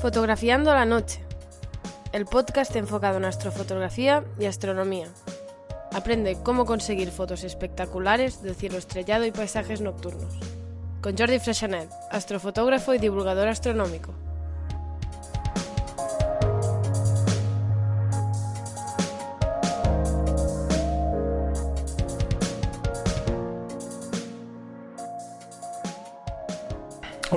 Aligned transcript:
Fotografiando 0.00 0.72
la 0.72 0.86
noche, 0.86 1.20
el 2.14 2.24
podcast 2.24 2.74
enfocado 2.74 3.18
en 3.18 3.26
astrofotografía 3.26 4.24
y 4.38 4.46
astronomía. 4.46 5.08
Aprende 5.92 6.38
cómo 6.42 6.64
conseguir 6.64 7.10
fotos 7.10 7.44
espectaculares 7.44 8.42
del 8.42 8.54
cielo 8.54 8.78
estrellado 8.78 9.26
y 9.26 9.30
paisajes 9.30 9.82
nocturnos. 9.82 10.40
Con 11.02 11.18
Jordi 11.18 11.38
Freixanet, 11.38 11.90
astrofotógrafo 12.10 12.94
y 12.94 12.98
divulgador 12.98 13.48
astronómico. 13.48 14.14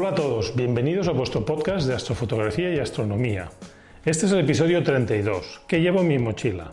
Hola 0.04 0.12
a 0.12 0.16
todos, 0.16 0.54
bienvenidos 0.54 1.08
a 1.08 1.12
vuestro 1.12 1.46
podcast 1.46 1.88
de 1.88 1.96
astrofotografía 1.96 2.76
y 2.76 2.78
astronomía. 2.78 3.50
Este 4.04 4.26
es 4.26 4.34
el 4.34 4.42
episodio 4.42 4.84
32, 4.84 5.62
¿Qué 5.66 5.80
llevo 5.80 6.02
en 6.02 6.10
mi 6.10 6.20
mochila? 6.20 6.72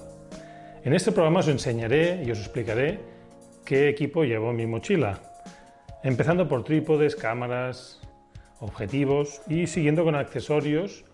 En 0.82 0.94
este 0.94 1.12
programa 1.12 1.38
os 1.38 1.46
enseñaré 1.46 2.24
y 2.26 2.30
os 2.32 2.40
explicaré 2.40 2.98
qué 3.64 3.88
equipo 3.88 4.24
llevo 4.24 4.50
en 4.50 4.56
mi 4.56 4.66
mochila, 4.66 5.20
empezando 6.02 6.48
por 6.48 6.64
trípodes, 6.64 7.14
cámaras, 7.14 8.00
objetivos 8.58 9.42
y 9.46 9.68
siguiendo 9.68 10.02
con 10.02 10.16
accesorios 10.16 11.04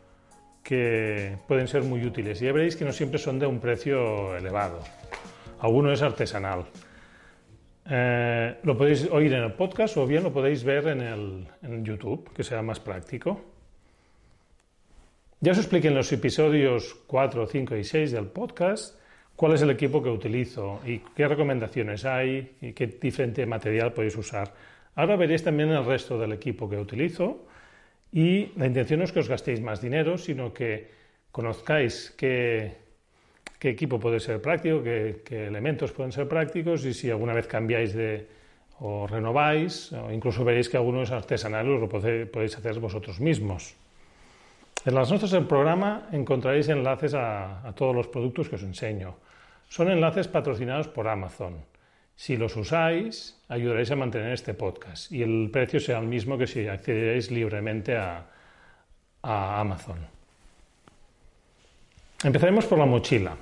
que 0.63 1.37
pueden 1.47 1.69
ser 1.69 1.83
muy 1.83 2.03
útiles. 2.03 2.41
Ya 2.41 2.51
veréis 2.51 2.77
que 2.77 2.87
no 2.87 2.95
siempre 2.95 3.19
son 3.19 3.39
de 3.39 3.47
un 3.47 3.61
precio 3.61 4.35
elevado. 4.39 4.81
Alguno 5.61 5.93
es 5.93 6.01
artesanal. 6.01 6.65
Eh, 7.89 8.57
lo 8.65 8.77
podéis 8.77 9.09
oír 9.11 9.33
en 9.33 9.45
el 9.45 9.53
podcast 9.53 9.97
o 9.97 10.07
bien 10.07 10.25
lo 10.25 10.33
podéis 10.33 10.65
ver 10.65 10.89
en, 10.89 11.01
el, 11.01 11.85
YouTube, 11.85 12.33
que 12.35 12.43
sea 12.43 12.63
más 12.63 12.81
práctico. 12.81 13.41
Ya 15.41 15.53
os 15.53 15.59
expliqué 15.59 15.89
en 15.89 15.95
los 15.95 16.11
episodios 16.13 16.95
4, 17.07 17.47
5 17.47 17.77
y 17.77 17.85
6 17.85 18.13
del 18.13 18.27
podcast 18.27 18.99
cuál 19.37 19.53
es 19.53 19.63
el 19.63 19.71
equipo 19.71 20.03
que 20.03 20.09
utilizo 20.09 20.81
y 20.85 20.99
qué 21.15 21.29
recomendaciones 21.29 22.05
hay 22.05 22.57
y 22.61 22.73
qué 22.73 22.87
diferente 22.87 23.47
material 23.47 23.93
podéis 23.93 24.17
usar. 24.17 24.53
Ahora 24.97 25.17
veréis 25.17 25.45
también 25.45 25.71
el 25.71 25.85
resto 25.85 26.19
del 26.19 26.33
equipo 26.33 26.69
que 26.69 26.79
utilizo 26.79 27.47
y 28.11 28.47
la 28.57 28.67
intención 28.67 29.01
no 29.01 29.05
es 29.05 29.13
que 29.13 29.21
os 29.21 29.29
gastéis 29.29 29.61
más 29.61 29.81
dinero, 29.81 30.17
sino 30.17 30.53
que 30.53 30.91
conozcáis 31.31 32.15
qué, 32.17 32.86
qué 33.59 33.71
equipo 33.71 33.99
puede 33.99 34.21
ser 34.21 34.41
práctico, 34.41 34.83
qué, 34.83 35.47
elementos 35.47 35.93
pueden 35.93 36.13
ser 36.13 36.29
prácticos 36.29 36.85
y 36.85 36.95
si 36.95 37.11
alguna 37.11 37.33
vez 37.33 37.47
cambiáis 37.47 37.97
o 38.79 39.07
renováis, 39.07 39.93
o 39.93 40.13
incluso 40.13 40.45
veréis 40.45 40.69
que 40.69 40.77
algunos 40.77 41.11
artesanales 41.11 41.81
lo 41.81 41.89
podéis 41.89 42.57
hacer 42.57 42.79
vosotros 42.79 43.21
mismos. 43.21 43.75
En 44.85 44.95
las 44.95 45.11
notas 45.11 45.31
del 45.31 45.47
programa 45.47 46.09
encontraréis 46.13 46.69
enlaces 46.69 47.15
a, 47.15 47.73
todos 47.75 47.95
los 47.95 48.07
productos 48.07 48.49
que 48.49 48.57
os 48.57 48.63
enseño. 48.63 49.17
Son 49.69 49.91
enlaces 49.91 50.29
patrocinados 50.29 50.87
por 50.87 51.09
Amazon. 51.09 51.65
Si 52.15 52.37
los 52.37 52.57
usáis, 52.57 53.43
ayudaréis 53.49 53.91
a 53.91 53.97
mantener 53.97 54.33
este 54.33 54.55
podcast 54.55 55.11
y 55.11 55.23
el 55.23 55.51
precio 55.51 55.81
será 55.81 55.99
el 55.99 56.07
mismo 56.07 56.39
que 56.39 56.47
si 56.47 56.69
accederéis 56.69 57.31
libremente 57.31 57.97
a 57.97 58.27
Amazon. 59.23 60.16
Empezaremos 62.25 62.65
por 62.65 62.79
la 62.79 62.87
mochila. 62.87 63.37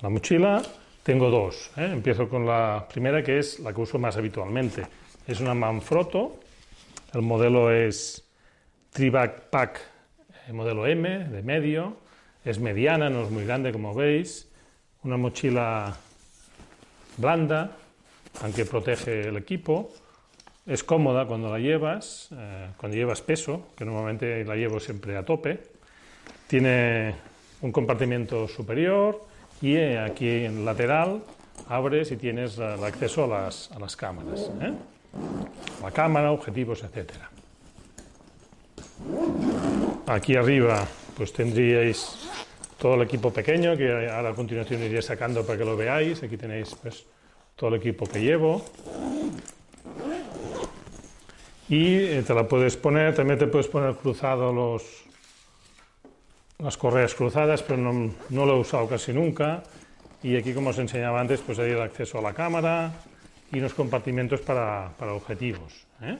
La 0.00 0.08
mochila 0.08 0.62
tengo 1.02 1.28
dos. 1.28 1.72
¿eh? 1.76 1.90
Empiezo 1.92 2.28
con 2.28 2.46
la 2.46 2.86
primera 2.90 3.22
que 3.22 3.38
es 3.40 3.58
la 3.58 3.72
que 3.72 3.80
uso 3.80 3.98
más 3.98 4.16
habitualmente. 4.16 4.86
Es 5.26 5.40
una 5.40 5.54
Manfrotto. 5.54 6.38
El 7.12 7.22
modelo 7.22 7.72
es 7.72 8.24
Tribac 8.92 9.50
Pack 9.50 9.80
eh, 10.46 10.52
modelo 10.52 10.86
M 10.86 11.08
de 11.28 11.42
medio. 11.42 11.96
Es 12.44 12.60
mediana, 12.60 13.10
no 13.10 13.24
es 13.24 13.30
muy 13.30 13.44
grande 13.44 13.72
como 13.72 13.92
veis. 13.92 14.48
Una 15.02 15.16
mochila 15.16 15.96
blanda, 17.16 17.76
aunque 18.40 18.64
protege 18.64 19.28
el 19.28 19.36
equipo. 19.36 19.92
Es 20.64 20.84
cómoda 20.84 21.26
cuando 21.26 21.50
la 21.50 21.58
llevas, 21.58 22.28
eh, 22.30 22.68
cuando 22.76 22.96
llevas 22.96 23.20
peso, 23.20 23.66
que 23.76 23.84
normalmente 23.84 24.44
la 24.44 24.54
llevo 24.54 24.78
siempre 24.78 25.16
a 25.16 25.24
tope. 25.24 25.60
Tiene 26.46 27.31
un 27.62 27.72
compartimiento 27.72 28.46
superior 28.48 29.24
y 29.60 29.76
eh, 29.76 29.98
aquí 29.98 30.28
en 30.44 30.64
lateral 30.64 31.22
abres 31.68 32.10
y 32.10 32.16
tienes 32.16 32.58
el 32.58 32.82
acceso 32.84 33.24
a 33.24 33.26
las, 33.26 33.70
a 33.72 33.78
las 33.78 33.96
cámaras. 33.96 34.50
¿eh? 34.60 34.72
La 35.80 35.90
cámara, 35.90 36.32
objetivos, 36.32 36.82
etc. 36.82 37.12
Aquí 40.06 40.36
arriba 40.36 40.86
pues 41.16 41.32
tendríais 41.32 42.28
todo 42.78 42.94
el 42.94 43.02
equipo 43.02 43.32
pequeño 43.32 43.76
que 43.76 44.10
ahora 44.10 44.30
a 44.30 44.34
continuación 44.34 44.82
iré 44.82 45.00
sacando 45.00 45.46
para 45.46 45.58
que 45.58 45.64
lo 45.64 45.76
veáis. 45.76 46.22
Aquí 46.22 46.36
tenéis 46.36 46.74
pues 46.74 47.06
todo 47.54 47.70
el 47.70 47.76
equipo 47.76 48.06
que 48.06 48.20
llevo. 48.20 48.64
Y 51.68 51.94
eh, 51.94 52.24
te 52.26 52.34
la 52.34 52.48
puedes 52.48 52.76
poner, 52.76 53.14
también 53.14 53.38
te 53.38 53.46
puedes 53.46 53.68
poner 53.68 53.94
cruzado 53.94 54.52
los, 54.52 54.82
las 56.62 56.76
correas 56.76 57.14
cruzadas, 57.14 57.62
pero 57.62 57.78
no, 57.78 58.12
no, 58.30 58.46
lo 58.46 58.56
he 58.56 58.60
usado 58.60 58.88
casi 58.88 59.12
nunca. 59.12 59.62
Y 60.22 60.36
aquí, 60.36 60.54
como 60.54 60.70
os 60.70 60.78
enseñaba 60.78 61.20
antes, 61.20 61.40
pues 61.40 61.58
hay 61.58 61.72
el 61.72 61.80
acceso 61.80 62.18
a 62.18 62.22
la 62.22 62.32
cámara 62.32 62.92
y 63.50 63.58
unos 63.58 63.74
compartimentos 63.74 64.40
para, 64.40 64.92
para 64.96 65.12
objetivos. 65.12 65.86
¿eh? 66.00 66.16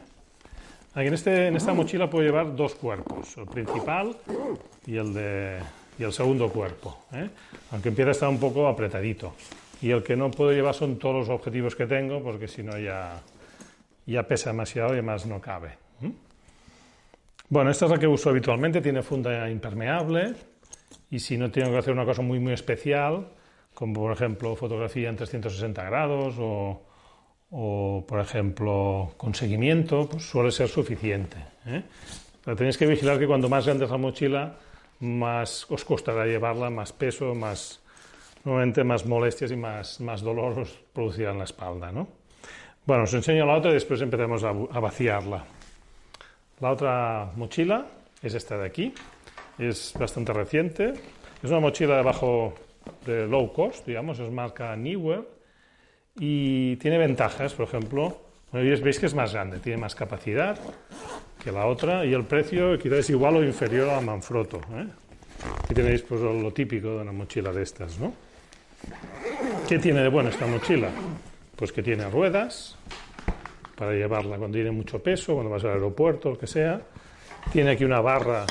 Aquí 0.95 1.07
en, 1.07 1.15
este, 1.15 1.47
en 1.47 1.57
esta 1.57 1.73
mochila 1.73 2.11
puedo 2.11 2.25
llevar 2.25 2.55
dos 2.57 2.75
cuerpos, 2.75 3.37
el 3.37 3.47
principal 3.47 4.17
y 4.85 4.97
el, 4.97 5.15
de, 5.15 5.61
y 5.99 6.03
el 6.03 6.13
segundo 6.13 6.51
cuerpo, 6.51 7.07
¿eh? 7.13 7.31
aunque 7.71 7.91
empieza 7.91 8.11
a 8.11 8.13
estar 8.13 8.29
un 8.29 8.41
poco 8.41 8.67
apretadito. 8.67 9.35
Y 9.81 9.91
el 9.91 10.03
que 10.03 10.17
no 10.17 10.31
puedo 10.31 10.53
llevar 10.53 10.75
son 10.75 10.99
todos 10.99 11.15
los 11.15 11.29
objetivos 11.29 11.75
que 11.77 11.87
tengo, 11.87 12.23
porque 12.23 12.49
si 12.49 12.63
no 12.63 12.79
ya, 12.79 13.21
ya 14.07 14.23
pesa 14.25 14.51
demasiado 14.51 14.91
y 14.91 14.93
además 14.95 15.25
no 15.27 15.41
cabe. 15.41 15.82
Bueno, 17.53 17.71
esta 17.71 17.85
es 17.85 17.91
la 17.91 17.99
que 17.99 18.07
uso 18.07 18.31
habitualmente, 18.31 18.81
tiene 18.81 19.03
funda 19.03 19.51
impermeable 19.51 20.33
y 21.11 21.19
si 21.19 21.37
no 21.37 21.51
tengo 21.51 21.71
que 21.71 21.77
hacer 21.77 21.93
una 21.93 22.07
cosa 22.07 22.23
muy 22.23 22.41
muy 22.41 22.55
especial, 22.55 23.29
como 23.75 23.93
por 23.93 24.13
ejemplo 24.13 24.57
fotografía 24.57 25.11
en 25.11 25.17
360 25.17 25.85
grados 25.85 26.37
o, 26.39 26.83
o 27.51 28.07
por 28.09 28.21
ejemplo 28.21 29.13
con 29.19 29.35
seguimiento, 29.35 30.09
pues 30.09 30.23
suele 30.23 30.51
ser 30.51 30.69
suficiente. 30.69 31.37
¿eh? 31.67 31.83
Pero 32.43 32.57
tenéis 32.57 32.79
que 32.79 32.87
vigilar 32.87 33.19
que 33.19 33.27
cuanto 33.27 33.51
más 33.51 33.67
grande 33.67 33.85
es 33.85 33.91
la 33.91 33.99
mochila, 33.99 34.57
más 35.01 35.71
os 35.71 35.85
costará 35.85 36.25
llevarla, 36.25 36.71
más 36.71 36.95
peso, 36.95 37.35
más 37.35 37.83
normalmente 38.47 38.83
más 38.83 39.05
molestias 39.05 39.51
y 39.51 39.57
más, 39.57 40.01
más 40.01 40.23
dolor 40.23 40.61
os 40.61 40.71
producirá 40.95 41.33
en 41.33 41.39
la 41.39 41.45
espalda. 41.45 41.93
¿no? 41.93 42.09
Bueno, 42.87 43.03
os 43.03 43.13
enseño 43.13 43.45
la 43.45 43.59
otra 43.59 43.73
y 43.73 43.75
después 43.75 44.01
empezamos 44.01 44.43
a 44.43 44.81
vaciarla. 44.81 45.45
La 46.63 46.71
otra 46.71 47.33
mochila 47.35 47.87
es 48.23 48.35
esta 48.35 48.57
de 48.57 48.65
aquí, 48.65 48.95
es 49.59 49.93
bastante 49.99 50.33
reciente, 50.33 50.93
es 51.43 51.51
una 51.51 51.59
mochila 51.59 51.97
de 51.97 52.03
bajo, 52.05 52.55
de 53.05 53.27
low 53.27 53.53
cost, 53.53 53.85
digamos, 53.85 54.21
es 54.21 54.31
marca 54.31 54.77
Newer 54.77 55.29
y 56.21 56.77
tiene 56.77 56.99
ventajas, 56.99 57.53
por 57.55 57.67
ejemplo, 57.67 58.17
bueno, 58.53 58.81
veis 58.81 59.01
que 59.01 59.07
es 59.07 59.15
más 59.15 59.33
grande, 59.33 59.59
tiene 59.59 59.77
más 59.77 59.97
capacidad 59.97 60.57
que 61.43 61.51
la 61.51 61.67
otra 61.67 62.07
y 62.07 62.15
el 62.15 62.23
precio 62.23 62.79
quizás 62.79 62.99
es 62.99 63.11
igual 63.11 63.39
o 63.39 63.43
inferior 63.43 63.91
a 63.91 64.01
Manfrotto. 64.01 64.59
¿eh? 64.59 64.87
Aquí 65.65 65.75
tenéis 65.75 66.03
pues, 66.03 66.21
lo 66.21 66.53
típico 66.53 66.91
de 66.91 67.03
una 67.03 67.13
mochila 67.13 67.53
de 67.53 67.65
estas, 67.65 67.99
¿no? 67.99 68.15
¿Qué 69.69 69.81
tiene 69.81 70.01
de 70.01 70.09
bueno 70.09 70.29
esta 70.29 70.47
mochila? 70.47 70.91
Pues 71.57 71.73
que 71.73 71.83
tiene 71.83 72.09
ruedas, 72.09 72.79
para 73.83 73.97
llevarla 73.97 74.39
cuando 74.39 74.55
tiene 74.55 74.71
mucho 74.71 75.03
peso, 75.03 75.35
cuando 75.35 75.51
vas 75.51 75.65
al 75.65 75.73
aeropuerto, 75.73 76.31
lo 76.31 76.39
que 76.39 76.47
sea. 76.47 76.81
Tiene 77.53 77.73
aquí 77.73 77.85
una 77.85 78.01
barra 78.01 78.47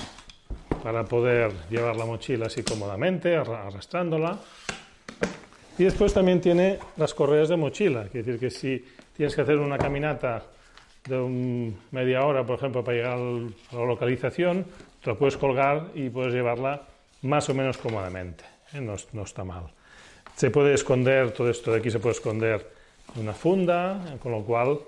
para 0.84 1.06
poder 1.06 1.54
llevar 1.70 1.96
la 1.96 2.06
mochila 2.06 2.48
así 2.48 2.64
cómodamente, 2.64 3.38
arrastrándola. 3.38 4.38
Y 5.78 5.86
después 5.86 6.14
también 6.14 6.42
tiene 6.42 6.80
las 6.98 7.14
correas 7.14 7.48
de 7.48 7.56
mochila, 7.56 8.10
quiere 8.10 8.26
decir 8.26 8.40
que 8.42 8.50
si 8.50 8.86
tienes 9.16 9.34
que 9.34 9.42
hacer 9.42 9.58
una 9.58 9.78
caminata 9.78 10.44
de 11.08 11.18
un 11.18 11.80
media 11.92 12.26
hora, 12.26 12.46
por 12.46 12.58
ejemplo, 12.58 12.84
para 12.84 12.98
llegar 12.98 13.18
a 13.18 13.76
la 13.76 13.86
localización, 13.86 14.66
te 15.02 15.12
la 15.12 15.16
puedes 15.16 15.38
colgar 15.38 15.92
y 15.96 16.10
puedes 16.10 16.34
llevarla 16.34 16.82
más 17.22 17.48
o 17.48 17.54
menos 17.54 17.78
cómodamente. 17.78 18.44
¿eh? 18.74 18.82
No, 18.82 18.96
no 19.14 19.24
está 19.24 19.46
mal. 19.46 19.64
Se 20.36 20.52
puede 20.52 20.74
esconder, 20.74 21.32
todo 21.32 21.50
esto 21.50 21.72
de 21.72 21.78
aquí 21.78 21.90
se 21.90 22.00
puede 22.00 22.16
esconder 22.16 22.70
en 23.16 23.22
una 23.22 23.34
funda, 23.34 24.18
con 24.22 24.34
lo 24.34 24.44
cual 24.44 24.80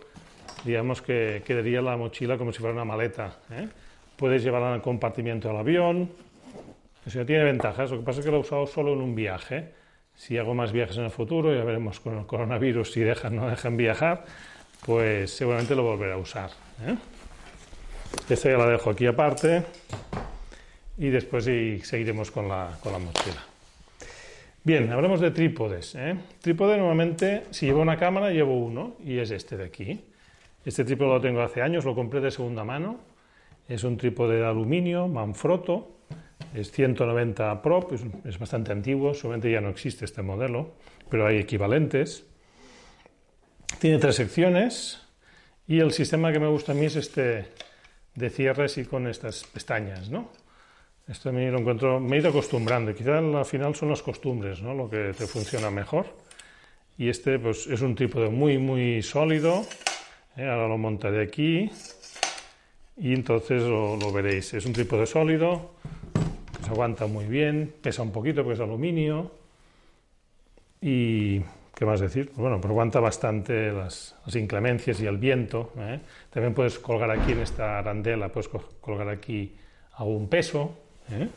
digamos 0.64 1.02
que 1.02 1.44
quedaría 1.46 1.82
la 1.82 1.98
mochila 1.98 2.38
como 2.38 2.52
si 2.52 2.60
fuera 2.60 2.74
una 2.74 2.86
maleta. 2.86 3.38
¿eh? 3.52 3.68
Puedes 4.16 4.44
llevarla 4.44 4.70
en 4.70 4.76
el 4.76 4.82
compartimiento 4.82 5.48
del 5.48 5.58
avión. 5.58 6.10
Eso 7.06 7.26
tiene 7.26 7.44
ventajas. 7.44 7.92
Lo 7.92 8.00
que 8.00 8.04
pasa 8.04 8.20
es 8.20 8.26
que 8.26 8.32
lo 8.32 8.38
he 8.38 8.42
usado 8.42 8.66
solo 8.68 8.94
en 8.94 9.02
un 9.02 9.16
viaje. 9.16 9.72
Si 10.16 10.38
hago 10.38 10.54
más 10.54 10.72
viajes 10.72 10.98
en 10.98 11.06
el 11.06 11.12
futuro, 11.12 11.54
ya 11.54 11.64
veremos 11.64 12.00
con 12.00 12.18
el 12.18 12.26
coronavirus 12.26 12.92
si 12.92 13.02
dejan 13.02 13.38
o 13.40 13.42
no 13.42 13.50
dejan 13.50 13.76
viajar, 13.76 14.26
pues 14.86 15.32
seguramente 15.32 15.76
lo 15.76 15.84
volveré 15.84 16.14
a 16.14 16.18
usar. 16.18 16.52
¿eh? 16.86 16.96
Esta 18.30 18.52
ya 18.52 18.58
la 18.58 18.68
dejo 18.68 18.92
aquí 18.92 19.06
aparte. 19.06 19.64
y 20.98 21.10
después 21.10 21.48
y 21.48 21.80
seguiremos 21.80 22.30
con 22.30 22.48
la, 22.48 22.78
con 22.82 22.94
la 22.94 23.00
mochila. 23.00 23.44
Bien, 24.64 24.90
hablemos 24.92 25.20
de 25.20 25.32
trípodes. 25.32 25.96
¿eh? 25.96 26.16
Trípode 26.42 26.78
normalmente, 26.78 27.44
si 27.50 27.66
llevo 27.66 27.82
una 27.82 27.98
cámara, 27.98 28.30
llevo 28.32 28.58
uno 28.58 28.96
y 29.04 29.18
es 29.18 29.32
este 29.32 29.58
de 29.58 29.66
aquí. 29.66 30.00
Este 30.66 30.86
trípode 30.86 31.10
lo 31.10 31.22
tengo 31.22 31.42
hace 31.42 31.62
años, 31.62 31.86
lo 31.86 31.94
compré 31.94 32.22
de 32.22 32.32
segunda 32.32 32.64
mano. 32.64 33.00
Es 33.68 33.84
un 33.84 33.98
trípode 33.98 34.38
de 34.38 34.46
aluminio, 34.46 35.08
Manfrotto, 35.08 35.98
es 36.54 36.72
190 36.72 37.62
prop, 37.62 37.94
es, 37.94 38.02
es 38.26 38.40
bastante 38.40 38.72
antiguo, 38.72 39.14
solamente 39.14 39.52
ya 39.52 39.62
no 39.62 39.70
existe 39.70 40.06
este 40.06 40.22
modelo, 40.22 40.74
pero 41.10 41.28
hay 41.28 41.38
equivalentes. 41.38 42.26
Tiene 43.80 43.98
tres 44.00 44.16
secciones 44.16 45.02
y 45.68 45.80
el 45.80 45.92
sistema 45.92 46.32
que 46.32 46.40
me 46.40 46.48
gusta 46.48 46.74
a 46.74 46.76
mí 46.76 46.86
es 46.86 46.96
este 46.96 47.46
de 48.16 48.30
cierres 48.30 48.78
y 48.78 48.86
con 48.86 49.08
estas 49.08 49.44
pestañas, 49.46 50.10
¿no? 50.10 50.30
Esto 51.08 51.30
a 51.30 51.32
mí 51.34 51.46
lo 51.50 51.60
encuentro, 51.60 52.00
me 52.00 52.16
he 52.16 52.20
ido 52.20 52.30
acostumbrando, 52.30 52.94
quizá 52.94 53.18
al 53.18 53.46
final 53.46 53.76
son 53.76 53.90
las 53.90 54.02
costumbres, 54.02 54.62
¿no? 54.62 54.74
Lo 54.74 54.90
que 54.90 55.14
te 55.18 55.28
funciona 55.28 55.70
mejor. 55.70 56.06
Y 56.98 57.10
este 57.10 57.40
pues 57.40 57.68
es 57.68 57.82
un 57.82 57.96
tipo 57.96 58.22
de 58.22 58.30
muy, 58.30 58.58
muy 58.58 59.02
sólido, 59.02 59.66
¿eh? 60.38 60.48
ahora 60.48 60.68
lo 60.68 60.78
montaré 60.78 61.24
aquí 61.24 61.70
y 62.98 63.14
entonces 63.14 63.64
lo, 63.64 64.12
veréis. 64.12 64.54
Es 64.54 64.66
un 64.66 64.74
tipo 64.74 64.98
de 64.98 65.06
sólido, 65.06 65.72
que 66.58 66.64
se 66.64 66.70
aguanta 66.70 67.08
muy 67.08 67.26
bien, 67.26 67.74
pesa 67.82 68.02
un 68.02 68.12
poquito 68.12 68.44
porque 68.44 68.56
es 68.56 68.60
aluminio 68.60 69.32
y 70.82 71.40
¿qué 71.74 71.86
más 71.86 72.00
decir? 72.00 72.32
Bueno, 72.36 72.60
pero 72.62 72.74
aguanta 72.74 73.00
bastante 73.00 73.72
las, 73.72 74.16
las 74.26 74.36
inclemencias 74.36 75.00
y 75.02 75.06
el 75.06 75.18
viento. 75.18 75.74
¿eh? 75.78 76.00
También 76.30 76.54
puedes 76.54 76.78
colgar 76.80 77.10
aquí 77.12 77.32
en 77.32 77.40
esta 77.40 77.80
arandela, 77.80 78.30
puedes 78.30 78.50
colgar 78.80 79.10
aquí 79.10 79.56
algún 79.94 80.28
peso. 80.28 80.78
¿eh? 81.12 81.28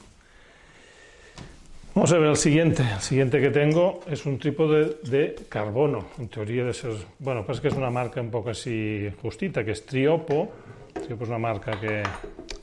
Vamos 1.97 2.13
a 2.13 2.19
ver 2.19 2.29
el 2.29 2.37
siguiente. 2.37 2.83
El 2.83 3.01
siguiente 3.01 3.41
que 3.41 3.49
tengo 3.49 4.01
es 4.07 4.27
un 4.27 4.39
trípode 4.39 4.99
de 5.05 5.35
carbono. 5.49 6.09
En 6.19 6.29
teoría 6.29 6.63
de 6.63 6.75
ser, 6.75 6.93
bueno, 7.19 7.43
pues 7.47 7.59
que 7.59 7.69
es 7.69 7.75
una 7.75 7.89
marca 7.89 8.21
un 8.21 8.31
poco 8.31 8.51
así 8.51 9.11
justita, 9.23 9.65
que 9.65 9.71
es 9.71 9.87
Triopo. 9.87 10.53
Triopo 10.93 11.25
es 11.25 11.31
una 11.31 11.39
marca 11.39 11.81
que 11.81 12.03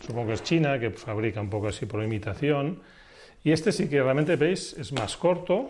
supongo 0.06 0.28
que 0.28 0.34
es 0.34 0.44
china, 0.44 0.78
que 0.78 0.92
fabrica 0.92 1.42
un 1.42 1.50
poco 1.50 1.70
así 1.70 1.88
por 1.88 2.04
imitación. 2.04 2.80
Y 3.44 3.52
este 3.52 3.72
sí 3.72 3.90
que 3.90 4.04
realmente 4.04 4.36
veis 4.36 4.74
es 4.78 4.94
más 4.94 5.18
corto. 5.18 5.68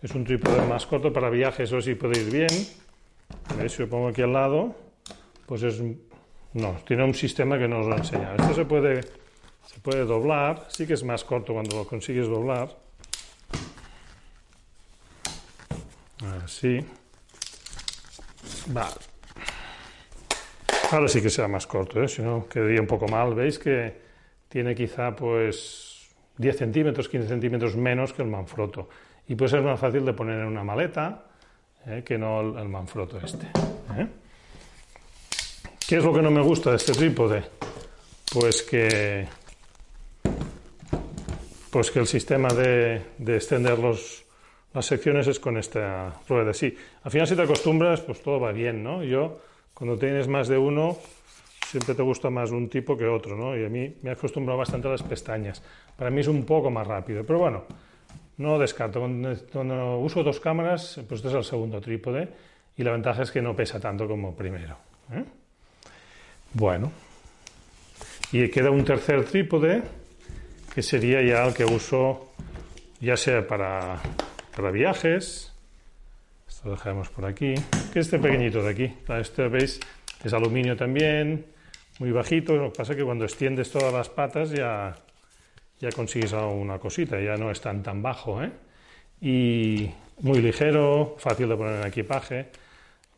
Es 0.00 0.14
un 0.14 0.22
trípode 0.22 0.64
más 0.68 0.86
corto 0.86 1.12
para 1.12 1.30
viajes, 1.30 1.68
eso 1.68 1.80
sí 1.80 1.96
puede 1.96 2.20
ir 2.20 2.30
bien. 2.30 2.66
¿Veis? 3.58 3.72
Si 3.72 3.82
lo 3.82 3.88
pongo 3.88 4.06
aquí 4.06 4.22
al 4.22 4.34
lado, 4.34 4.72
pues 5.46 5.64
es... 5.64 5.82
No, 6.52 6.76
tiene 6.86 7.02
un 7.02 7.14
sistema 7.14 7.58
que 7.58 7.66
no 7.66 7.80
os 7.80 7.86
lo 7.86 7.96
he 7.96 7.98
enseñado. 7.98 8.36
Esto 8.36 8.54
se 8.54 8.64
puede 8.66 9.00
se 9.66 9.80
puede 9.80 10.04
doblar, 10.04 10.66
sí 10.68 10.86
que 10.86 10.94
es 10.94 11.04
más 11.04 11.24
corto 11.24 11.52
cuando 11.52 11.76
lo 11.76 11.86
consigues 11.86 12.26
doblar. 12.28 12.76
Así. 16.44 16.84
Vale. 18.68 18.94
Ahora 20.90 21.08
sí 21.08 21.22
que 21.22 21.30
será 21.30 21.48
más 21.48 21.66
corto, 21.66 22.02
¿eh? 22.02 22.08
si 22.08 22.22
no 22.22 22.46
quedaría 22.46 22.80
un 22.80 22.86
poco 22.86 23.08
mal. 23.08 23.34
Veis 23.34 23.58
que 23.58 23.96
tiene 24.48 24.74
quizá 24.74 25.16
pues 25.16 26.10
10 26.36 26.56
centímetros, 26.56 27.08
15 27.08 27.28
centímetros 27.28 27.76
menos 27.76 28.12
que 28.12 28.22
el 28.22 28.28
Manfrotto. 28.28 28.88
Y 29.26 29.34
puede 29.34 29.52
ser 29.52 29.62
más 29.62 29.80
fácil 29.80 30.04
de 30.04 30.12
poner 30.12 30.40
en 30.40 30.46
una 30.46 30.62
maleta 30.62 31.24
¿eh? 31.86 32.02
que 32.04 32.18
no 32.18 32.40
el, 32.40 32.68
Manfrotto 32.68 33.18
este. 33.18 33.46
¿eh? 33.96 34.06
¿Qué 35.88 35.96
es 35.96 36.04
lo 36.04 36.12
que 36.12 36.22
no 36.22 36.30
me 36.30 36.42
gusta 36.42 36.70
de 36.70 36.76
este 36.76 36.92
trípode? 36.92 37.42
Pues 38.32 38.62
que 38.62 39.26
pues 41.72 41.90
que 41.90 42.00
el 42.00 42.06
sistema 42.06 42.48
de, 42.48 43.00
de 43.16 43.34
extender 43.34 43.78
los, 43.78 44.26
las 44.74 44.84
secciones 44.84 45.26
es 45.26 45.40
con 45.40 45.56
esta 45.56 46.20
rueda. 46.28 46.52
Sí, 46.52 46.76
al 47.02 47.10
final 47.10 47.26
si 47.26 47.34
te 47.34 47.40
acostumbras, 47.40 48.02
pues 48.02 48.22
todo 48.22 48.38
va 48.38 48.52
bien, 48.52 48.84
¿no? 48.84 49.02
Yo, 49.02 49.40
cuando 49.72 49.96
tienes 49.96 50.28
más 50.28 50.48
de 50.48 50.58
uno, 50.58 50.98
siempre 51.66 51.94
te 51.94 52.02
gusta 52.02 52.28
más 52.28 52.50
un 52.50 52.68
tipo 52.68 52.94
que 52.94 53.06
otro, 53.06 53.38
¿no? 53.38 53.56
Y 53.56 53.64
a 53.64 53.70
mí 53.70 53.96
me 54.02 54.10
he 54.10 54.12
acostumbrado 54.12 54.58
bastante 54.58 54.86
a 54.88 54.90
las 54.90 55.02
pestañas. 55.02 55.62
Para 55.96 56.10
mí 56.10 56.20
es 56.20 56.28
un 56.28 56.44
poco 56.44 56.70
más 56.70 56.86
rápido, 56.86 57.24
pero 57.24 57.38
bueno, 57.38 57.64
no 58.36 58.58
descarto. 58.58 59.00
Cuando, 59.00 59.98
uso 59.98 60.22
dos 60.22 60.40
cámaras, 60.40 61.00
pues 61.08 61.20
este 61.20 61.28
es 61.28 61.34
el 61.34 61.44
segundo 61.44 61.80
trípode 61.80 62.28
y 62.76 62.82
la 62.82 62.92
ventaja 62.92 63.22
es 63.22 63.30
que 63.30 63.40
no 63.40 63.56
pesa 63.56 63.80
tanto 63.80 64.06
como 64.06 64.36
primero. 64.36 64.76
¿eh? 65.10 65.24
Bueno, 66.52 66.92
y 68.30 68.46
queda 68.50 68.70
un 68.70 68.84
tercer 68.84 69.24
trípode 69.24 70.01
que 70.74 70.82
sería 70.82 71.22
ya 71.22 71.44
el 71.44 71.54
que 71.54 71.64
uso 71.64 72.32
ya 73.00 73.16
sea 73.16 73.46
para, 73.46 74.00
para 74.54 74.70
viajes, 74.70 75.52
esto 76.48 76.68
lo 76.68 76.70
dejaremos 76.72 77.08
por 77.10 77.26
aquí, 77.26 77.54
que 77.92 77.98
este 77.98 78.18
pequeñito 78.18 78.62
de 78.62 78.70
aquí, 78.70 78.94
este 79.20 79.48
veis 79.48 79.80
es 80.24 80.32
aluminio 80.32 80.76
también, 80.76 81.44
muy 81.98 82.12
bajito, 82.12 82.56
lo 82.56 82.72
que 82.72 82.78
pasa 82.78 82.92
es 82.92 82.98
que 82.98 83.04
cuando 83.04 83.24
extiendes 83.24 83.70
todas 83.70 83.92
las 83.92 84.08
patas 84.08 84.50
ya, 84.50 84.96
ya 85.80 85.90
consigues 85.90 86.32
una 86.32 86.78
cosita, 86.78 87.20
ya 87.20 87.36
no 87.36 87.50
es 87.50 87.60
tan, 87.60 87.82
tan 87.82 88.00
bajo, 88.00 88.42
¿eh? 88.42 88.50
y 89.20 89.90
muy 90.20 90.40
ligero, 90.40 91.16
fácil 91.18 91.48
de 91.48 91.56
poner 91.56 91.80
en 91.80 91.86
equipaje. 91.86 92.46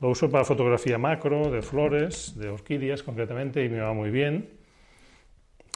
Lo 0.01 0.09
uso 0.09 0.31
para 0.31 0.45
fotografía 0.45 0.99
macro, 0.99 1.51
de 1.51 1.63
flores, 1.63 2.35
de 2.37 2.49
orquídeas 2.49 3.03
concretamente, 3.03 3.65
y 3.65 3.69
me 3.69 3.81
va 3.81 3.93
muy 3.93 4.11
bien 4.11 4.64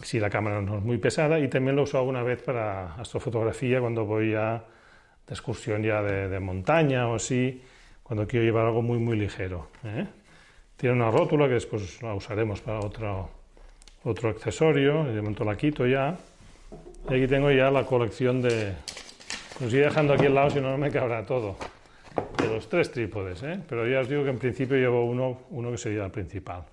si 0.03 0.21
la 0.21 0.31
cámara 0.31 0.61
no 0.61 0.79
es 0.79 0.85
muy 0.85 0.99
pesada 0.99 1.39
y 1.39 1.49
también 1.49 1.77
lo 1.77 1.83
uso 1.83 1.99
alguna 1.99 2.23
vez 2.23 2.43
para 2.43 2.95
astrofotografía 2.95 3.81
cuando 3.81 4.05
voy 4.05 4.35
a 4.35 4.65
de 5.27 5.35
excursión 5.35 5.83
ya 5.83 6.03
de, 6.03 6.29
de, 6.29 6.41
montaña 6.41 7.07
o 7.07 7.17
así, 7.17 7.63
cuando 8.03 8.27
quiero 8.27 8.47
llevar 8.47 8.67
algo 8.67 8.81
muy 8.81 8.99
muy 8.99 9.19
ligero. 9.19 9.69
¿eh? 9.85 10.07
Tiene 10.77 10.97
una 10.97 11.11
rótula 11.11 11.47
que 11.49 11.55
después 11.55 12.01
la 12.03 12.15
usaremos 12.15 12.61
para 12.61 12.79
otro, 12.79 13.29
otro 14.05 14.31
accesorio, 14.31 15.05
de 15.05 15.21
momento 15.21 15.45
la 15.45 15.57
quito 15.57 15.87
ya. 15.87 16.17
Y 17.11 17.15
aquí 17.15 17.27
tengo 17.27 17.51
ya 17.51 17.71
la 17.71 17.85
colección 17.85 18.41
de... 18.41 18.75
Los 19.61 19.73
iré 19.73 19.85
dejando 19.85 20.15
aquí 20.15 20.27
al 20.27 20.35
lado, 20.35 20.51
si 20.51 20.61
no, 20.61 20.71
no 20.71 20.79
me 20.79 20.91
cabrá 20.91 21.27
todo. 21.27 21.57
De 22.39 22.47
los 22.47 22.69
tres 22.69 22.91
trípodes, 22.93 23.43
¿eh? 23.43 23.61
pero 23.69 23.87
ya 23.87 24.01
os 24.01 24.09
digo 24.09 24.25
que 24.25 24.31
en 24.31 24.39
principio 24.39 24.77
llevo 24.77 25.05
uno, 25.05 25.41
uno 25.51 25.71
que 25.71 25.79
sería 25.79 26.05
el 26.05 26.11
principal. 26.11 26.65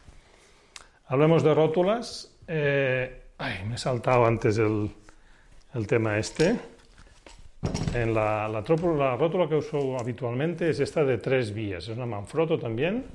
Hablemos 1.07 1.43
de 1.43 1.53
rótulas. 1.53 2.34
Eh, 2.47 3.21
ay, 3.37 3.65
me 3.67 3.75
he 3.75 3.77
saltado 3.77 4.25
antes 4.25 4.57
el, 4.57 4.89
el 5.73 5.87
tema 5.87 6.17
este. 6.17 6.59
En 7.95 8.13
la, 8.13 8.47
la, 8.47 8.61
la, 8.61 9.17
rótula 9.17 9.49
que 9.49 9.55
uso 9.55 9.97
habitualmente 9.99 10.69
es 10.69 10.79
esta 10.79 11.03
de 11.03 11.17
tres 11.17 11.53
vías. 11.53 11.87
Es 11.87 11.97
una 11.97 12.05
Manfrotto 12.05 12.59
también, 12.59 13.05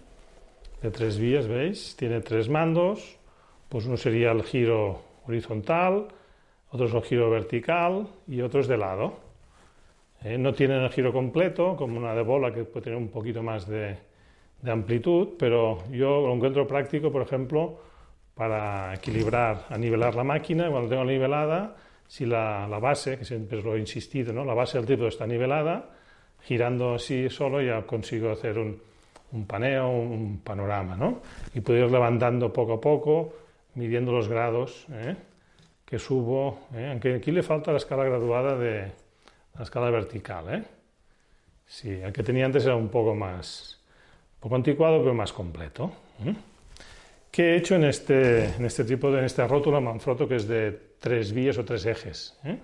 de 0.82 0.90
tres 0.90 1.18
vías, 1.18 1.46
¿veis? 1.46 1.94
Tiene 1.96 2.20
tres 2.20 2.49
mandos. 2.49 3.16
Pues 3.68 3.87
uno 3.87 3.96
sería 3.96 4.32
el 4.32 4.42
giro 4.42 5.00
horizontal, 5.28 6.08
otro 6.70 6.87
es 6.87 6.94
el 6.94 7.02
giro 7.02 7.30
vertical 7.30 8.08
y 8.26 8.40
otro 8.40 8.60
es 8.60 8.66
de 8.66 8.76
lado. 8.76 9.20
Eh, 10.25 10.37
no 10.37 10.52
tienen 10.52 10.82
el 10.82 10.90
giro 10.90 11.12
completo, 11.12 11.76
como 11.76 11.96
una 11.96 12.14
de 12.14 12.22
bola 12.22 12.52
que 12.52 12.64
puede 12.64 12.84
tener 12.84 12.99
un 12.99 13.08
poquito 13.08 13.44
más 13.44 13.68
de, 13.68 13.96
de 14.60 14.70
amplitud, 14.70 15.28
pero 15.38 15.84
yo 15.90 16.26
lo 16.26 16.34
encuentro 16.34 16.66
práctico, 16.66 17.12
por 17.12 17.22
ejemplo, 17.22 17.78
para 18.40 18.94
equilibrar, 18.94 19.66
a 19.68 19.76
nivelar 19.76 20.14
la 20.14 20.25
máquina. 20.25 20.70
Cuando 20.70 20.88
tengo 20.88 21.04
nivelada, 21.04 21.76
si 22.09 22.25
la, 22.25 22.66
la, 22.66 22.78
base, 22.78 23.18
que 23.18 23.25
siempre 23.26 23.61
lo 23.61 23.76
he 23.76 23.78
insistido, 23.78 24.32
¿no? 24.32 24.47
la 24.47 24.54
base 24.54 24.78
del 24.78 24.87
trípode 24.87 25.11
está 25.11 25.26
nivelada, 25.26 25.90
girando 26.40 26.94
así 26.94 27.28
solo 27.28 27.61
ya 27.61 27.82
consigo 27.82 28.30
hacer 28.30 28.59
un, 28.59 28.80
un 29.32 29.44
paneo, 29.44 29.90
un 29.90 30.40
panorama, 30.42 30.97
¿no? 30.97 31.20
Y 31.52 31.61
puedo 31.61 31.85
ir 31.85 31.92
levantando 31.92 32.50
poco 32.50 32.73
a 32.73 32.80
poco, 32.80 33.35
midiendo 33.75 34.11
los 34.11 34.26
grados 34.26 34.87
¿eh? 34.90 35.16
que 35.85 35.99
subo, 35.99 36.61
¿eh? 36.75 36.88
aunque 36.92 37.16
aquí 37.16 37.32
le 37.32 37.42
falta 37.42 37.73
la 37.73 37.76
escala 37.76 38.04
graduada 38.04 38.56
de 38.56 38.90
la 39.59 39.62
escala 39.62 39.90
vertical, 39.90 40.54
¿eh? 40.54 40.64
Sí, 41.66 41.90
el 41.90 42.11
que 42.14 42.23
tenía 42.23 42.47
antes 42.47 42.64
era 42.64 42.75
un 42.75 42.88
poco 42.88 43.14
más, 43.14 43.78
un 44.37 44.40
poco 44.40 44.56
anticuado, 44.56 45.02
pero 45.02 45.12
más 45.12 45.30
completo. 45.30 45.92
¿eh? 46.25 46.35
¿Qué 47.30 47.52
he 47.52 47.56
hecho 47.56 47.76
en 47.76 47.84
este, 47.84 48.44
en 48.56 48.64
este 48.64 48.84
tipo 48.84 49.10
de, 49.10 49.20
en 49.20 49.25
esta 49.25 49.46
rótula 49.46 49.80
Manfrotto 49.80 50.26
que 50.26 50.37
es 50.37 50.49
de 50.49 50.72
tres 50.99 51.32
vías 51.32 51.58
o 51.58 51.64
tres 51.64 51.87
ejes? 51.87 52.37
¿eh? 52.44 52.58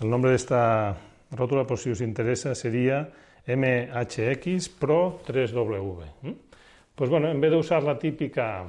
El 0.00 0.10
nombre 0.10 0.30
de 0.30 0.36
esta 0.36 0.96
rótula, 1.32 1.66
por 1.66 1.78
si 1.78 1.90
os 1.90 2.00
interesa, 2.00 2.54
sería 2.54 3.10
MHX 3.46 4.68
Pro 4.68 5.20
3W. 5.26 6.04
¿eh? 6.22 6.34
Pues 6.94 7.10
bueno, 7.10 7.28
en 7.28 7.40
vez 7.40 7.50
de 7.50 7.56
usar 7.56 7.82
la 7.82 7.98
típica, 7.98 8.64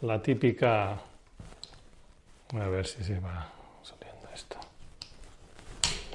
la 0.00 0.22
típica, 0.22 0.92
a 0.92 2.68
ver 2.68 2.86
si 2.86 3.04
se 3.04 3.20
va 3.20 3.52
saliendo 3.82 4.28
esto. 4.32 4.56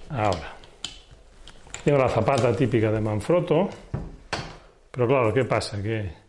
Ahora, 0.09 0.55
tengo 1.83 1.99
la 1.99 2.09
zapata 2.09 2.55
típica 2.55 2.91
de 2.91 2.99
Manfrotto, 2.99 3.69
pero 4.89 5.07
claro, 5.07 5.31
¿qué 5.31 5.45
pasa? 5.45 5.81
Que 5.83 6.28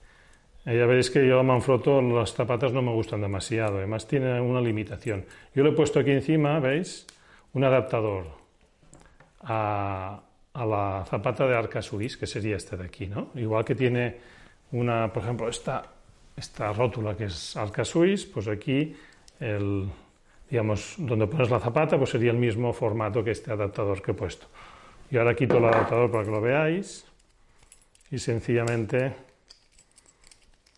ya 0.65 0.87
veréis 0.87 1.11
que 1.11 1.27
yo 1.27 1.41
a 1.41 1.43
Manfrotto 1.43 2.03
las 2.03 2.35
zapatas 2.35 2.73
no 2.73 2.83
me 2.83 2.93
gustan 2.93 3.23
demasiado, 3.23 3.79
además 3.79 4.07
tiene 4.07 4.41
una 4.41 4.61
limitación. 4.61 5.25
Yo 5.55 5.65
le 5.65 5.71
he 5.71 5.73
puesto 5.73 6.01
aquí 6.01 6.11
encima, 6.11 6.61
¿veis? 6.61 7.07
Un 7.55 7.65
adaptador 7.65 8.27
a, 9.43 10.21
la 10.55 11.05
zapata 11.09 11.47
de 11.47 11.57
arca 11.57 11.81
suisse, 11.81 12.17
que 12.19 12.27
sería 12.27 12.57
este 12.57 12.77
de 12.77 12.85
aquí, 12.85 13.07
¿no? 13.07 13.29
Igual 13.35 13.65
que 13.65 13.75
tiene 13.75 14.17
una, 14.73 15.11
por 15.13 15.23
ejemplo, 15.23 15.49
esta, 15.49 15.83
esta 16.37 16.73
rótula 16.73 17.17
que 17.17 17.25
es 17.25 17.57
arca 17.57 17.85
suisse, 17.85 18.27
pues 18.27 18.47
aquí 18.47 18.95
el, 19.41 19.89
digamos, 20.51 20.97
donde 20.99 21.27
pones 21.27 21.49
la 21.49 21.59
zapata, 21.59 21.97
pues 21.97 22.11
sería 22.11 22.33
el 22.33 22.37
mismo 22.37 22.73
formato 22.75 23.25
que 23.25 23.31
este 23.31 23.51
adaptador 23.51 24.03
que 24.03 24.11
he 24.11 24.15
puesto. 24.15 24.47
Y 25.11 25.17
ahora 25.17 25.35
quito 25.35 25.57
el 25.57 25.65
adaptador 25.65 26.11
para 26.11 26.25
que 26.25 26.31
lo 26.31 26.41
veáis 26.41 27.07
y 28.11 28.19
sencillamente 28.19 29.30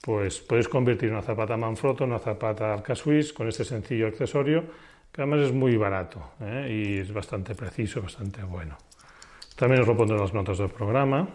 pues 0.03 0.41
podéis 0.41 0.69
convertir 0.69 1.11
una 1.11 1.23
zapata 1.23 1.57
Manfrotto 1.57 2.05
en 2.05 2.11
una 2.11 2.19
zapata 2.19 2.75
Arca 2.75 2.95
Swiss 2.95 3.33
con 3.33 3.49
este 3.49 3.65
sencillo 3.65 4.09
accesorio 4.09 4.65
que 5.13 5.23
además 5.23 5.47
es 5.47 5.53
muy 5.53 5.77
barato 5.77 6.33
¿eh? 6.41 6.67
y 6.71 6.99
es 6.99 7.13
bastante 7.13 7.55
preciso, 7.55 8.03
bastante 8.03 8.43
bueno. 8.43 8.77
También 9.57 9.83
os 9.83 9.87
lo 9.87 9.97
pondré 9.97 10.17
en 10.17 10.23
las 10.23 10.33
notas 10.33 10.59
del 10.59 10.71
programa. 10.71 11.29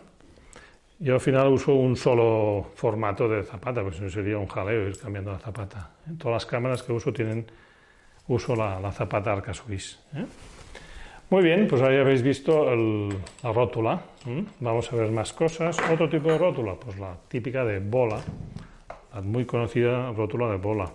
Yo 0.99 1.13
al 1.13 1.19
final 1.21 1.47
uso 1.49 1.75
un 1.75 1.95
solo 1.95 2.71
formato 2.73 3.29
de 3.29 3.43
zapata, 3.43 3.81
porque 3.83 3.97
si 3.97 4.03
no 4.03 4.09
sería 4.09 4.39
un 4.39 4.47
jaleo 4.47 4.89
ir 4.89 4.97
cambiando 4.97 5.31
la 5.31 5.37
zapata. 5.37 5.91
En 6.07 6.17
todas 6.17 6.37
las 6.37 6.45
cámaras 6.47 6.81
que 6.81 6.91
uso 6.91 7.13
tienen 7.13 7.45
uso 8.27 8.55
la, 8.55 8.91
zapata 8.91 9.31
Arca 9.31 9.53
Swiss. 9.53 9.99
¿eh? 10.15 10.25
Muy 11.29 11.43
bien, 11.43 11.67
pues 11.67 11.81
ahí 11.81 11.97
habéis 11.97 12.21
visto 12.21 12.73
la 13.43 13.51
rótula. 13.51 14.01
Vamos 14.61 14.93
a 14.93 14.95
ver 14.95 15.11
más 15.11 15.33
cosas. 15.33 15.77
Otro 15.91 16.07
tipo 16.07 16.31
de 16.31 16.37
rótula, 16.37 16.75
pues 16.75 16.97
la 16.97 17.17
típica 17.27 17.65
de 17.65 17.79
bola, 17.79 18.21
la 19.13 19.21
muy 19.21 19.43
conocida 19.43 20.13
rótula 20.13 20.49
de 20.49 20.55
bola. 20.55 20.89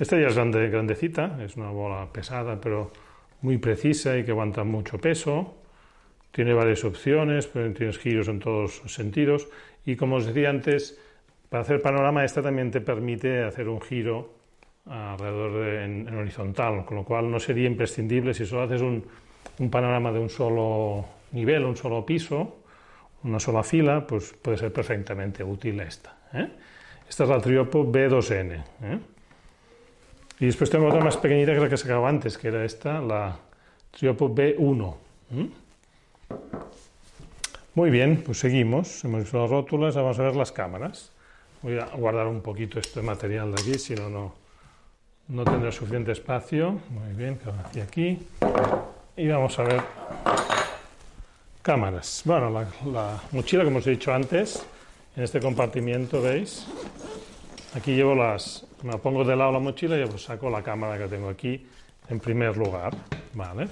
Esta 0.00 0.18
ya 0.18 0.26
es 0.26 0.34
grande, 0.34 0.68
grandecita, 0.68 1.38
es 1.44 1.56
una 1.56 1.70
bola 1.70 2.08
pesada, 2.12 2.60
pero 2.60 2.90
muy 3.42 3.58
precisa 3.58 4.18
y 4.18 4.24
que 4.24 4.32
aguanta 4.32 4.64
mucho 4.64 4.98
peso. 4.98 5.54
Tiene 6.32 6.52
varias 6.52 6.82
opciones, 6.84 7.48
tienes 7.52 7.98
giros 7.98 8.26
en 8.26 8.40
todos 8.40 8.82
los 8.82 8.92
sentidos. 8.92 9.48
Y 9.84 9.94
como 9.94 10.16
os 10.16 10.26
decía 10.26 10.50
antes, 10.50 10.98
para 11.48 11.62
hacer 11.62 11.80
panorama, 11.80 12.24
esta 12.24 12.42
también 12.42 12.72
te 12.72 12.80
permite 12.80 13.44
hacer 13.44 13.68
un 13.68 13.80
giro 13.80 14.34
alrededor 14.86 15.68
en, 15.68 16.12
horizontal, 16.16 16.84
con 16.84 16.96
lo 16.96 17.04
cual 17.04 17.30
no 17.30 17.38
sería 17.38 17.68
imprescindible 17.68 18.34
si 18.34 18.44
solo 18.44 18.62
haces 18.62 18.82
un, 18.82 19.04
panorama 19.70 20.12
de 20.12 20.20
un 20.20 20.28
solo 20.28 21.04
nivel, 21.32 21.64
un 21.64 21.76
solo 21.76 22.04
piso, 22.04 22.56
una 23.24 23.40
sola 23.40 23.62
fila, 23.62 24.06
pues 24.06 24.34
puede 24.40 24.56
ser 24.58 24.72
perfectamente 24.72 25.42
útil 25.42 25.80
esta. 25.80 26.16
¿eh? 26.32 26.48
Esta 27.08 27.24
es 27.24 27.30
la 27.30 27.40
Triopo 27.40 27.84
B2N. 27.84 28.64
¿eh? 28.82 28.98
Y 30.40 30.46
después 30.46 30.68
tengo 30.70 30.86
otra 30.86 31.00
más 31.00 31.16
pequeñita 31.16 31.54
que 31.54 31.60
la 31.60 31.68
que 31.68 31.76
sacaba 31.76 32.08
antes, 32.08 32.36
que 32.36 32.48
era 32.48 32.64
esta, 32.64 33.00
la 33.00 33.36
Triopo 33.90 34.34
B1. 34.34 34.94
Muy 37.74 37.90
bien, 37.90 38.22
pues 38.24 38.38
seguimos. 38.38 39.04
Hemos 39.04 39.22
visto 39.22 39.40
las 39.40 39.50
rótulas, 39.50 39.96
vamos 39.96 40.18
a 40.18 40.22
ver 40.22 40.36
las 40.36 40.52
cámaras. 40.52 41.12
Voy 41.62 41.78
a 41.78 41.86
guardar 41.86 42.26
un 42.26 42.42
poquito 42.42 42.78
este 42.78 43.02
material 43.02 43.54
de 43.54 43.62
aquí, 43.62 43.78
si 43.78 43.94
no, 43.94 44.34
no 45.28 45.44
tendrá 45.44 45.72
suficiente 45.72 46.12
espacio. 46.12 46.80
Muy 46.90 47.14
bien, 47.16 47.38
hacia 47.64 47.84
aquí. 47.84 48.18
Y 49.18 49.28
vamos 49.28 49.58
a 49.58 49.62
ver 49.62 49.80
cámaras. 51.62 52.20
Bueno, 52.26 52.50
la, 52.50 53.18
mochila, 53.32 53.64
como 53.64 53.78
os 53.78 53.86
he 53.86 53.90
dicho 53.90 54.12
antes, 54.12 54.66
en 55.16 55.22
este 55.22 55.40
compartimiento, 55.40 56.20
¿veis? 56.20 56.66
Aquí 57.74 57.94
llevo 57.94 58.14
las... 58.14 58.66
Me 58.82 58.98
pongo 58.98 59.24
de 59.24 59.34
lado 59.34 59.52
la 59.52 59.58
mochila 59.58 59.96
y 59.96 60.02
os 60.02 60.22
saco 60.22 60.50
la 60.50 60.62
cámara 60.62 60.98
que 60.98 61.08
tengo 61.08 61.30
aquí 61.30 61.66
en 62.10 62.20
primer 62.20 62.58
lugar. 62.58 62.94
Vale. 63.32 63.68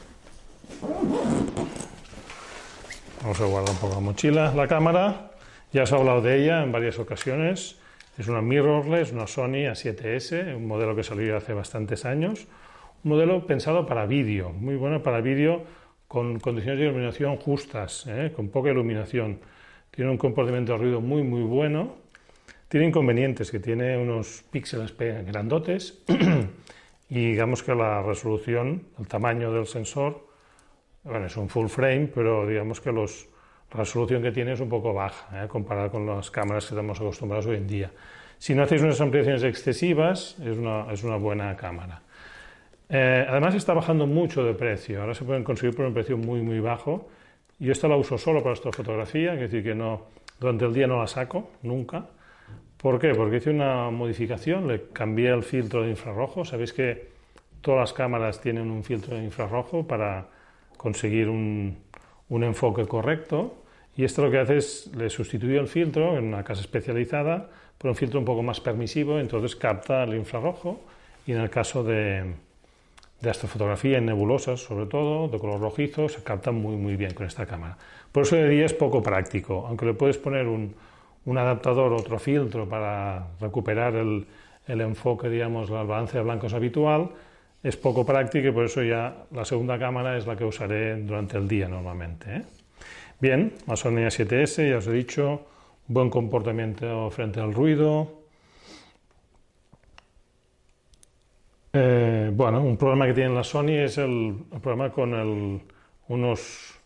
Vamos 3.20 3.40
a 3.40 3.44
guardar 3.44 3.70
un 3.70 3.80
poco 3.80 3.94
la 3.94 4.00
mochila. 4.00 4.54
La 4.54 4.66
cámara, 4.66 5.32
ya 5.72 5.82
os 5.82 5.92
he 5.92 5.94
hablado 5.94 6.22
de 6.22 6.42
ella 6.42 6.62
en 6.62 6.72
varias 6.72 6.98
ocasiones. 6.98 7.76
Es 8.16 8.28
una 8.28 8.40
mirrorless, 8.40 9.12
una 9.12 9.26
Sony 9.26 9.68
A7S, 9.68 10.56
un 10.56 10.66
modelo 10.66 10.96
que 10.96 11.02
salió 11.02 11.36
hace 11.36 11.52
bastantes 11.52 12.06
años. 12.06 12.46
Un 13.04 13.10
modelo 13.10 13.46
pensado 13.46 13.84
para 13.84 14.06
vídeo, 14.06 14.48
muy 14.48 14.76
bueno 14.76 15.02
para 15.02 15.20
vídeo 15.20 15.62
con 16.08 16.40
condiciones 16.40 16.78
de 16.80 16.86
iluminación 16.86 17.36
justas, 17.36 18.06
¿eh? 18.06 18.32
con 18.34 18.48
poca 18.48 18.70
iluminación. 18.70 19.40
Tiene 19.90 20.10
un 20.10 20.16
comportamiento 20.16 20.72
de 20.72 20.78
ruido 20.78 21.00
muy, 21.02 21.22
muy 21.22 21.42
bueno. 21.42 21.96
Tiene 22.66 22.86
inconvenientes, 22.86 23.50
que 23.50 23.60
tiene 23.60 23.98
unos 23.98 24.42
píxeles 24.50 24.96
grandotes 24.96 26.02
y 27.10 27.32
digamos 27.32 27.62
que 27.62 27.74
la 27.74 28.02
resolución, 28.02 28.84
el 28.98 29.06
tamaño 29.06 29.52
del 29.52 29.66
sensor, 29.66 30.26
bueno, 31.02 31.26
es 31.26 31.36
un 31.36 31.50
full 31.50 31.66
frame, 31.66 32.06
pero 32.06 32.46
digamos 32.46 32.80
que 32.80 32.90
los, 32.90 33.28
la 33.70 33.80
resolución 33.80 34.22
que 34.22 34.32
tiene 34.32 34.52
es 34.52 34.60
un 34.60 34.70
poco 34.70 34.94
baja, 34.94 35.44
¿eh? 35.44 35.46
comparada 35.46 35.90
con 35.90 36.06
las 36.06 36.30
cámaras 36.30 36.64
que 36.64 36.74
estamos 36.74 36.98
acostumbrados 36.98 37.44
hoy 37.44 37.56
en 37.56 37.66
día. 37.66 37.90
Si 38.38 38.54
no 38.54 38.62
hacéis 38.62 38.80
unas 38.80 38.98
ampliaciones 39.02 39.42
excesivas, 39.42 40.38
es 40.42 40.56
una, 40.56 40.90
es 40.90 41.04
una 41.04 41.16
buena 41.16 41.54
cámara. 41.54 42.00
Eh, 42.96 43.26
además 43.28 43.56
está 43.56 43.74
bajando 43.74 44.06
mucho 44.06 44.44
de 44.44 44.54
precio, 44.54 45.00
ahora 45.00 45.14
se 45.14 45.24
pueden 45.24 45.42
conseguir 45.42 45.74
por 45.74 45.84
un 45.84 45.92
precio 45.92 46.16
muy 46.16 46.42
muy 46.42 46.60
bajo. 46.60 47.08
Yo 47.58 47.72
esta 47.72 47.88
la 47.88 47.96
uso 47.96 48.18
solo 48.18 48.40
para 48.40 48.52
astrofotografía, 48.52 49.34
es 49.34 49.40
decir, 49.40 49.64
que 49.64 49.74
no, 49.74 50.02
durante 50.38 50.64
el 50.64 50.72
día 50.72 50.86
no 50.86 51.00
la 51.00 51.08
saco, 51.08 51.50
nunca. 51.62 52.06
¿Por 52.76 53.00
qué? 53.00 53.12
Porque 53.12 53.38
hice 53.38 53.50
una 53.50 53.90
modificación, 53.90 54.68
le 54.68 54.84
cambié 54.92 55.30
el 55.30 55.42
filtro 55.42 55.82
de 55.82 55.90
infrarrojo. 55.90 56.44
Sabéis 56.44 56.72
que 56.72 57.08
todas 57.62 57.80
las 57.80 57.92
cámaras 57.92 58.40
tienen 58.40 58.70
un 58.70 58.84
filtro 58.84 59.16
de 59.16 59.24
infrarrojo 59.24 59.84
para 59.84 60.28
conseguir 60.76 61.28
un, 61.28 61.76
un 62.28 62.44
enfoque 62.44 62.86
correcto. 62.86 63.56
Y 63.96 64.04
esto 64.04 64.22
lo 64.22 64.30
que 64.30 64.38
hace 64.38 64.58
es, 64.58 64.90
le 64.94 65.10
sustituye 65.10 65.58
el 65.58 65.66
filtro 65.66 66.16
en 66.16 66.26
una 66.26 66.44
casa 66.44 66.60
especializada 66.60 67.50
por 67.76 67.90
un 67.90 67.96
filtro 67.96 68.20
un 68.20 68.24
poco 68.24 68.44
más 68.44 68.60
permisivo, 68.60 69.18
entonces 69.18 69.56
capta 69.56 70.04
el 70.04 70.14
infrarrojo 70.14 70.80
y 71.26 71.32
en 71.32 71.40
el 71.40 71.50
caso 71.50 71.82
de, 71.82 72.34
de 73.24 73.30
astrofotografía 73.30 73.98
en 73.98 74.06
nebulosas, 74.06 74.60
sobre 74.60 74.86
todo, 74.86 75.28
de 75.28 75.38
color 75.38 75.60
rojizo, 75.60 76.08
se 76.08 76.22
capta 76.22 76.52
muy 76.52 76.76
muy 76.76 76.96
bien 76.96 77.14
con 77.14 77.26
esta 77.26 77.46
cámara. 77.46 77.76
Por 78.12 78.22
eso 78.22 78.36
de 78.36 78.48
día 78.48 78.66
es 78.66 78.74
poco 78.74 79.02
práctico, 79.02 79.66
aunque 79.66 79.86
le 79.86 79.94
puedes 79.94 80.18
poner 80.18 80.46
un, 80.46 80.74
un 81.24 81.38
adaptador, 81.38 81.92
otro 81.92 82.18
filtro 82.18 82.68
para 82.68 83.26
recuperar 83.40 83.96
el, 83.96 84.26
el 84.66 84.80
enfoque, 84.80 85.28
digamos, 85.28 85.70
el 85.70 85.86
balance 85.86 86.16
de 86.16 86.24
blancos 86.24 86.52
habitual, 86.54 87.10
es 87.62 87.76
poco 87.76 88.04
práctico 88.04 88.48
y 88.48 88.52
por 88.52 88.66
eso 88.66 88.82
ya 88.82 89.24
la 89.32 89.44
segunda 89.44 89.78
cámara 89.78 90.16
es 90.18 90.26
la 90.26 90.36
que 90.36 90.44
usaré 90.44 90.96
durante 90.96 91.38
el 91.38 91.48
día 91.48 91.66
normalmente. 91.66 92.36
¿eh? 92.36 92.42
Bien, 93.20 93.54
la 93.66 93.76
Sony 93.76 94.04
A7S, 94.04 94.68
ya 94.68 94.78
os 94.78 94.86
he 94.86 94.92
dicho, 94.92 95.46
buen 95.86 96.10
comportamiento 96.10 97.10
frente 97.10 97.40
al 97.40 97.54
ruido. 97.54 98.23
Eh, 101.76 102.30
bueno, 102.32 102.62
un 102.62 102.76
problema 102.76 103.04
que 103.04 103.14
tiene 103.14 103.34
la 103.34 103.42
Sony 103.42 103.82
es 103.82 103.98
el, 103.98 104.44
problema 104.62 104.92
con 104.92 105.12
el, 105.12 105.60
unos, 106.06 106.78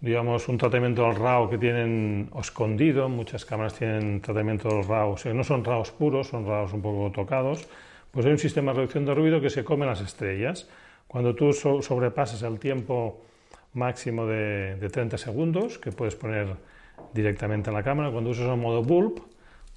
digamos, 0.00 0.48
un 0.48 0.58
tratamiento 0.58 1.02
del 1.02 1.14
RAW 1.14 1.48
que 1.48 1.58
tienen 1.58 2.28
escondido. 2.36 3.08
Muchas 3.08 3.44
cámaras 3.44 3.74
tienen 3.74 4.20
tratamiento 4.20 4.68
del 4.68 4.84
RAW, 4.84 5.12
o 5.12 5.16
sea, 5.16 5.32
no 5.32 5.44
son 5.44 5.64
RAWs 5.64 5.92
puros, 5.92 6.26
son 6.26 6.44
RAWs 6.44 6.72
un 6.72 6.82
poco 6.82 7.12
tocados. 7.12 7.68
Pues 8.10 8.26
hay 8.26 8.32
un 8.32 8.38
sistema 8.38 8.72
de 8.72 8.78
reducción 8.78 9.06
de 9.06 9.14
ruido 9.14 9.40
que 9.40 9.48
se 9.48 9.62
come 9.62 9.86
las 9.86 10.00
estrellas. 10.00 10.68
Cuando 11.06 11.36
tú 11.36 11.52
sobrepasas 11.52 12.42
el 12.42 12.58
tiempo 12.58 13.20
máximo 13.74 14.26
de, 14.26 14.88
30 14.92 15.18
segundos 15.18 15.78
que 15.78 15.92
puedes 15.92 16.16
poner 16.16 16.56
directamente 17.14 17.70
en 17.70 17.76
la 17.76 17.84
cámara. 17.84 18.10
Cuando 18.10 18.30
usas 18.30 18.48
el 18.48 18.56
modo 18.56 18.82
bulb, 18.82 19.22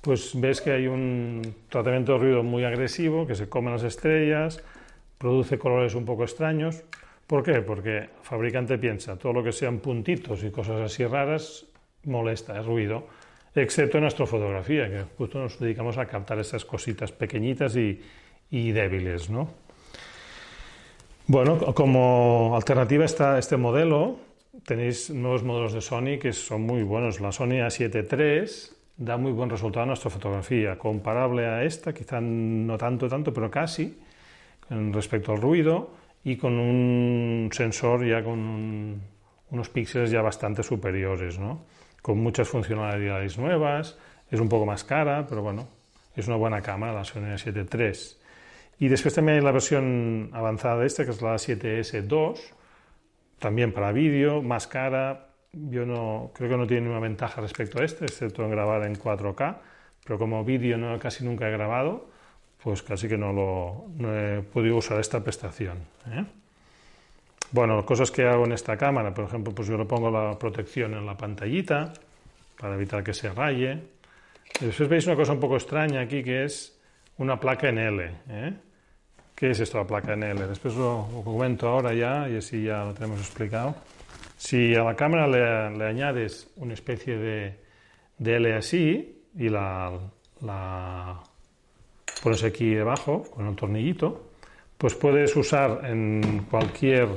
pues 0.03 0.31
ves 0.35 0.59
que 0.59 0.71
hay 0.71 0.87
un 0.87 1.55
tratamiento 1.69 2.13
de 2.13 2.19
ruido 2.19 2.43
muy 2.43 2.65
agresivo 2.65 3.25
que 3.25 3.35
se 3.35 3.47
come 3.47 3.71
las 3.71 3.83
estrellas, 3.83 4.61
produce 5.17 5.57
colores 5.57 5.95
un 5.95 6.03
poco 6.03 6.23
extraños. 6.23 6.83
¿Por 7.25 7.41
qué? 7.41 7.61
Porque 7.61 7.97
el 7.97 8.09
fabricante 8.21 8.77
piensa 8.77 9.15
todo 9.15 9.31
lo 9.31 9.41
que 9.41 9.53
sean 9.53 9.79
puntitos 9.79 10.43
y 10.43 10.51
cosas 10.51 10.81
así 10.81 11.05
raras 11.05 11.65
molesta, 12.03 12.59
es 12.59 12.65
ruido, 12.65 13.07
excepto 13.55 13.97
en 13.97 14.03
astrofotografía, 14.03 14.89
que 14.89 15.05
justo 15.17 15.39
nos 15.39 15.57
dedicamos 15.57 15.97
a 15.97 16.05
captar 16.05 16.37
esas 16.37 16.65
cositas 16.65 17.13
pequeñitas 17.13 17.77
y, 17.77 18.01
débiles, 18.51 19.29
¿no? 19.29 19.47
Bueno, 21.27 21.59
como 21.73 22.57
alternativa 22.57 23.05
está 23.05 23.39
este 23.39 23.55
modelo. 23.55 24.17
Tenéis 24.65 25.09
nuevos 25.09 25.43
modelos 25.43 25.71
de 25.71 25.79
Sony 25.79 26.19
que 26.21 26.33
son 26.33 26.63
muy 26.63 26.83
buenos. 26.83 27.21
La 27.21 27.31
Sony 27.31 27.63
A7 27.63 28.05
III 28.11 28.82
da 28.97 29.17
muy 29.17 29.31
buen 29.31 29.49
resultado 29.49 29.83
en 29.83 29.89
nuestra 29.89 30.09
fotografía, 30.09 30.77
comparable 30.77 31.45
a 31.45 31.63
esta, 31.63 31.93
quizá 31.93 32.21
no 32.21 32.77
tanto, 32.77 33.07
tanto, 33.07 33.33
pero 33.33 33.49
casi, 33.49 33.97
respecto 34.69 35.31
al 35.31 35.41
ruido, 35.41 35.91
y 36.23 36.37
con 36.37 36.53
un 36.57 37.49
sensor 37.51 38.05
ya 38.05 38.23
con 38.23 39.01
unos 39.49 39.69
píxeles 39.69 40.11
ya 40.11 40.21
bastante 40.21 40.63
superiores, 40.63 41.37
¿no? 41.37 41.65
con 42.03 42.19
muchas 42.19 42.49
funcionalidades 42.49 43.37
nuevas, 43.37 43.97
es 44.29 44.39
un 44.39 44.49
poco 44.49 44.65
más 44.65 44.83
cara, 44.83 45.25
pero 45.27 45.41
bueno, 45.41 45.69
es 46.15 46.27
una 46.27 46.35
buena 46.35 46.61
cámara, 46.61 46.93
la 46.93 47.05
Sony 47.05 47.33
A7 47.33 47.67
III. 47.73 48.19
Y 48.85 48.89
después 48.89 49.13
también 49.13 49.37
hay 49.37 49.43
la 49.43 49.53
versión 49.53 50.29
avanzada 50.33 50.79
de 50.79 50.87
esta, 50.87 51.05
que 51.05 51.11
es 51.11 51.21
la 51.21 51.35
7S2, 51.35 52.39
también 53.39 53.71
para 53.71 53.93
vídeo, 53.93 54.41
más 54.41 54.67
cara. 54.67 55.29
Yo 55.53 55.85
no 55.85 56.31
creo 56.33 56.49
que 56.49 56.57
no 56.57 56.65
tiene 56.65 56.81
ninguna 56.81 56.99
ventaja 56.99 57.39
respecto 57.39 57.79
a 57.79 57.85
este, 57.85 58.05
excepto 58.05 58.43
en 58.43 58.49
grabar 58.49 58.83
en 58.85 58.95
4K, 58.95 59.57
pero 60.03 60.17
como 60.17 60.43
vídeo 60.43 60.77
no, 60.77 60.97
casi 60.97 61.23
nunca 61.23 61.47
he 61.47 61.51
grabado, 61.51 62.09
pues 62.63 62.81
casi 62.81 63.07
que 63.07 63.17
no, 63.17 63.31
lo, 63.31 63.85
no 63.95 64.17
he 64.17 64.41
podido 64.41 64.77
usar 64.77 64.99
esta 64.99 65.23
prestación. 65.23 65.77
¿eh? 66.09 66.25
Bueno, 67.51 67.85
cosas 67.85 68.09
que 68.09 68.25
hago 68.25 68.45
en 68.45 68.53
esta 68.53 68.77
cámara, 68.77 69.13
por 69.13 69.25
ejemplo, 69.25 69.53
pues 69.53 69.67
yo 69.67 69.77
le 69.77 69.85
pongo 69.85 70.09
la 70.09 70.39
protección 70.39 70.95
en 70.95 71.05
la 71.05 71.15
pantallita 71.15 71.93
para 72.59 72.73
evitar 72.73 73.03
que 73.03 73.13
se 73.13 73.31
raye. 73.31 73.79
Y 74.59 74.65
después 74.65 74.89
veis 74.89 75.05
una 75.05 75.15
cosa 75.15 75.33
un 75.33 75.39
poco 75.39 75.55
extraña 75.55 76.01
aquí 76.01 76.23
que 76.23 76.45
es 76.45 76.79
una 77.17 77.39
placa 77.39 77.69
en 77.69 77.77
L. 77.77 78.11
¿eh? 78.27 78.53
¿Qué 79.35 79.51
es 79.51 79.59
esto 79.59 79.77
la 79.77 79.85
placa 79.85 80.13
en 80.13 80.23
L? 80.23 80.47
Después 80.47 80.73
lo, 80.75 81.07
lo, 81.11 81.21
comento 81.21 81.67
ahora 81.67 81.93
ya 81.93 82.27
y 82.27 82.37
así 82.37 82.63
ya 82.63 82.85
lo 82.85 82.93
tenemos 82.95 83.19
explicado. 83.19 83.75
Si 84.37 84.75
a 84.75 84.83
la 84.83 84.95
cámara 84.95 85.27
le, 85.27 85.85
añades 85.85 86.49
una 86.57 86.73
especie 86.73 87.17
de, 87.17 87.59
de, 88.17 88.35
L 88.35 88.53
así 88.53 89.23
y 89.35 89.49
la, 89.49 89.91
la 90.41 91.23
pones 92.21 92.43
aquí 92.43 92.73
debajo 92.73 93.23
con 93.23 93.47
un 93.47 93.55
tornillito, 93.55 94.31
pues 94.77 94.95
puedes 94.95 95.35
usar 95.35 95.81
en 95.85 96.45
cualquier 96.49 97.07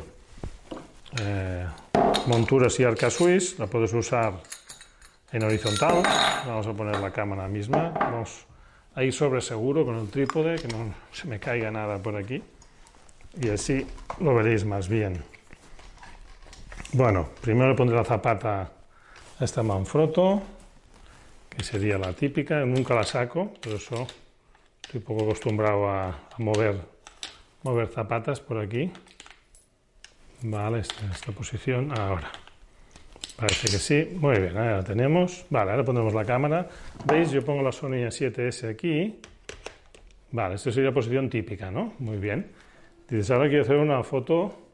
eh, 1.20 1.66
montura 2.26 2.66
así 2.66 2.85
arca 2.85 3.11
Swiss, 3.11 3.58
la 3.58 3.66
puedes 3.66 3.92
usar 3.92 4.35
en 5.32 5.42
horizontal. 5.42 6.02
Vamos 6.46 6.66
a 6.66 6.73
poner 6.73 6.99
la 6.99 7.11
cámara 7.11 7.49
misma. 7.49 7.90
Vamos 7.90 8.46
a 8.94 9.02
ir 9.02 9.12
sobre 9.12 9.40
seguro 9.40 9.85
con 9.85 9.96
el 9.96 10.08
trípode, 10.08 10.56
que 10.56 10.68
no 10.68 10.94
se 11.12 11.28
me 11.28 11.38
caiga 11.38 11.70
nada 11.70 12.02
por 12.02 12.16
aquí. 12.16 12.42
Y 13.40 13.49
así 13.49 13.87
lo 14.20 14.35
veréis 14.35 14.64
más 14.64 14.88
bien. 14.88 15.23
Bueno, 16.92 17.28
primero 17.40 17.70
le 17.70 17.74
pondré 17.74 17.96
la 17.96 18.04
zapata 18.04 18.72
a 19.38 19.44
esta 19.44 19.62
Manfrotto, 19.62 20.42
que 21.50 21.62
sería 21.62 21.98
la 21.98 22.12
típica. 22.12 22.64
Nunca 22.64 22.94
la 22.94 23.04
saco, 23.04 23.52
por 23.54 23.72
eso 23.72 24.06
estoy 24.82 25.00
poco 25.00 25.24
acostumbrado 25.24 25.88
a, 25.88 26.28
mover, 26.38 26.80
mover 27.64 27.88
zapatas 27.88 28.40
por 28.40 28.58
aquí. 28.58 28.90
Vale, 30.42 30.80
esta, 30.80 31.06
esta 31.12 31.32
posición. 31.32 31.92
Ahora. 31.98 32.30
Parece 33.36 33.68
que 33.68 33.78
sí. 33.78 34.16
Muy 34.18 34.38
bien, 34.38 34.56
ahora 34.56 34.76
la 34.78 34.84
tenemos. 34.84 35.44
Vale, 35.50 35.72
ahora 35.72 35.84
ponemos 35.84 36.14
la 36.14 36.24
cámara. 36.24 36.68
¿Veis? 37.04 37.30
Yo 37.30 37.44
pongo 37.44 37.62
la 37.62 37.72
Sony 37.72 38.06
A7S 38.06 38.70
aquí. 38.70 39.20
Vale, 40.32 40.54
esta 40.54 40.70
sería 40.70 40.90
la 40.90 40.94
posición 40.94 41.28
típica, 41.28 41.70
¿no? 41.70 41.94
Muy 41.98 42.16
bien. 42.16 42.52
Dices, 43.08 43.30
ahora 43.30 43.48
quiero 43.48 43.64
hacer 43.64 43.76
una 43.76 44.02
foto 44.02 44.65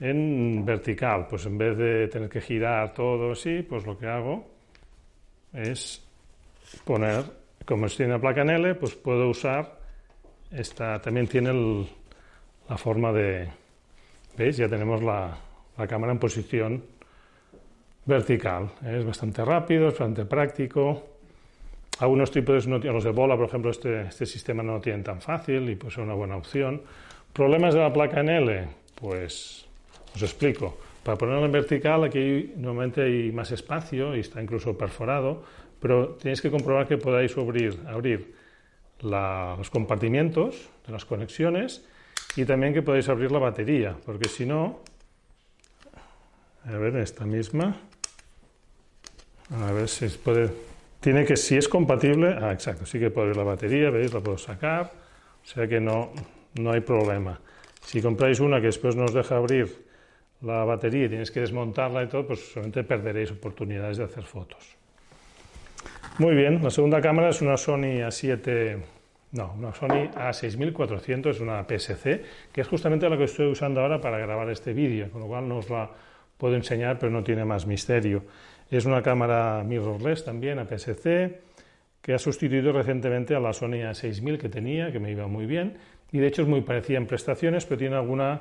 en 0.00 0.64
vertical. 0.64 1.26
Pues 1.28 1.46
en 1.46 1.58
vez 1.58 1.76
de 1.76 2.08
tener 2.08 2.28
que 2.28 2.40
girar 2.40 2.92
todo 2.92 3.32
así, 3.32 3.62
pues 3.62 3.86
lo 3.86 3.98
que 3.98 4.06
hago 4.06 4.46
es 5.52 6.04
poner, 6.84 7.24
como 7.64 7.86
tiene 7.86 8.12
la 8.12 8.18
placa 8.18 8.42
en 8.42 8.50
L, 8.50 8.74
pues 8.74 8.94
puedo 8.94 9.28
usar 9.28 9.78
esta, 10.50 11.00
también 11.00 11.26
tiene 11.26 11.50
el, 11.50 11.86
la 12.68 12.76
forma 12.76 13.12
de, 13.12 13.48
¿veis? 14.36 14.56
Ya 14.56 14.68
tenemos 14.68 15.02
la, 15.02 15.36
la 15.76 15.86
cámara 15.86 16.12
en 16.12 16.18
posición 16.18 16.82
vertical. 18.04 18.70
Es 18.84 19.04
bastante 19.04 19.44
rápido, 19.44 19.88
es 19.88 19.94
bastante 19.94 20.24
práctico. 20.24 21.10
Algunos 21.98 22.30
tipos 22.30 22.66
no 22.66 22.78
los 22.78 23.04
de 23.04 23.10
bola, 23.10 23.36
por 23.36 23.46
ejemplo, 23.46 23.70
este, 23.70 24.02
este 24.02 24.26
sistema 24.26 24.62
no 24.62 24.74
lo 24.74 24.80
tienen 24.80 25.02
tan 25.02 25.20
fácil 25.20 25.68
y 25.70 25.76
pues 25.76 25.94
es 25.94 25.98
una 25.98 26.14
buena 26.14 26.36
opción. 26.36 26.82
¿Problemas 27.32 27.74
de 27.74 27.80
la 27.80 27.92
placa 27.92 28.20
en 28.20 28.28
L? 28.28 28.68
Pues 28.94 29.65
os 30.16 30.22
explico. 30.24 30.80
Para 31.04 31.20
ponerla 31.20 31.44
en 31.46 31.52
vertical 31.52 32.02
aquí 32.02 32.56
normalmente 32.56 33.04
hay 33.04 33.30
más 33.30 33.52
espacio 33.52 34.16
y 34.16 34.20
está 34.20 34.42
incluso 34.42 34.76
perforado, 34.76 35.44
pero 35.78 36.16
tenéis 36.16 36.40
que 36.40 36.50
comprobar 36.50 36.88
que 36.88 36.96
podáis 36.96 37.36
abrir, 37.36 37.78
abrir 37.86 38.34
los 39.00 39.70
compartimientos 39.70 40.68
de 40.86 40.92
las 40.92 41.04
conexiones 41.04 41.84
y 42.34 42.44
también 42.44 42.72
que 42.72 42.82
podáis 42.82 43.08
abrir 43.08 43.30
la 43.30 43.38
batería, 43.38 43.94
porque 44.04 44.28
si 44.28 44.46
no, 44.46 44.80
a 46.64 46.72
ver, 46.72 46.96
esta 46.96 47.24
misma, 47.24 47.76
a 49.52 49.72
ver 49.72 49.88
si 49.88 50.08
puede. 50.08 50.50
Tiene 50.98 51.24
que, 51.24 51.36
si 51.36 51.56
es 51.56 51.68
compatible. 51.68 52.34
Ah, 52.40 52.50
exacto, 52.52 52.84
sí 52.84 52.98
que 52.98 53.10
puede 53.10 53.28
abrir 53.28 53.36
la 53.36 53.44
batería, 53.44 53.90
veis, 53.90 54.12
la 54.12 54.20
puedo 54.20 54.38
sacar. 54.38 54.90
O 55.44 55.46
sea 55.46 55.68
que 55.68 55.78
no, 55.78 56.10
no 56.54 56.72
hay 56.72 56.80
problema. 56.80 57.38
Si 57.84 58.02
compráis 58.02 58.40
una 58.40 58.60
que 58.60 58.66
después 58.66 58.96
no 58.96 59.04
os 59.04 59.14
deja 59.14 59.36
abrir 59.36 59.85
la 60.42 60.64
batería 60.64 61.06
y 61.06 61.08
tienes 61.08 61.30
que 61.30 61.40
desmontarla 61.40 62.04
y 62.04 62.08
todo, 62.08 62.26
pues 62.26 62.52
solamente 62.52 62.84
perderéis 62.84 63.30
oportunidades 63.32 63.98
de 63.98 64.04
hacer 64.04 64.24
fotos. 64.24 64.76
Muy 66.18 66.34
bien, 66.34 66.62
la 66.62 66.70
segunda 66.70 67.00
cámara 67.00 67.28
es 67.28 67.42
una 67.42 67.56
Sony 67.56 68.00
A7, 68.00 68.78
no, 69.32 69.54
una 69.58 69.74
Sony 69.74 70.08
A6400, 70.14 71.30
es 71.30 71.40
una 71.40 71.64
PSC, 71.64 72.22
que 72.52 72.60
es 72.60 72.68
justamente 72.68 73.08
la 73.08 73.16
que 73.18 73.24
estoy 73.24 73.46
usando 73.46 73.80
ahora 73.80 74.00
para 74.00 74.18
grabar 74.18 74.48
este 74.50 74.72
vídeo, 74.72 75.10
con 75.10 75.20
lo 75.20 75.26
cual 75.26 75.48
no 75.48 75.58
os 75.58 75.68
la 75.68 75.90
puedo 76.38 76.54
enseñar, 76.54 76.98
pero 76.98 77.12
no 77.12 77.22
tiene 77.22 77.44
más 77.44 77.66
misterio. 77.66 78.24
Es 78.70 78.84
una 78.84 79.02
cámara 79.02 79.62
mirrorless 79.64 80.24
también, 80.24 80.58
APS-C, 80.58 81.40
que 82.00 82.14
ha 82.14 82.18
sustituido 82.18 82.72
recientemente 82.72 83.34
a 83.34 83.40
la 83.40 83.52
Sony 83.52 83.82
A6000 83.84 84.38
que 84.38 84.48
tenía, 84.48 84.92
que 84.92 84.98
me 84.98 85.10
iba 85.10 85.26
muy 85.26 85.46
bien, 85.46 85.76
y 86.12 86.18
de 86.18 86.26
hecho 86.26 86.42
es 86.42 86.48
muy 86.48 86.60
parecida 86.60 86.98
en 86.98 87.06
prestaciones, 87.06 87.64
pero 87.66 87.78
tiene 87.78 87.96
alguna 87.96 88.38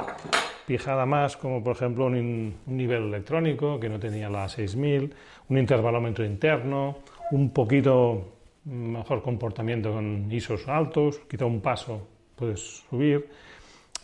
pijada 0.65 1.06
más, 1.06 1.38
como 1.38 1.63
por 1.63 1.75
ejemplo 1.75 2.06
un, 2.06 2.56
nivel 2.65 3.04
electrónico 3.04 3.80
que 3.80 3.89
no 3.89 3.99
tenía 3.99 4.30
la 4.30 4.45
A6000, 4.45 5.12
un 5.49 5.58
intervalómetro 5.58 6.25
interno, 6.25 6.97
un 7.32 7.49
poquito 7.51 8.34
mejor 8.65 9.21
comportamiento 9.21 9.93
con 9.93 10.32
ISOs 10.32 10.67
altos, 10.67 11.21
quizá 11.30 11.45
un 11.45 11.62
paso 11.62 12.08
puedes 12.36 12.84
subir, 12.89 13.30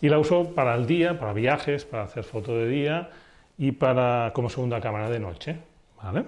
y 0.02 0.10
la 0.10 0.19
uso 0.19 0.54
para 0.56 0.76
el 0.76 0.88
día, 0.88 1.19
para 1.19 1.34
viajes, 1.34 1.86
para 1.86 2.04
hacer 2.04 2.24
foto 2.24 2.56
de 2.56 2.67
día 2.67 3.10
y 3.58 3.71
para 3.71 4.32
como 4.34 4.50
segunda 4.50 4.82
cámara 4.82 5.10
de 5.10 5.19
noche. 5.19 5.58
¿Vale? 6.02 6.24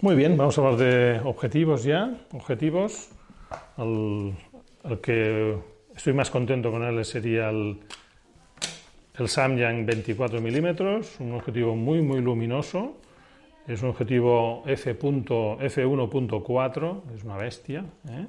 Muy 0.00 0.14
bien, 0.14 0.36
vamos 0.36 0.56
a 0.58 0.60
hablar 0.60 0.78
de 0.78 1.20
objetivos 1.24 1.82
ya. 1.82 2.14
Objetivos. 2.32 3.08
El, 3.76 4.34
el 4.88 5.00
que 5.00 5.58
estoy 5.94 6.12
más 6.12 6.30
contento 6.30 6.70
con 6.70 6.82
él 6.82 7.02
sería 7.04 7.50
el, 7.50 7.80
el 9.18 9.28
Samyang 9.28 9.86
24 9.86 10.40
milímetros, 10.40 11.20
un 11.20 11.32
objetivo 11.32 11.76
muy, 11.76 12.02
muy 12.02 12.20
luminoso. 12.20 13.00
Es 13.66 13.82
un 13.82 13.88
objetivo 13.90 14.62
F.1.4, 14.66 17.02
es 17.14 17.24
una 17.24 17.36
bestia. 17.36 17.84
¿eh? 18.08 18.26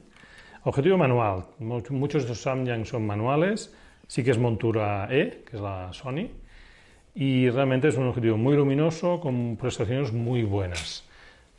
Objetivo 0.64 0.98
manual. 0.98 1.46
Muchos 1.60 2.24
de 2.24 2.30
los 2.30 2.42
Samyang 2.42 2.86
son 2.86 3.06
manuales. 3.06 3.74
Sí 4.08 4.24
que 4.24 4.32
es 4.32 4.38
montura 4.38 5.08
E, 5.12 5.44
que 5.46 5.58
es 5.58 5.62
la 5.62 5.94
Sony 5.94 6.30
y 7.20 7.50
realmente 7.50 7.88
es 7.88 7.98
un 7.98 8.08
objetivo 8.08 8.38
muy 8.38 8.56
luminoso 8.56 9.20
con 9.20 9.58
prestaciones 9.58 10.14
muy 10.14 10.44
buenas, 10.44 11.04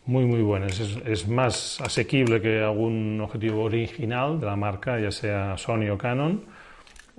muy 0.08 0.24
muy 0.24 0.40
buenas. 0.40 0.80
Es, 0.80 1.28
más 1.28 1.82
asequible 1.82 2.40
que 2.40 2.60
algún 2.62 3.20
objetivo 3.20 3.64
original 3.64 4.40
de 4.40 4.46
la 4.46 4.56
marca, 4.56 4.98
ya 4.98 5.12
sea 5.12 5.58
Sony 5.58 5.90
o 5.92 5.98
Canon, 5.98 6.44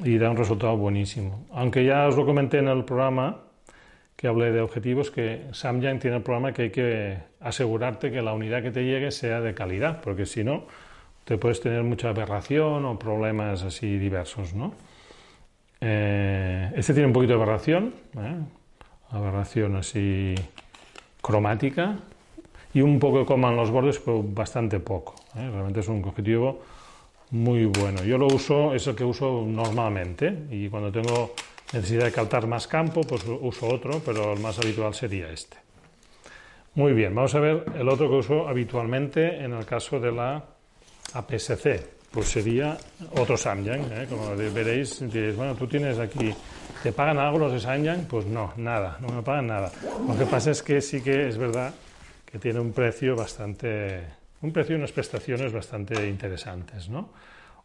y 0.03 0.17
da 0.17 0.31
un 0.31 0.37
resultado 0.37 0.75
buenísimo. 0.75 1.45
Aunque 1.51 1.85
ya 1.85 2.07
os 2.07 2.17
lo 2.17 2.25
comenté 2.25 2.57
en 2.57 2.67
el 2.67 2.83
programa 2.85 3.43
que 4.15 4.27
hablé 4.27 4.51
de 4.51 4.61
objetivos, 4.61 5.11
que 5.11 5.45
Samyang 5.51 5.99
tiene 5.99 6.17
el 6.17 6.23
problema 6.23 6.51
que 6.51 6.63
hay 6.63 6.69
que 6.71 7.17
asegurarte 7.39 8.11
que 8.11 8.23
la 8.23 8.33
unidad 8.33 8.63
que 8.63 8.71
te 8.71 8.83
llegue 8.83 9.11
sea 9.11 9.39
de 9.39 9.53
calidad, 9.53 10.01
porque 10.01 10.25
si 10.25 10.43
no, 10.43 10.65
te 11.25 11.37
puedes 11.37 11.61
tener 11.61 11.83
mucha 11.83 12.09
aberración 12.09 12.85
o 12.85 12.97
problemas 12.97 13.61
así 13.61 13.99
diversos, 13.99 14.55
¿no? 14.55 14.73
Eh, 15.79 16.71
este 16.75 16.93
tiene 16.93 17.05
un 17.05 17.13
poquito 17.13 17.37
de 17.37 17.43
aberración, 17.43 17.93
¿eh? 18.17 18.35
aberración 19.11 19.75
así 19.75 20.33
cromática 21.21 21.99
y 22.73 22.81
un 22.81 22.99
poco 22.99 23.19
de 23.19 23.25
coma 23.25 23.49
en 23.49 23.55
los 23.55 23.71
bordes, 23.71 23.99
pero 23.99 24.23
bastante 24.23 24.79
poco. 24.79 25.15
¿eh? 25.35 25.49
Realmente 25.49 25.79
es 25.79 25.87
un 25.87 26.03
objetivo 26.03 26.61
muy 27.31 27.65
bueno. 27.65 28.03
Yo 28.03 28.17
lo 28.17 28.27
uso, 28.27 28.73
es 28.73 28.85
el 28.87 28.95
que 28.95 29.03
uso 29.03 29.43
normalmente 29.45 30.47
y 30.51 30.69
cuando 30.69 30.91
tengo 30.91 31.33
necesidad 31.73 32.05
de 32.05 32.11
captar 32.11 32.47
más 32.47 32.67
campo, 32.67 33.01
pues 33.01 33.23
uso 33.25 33.67
otro, 33.67 34.01
pero 34.03 34.33
el 34.33 34.39
más 34.39 34.59
habitual 34.59 34.93
sería 34.93 35.31
este. 35.31 35.57
Muy 36.75 36.93
bien, 36.93 37.13
vamos 37.13 37.33
a 37.35 37.39
ver 37.39 37.65
el 37.77 37.89
otro 37.89 38.09
que 38.09 38.15
uso 38.15 38.47
habitualmente 38.47 39.43
en 39.43 39.53
el 39.53 39.65
caso 39.65 39.99
de 39.99 40.11
la 40.11 40.43
APS-C 41.13 41.99
pues 42.11 42.27
sería 42.27 42.77
otro 43.17 43.37
Samyang, 43.37 43.81
¿eh? 43.91 44.07
como 44.09 44.35
veréis, 44.35 44.99
diréis, 45.11 45.35
bueno, 45.35 45.55
tú 45.55 45.67
tienes 45.67 45.99
aquí, 45.99 46.33
¿te 46.81 46.91
pagan 46.91 47.19
algo 47.19 47.37
los 47.37 47.53
de 47.53 47.59
Samyang? 47.59 48.05
Pues 48.05 48.25
no, 48.25 48.53
nada, 48.57 48.97
no 48.99 49.09
me 49.09 49.21
pagan 49.21 49.47
nada. 49.47 49.71
Lo 50.07 50.17
que 50.17 50.25
pasa 50.25 50.51
es 50.51 50.63
que 50.63 50.81
sí 50.81 51.01
que 51.01 51.27
es 51.27 51.37
verdad 51.37 51.73
que 52.29 52.37
tiene 52.37 52.59
un 52.59 52.71
precio 52.71 53.15
bastante, 53.15 54.03
un 54.41 54.51
precio 54.51 54.75
y 54.75 54.79
unas 54.79 54.91
prestaciones 54.91 55.51
bastante 55.51 56.07
interesantes, 56.07 56.89
¿no? 56.89 57.09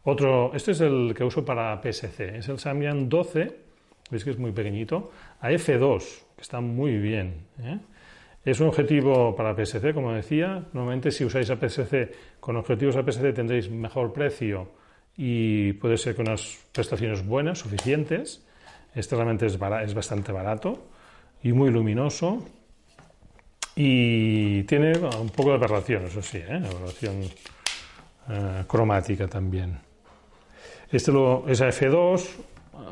Otro, 0.03 0.53
este 0.53 0.71
es 0.71 0.81
el 0.81 1.13
que 1.15 1.23
uso 1.23 1.43
para 1.43 1.81
PSC, 1.81 2.37
es 2.37 2.49
el 2.49 2.59
Samyang 2.59 3.09
12, 3.09 3.55
veis 4.09 4.23
que 4.23 4.31
es 4.31 4.37
muy 4.37 4.51
pequeñito, 4.51 5.11
a 5.41 5.51
F2, 5.51 5.99
que 6.35 6.41
está 6.41 6.61
muy 6.61 6.97
bien. 6.97 7.47
¿eh? 7.59 7.79
Es 8.43 8.59
un 8.59 8.67
objetivo 8.67 9.35
para 9.35 9.55
PSC, 9.55 9.93
como 9.93 10.13
decía. 10.13 10.63
Normalmente 10.73 11.09
si 11.09 11.25
usáis 11.25 11.49
a 11.49 11.55
PSC 11.55 12.39
con 12.39 12.55
objetivos 12.57 12.95
a 12.95 13.03
PSC 13.03 13.33
tendréis 13.33 13.71
mejor 13.71 14.13
precio 14.13 14.69
y 15.17 15.73
puede 15.73 15.97
ser 15.97 16.15
con 16.15 16.27
unas 16.27 16.63
prestaciones 16.71 17.25
buenas, 17.25 17.57
suficientes. 17.57 18.45
Este 18.93 19.15
realmente 19.15 19.47
es 19.47 19.57
bastante 19.57 20.31
barato 20.31 20.85
y 21.41 21.51
muy 21.53 21.71
luminoso. 21.71 22.45
Y 23.75 24.63
tiene 24.63 24.93
un 24.97 25.29
poco 25.29 25.49
de 25.49 25.55
aberración, 25.55 26.05
eso 26.05 26.21
sí, 26.21 26.37
¿eh? 26.37 26.61
aberración 26.63 27.23
eh, 28.29 28.63
cromática 28.67 29.27
también. 29.27 29.77
Este 30.89 31.11
lo, 31.11 31.43
es 31.47 31.61
a 31.61 31.67
F2, 31.67 32.25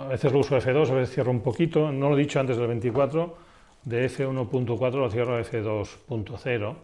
a 0.02 0.08
veces 0.08 0.32
lo 0.32 0.40
uso 0.40 0.56
a 0.56 0.60
F2, 0.60 0.90
a 0.90 0.94
veces 0.96 1.16
cierro 1.16 1.32
un 1.32 1.42
poquito. 1.42 1.92
No 1.92 2.10
lo 2.10 2.18
he 2.18 2.20
dicho 2.20 2.40
antes 2.40 2.58
del 2.58 2.68
24, 2.68 3.38
de 3.86 4.10
F1.4 4.10 4.92
lo 4.94 5.10
cierro 5.10 5.38
a 5.38 5.42
F2.0 5.42 6.76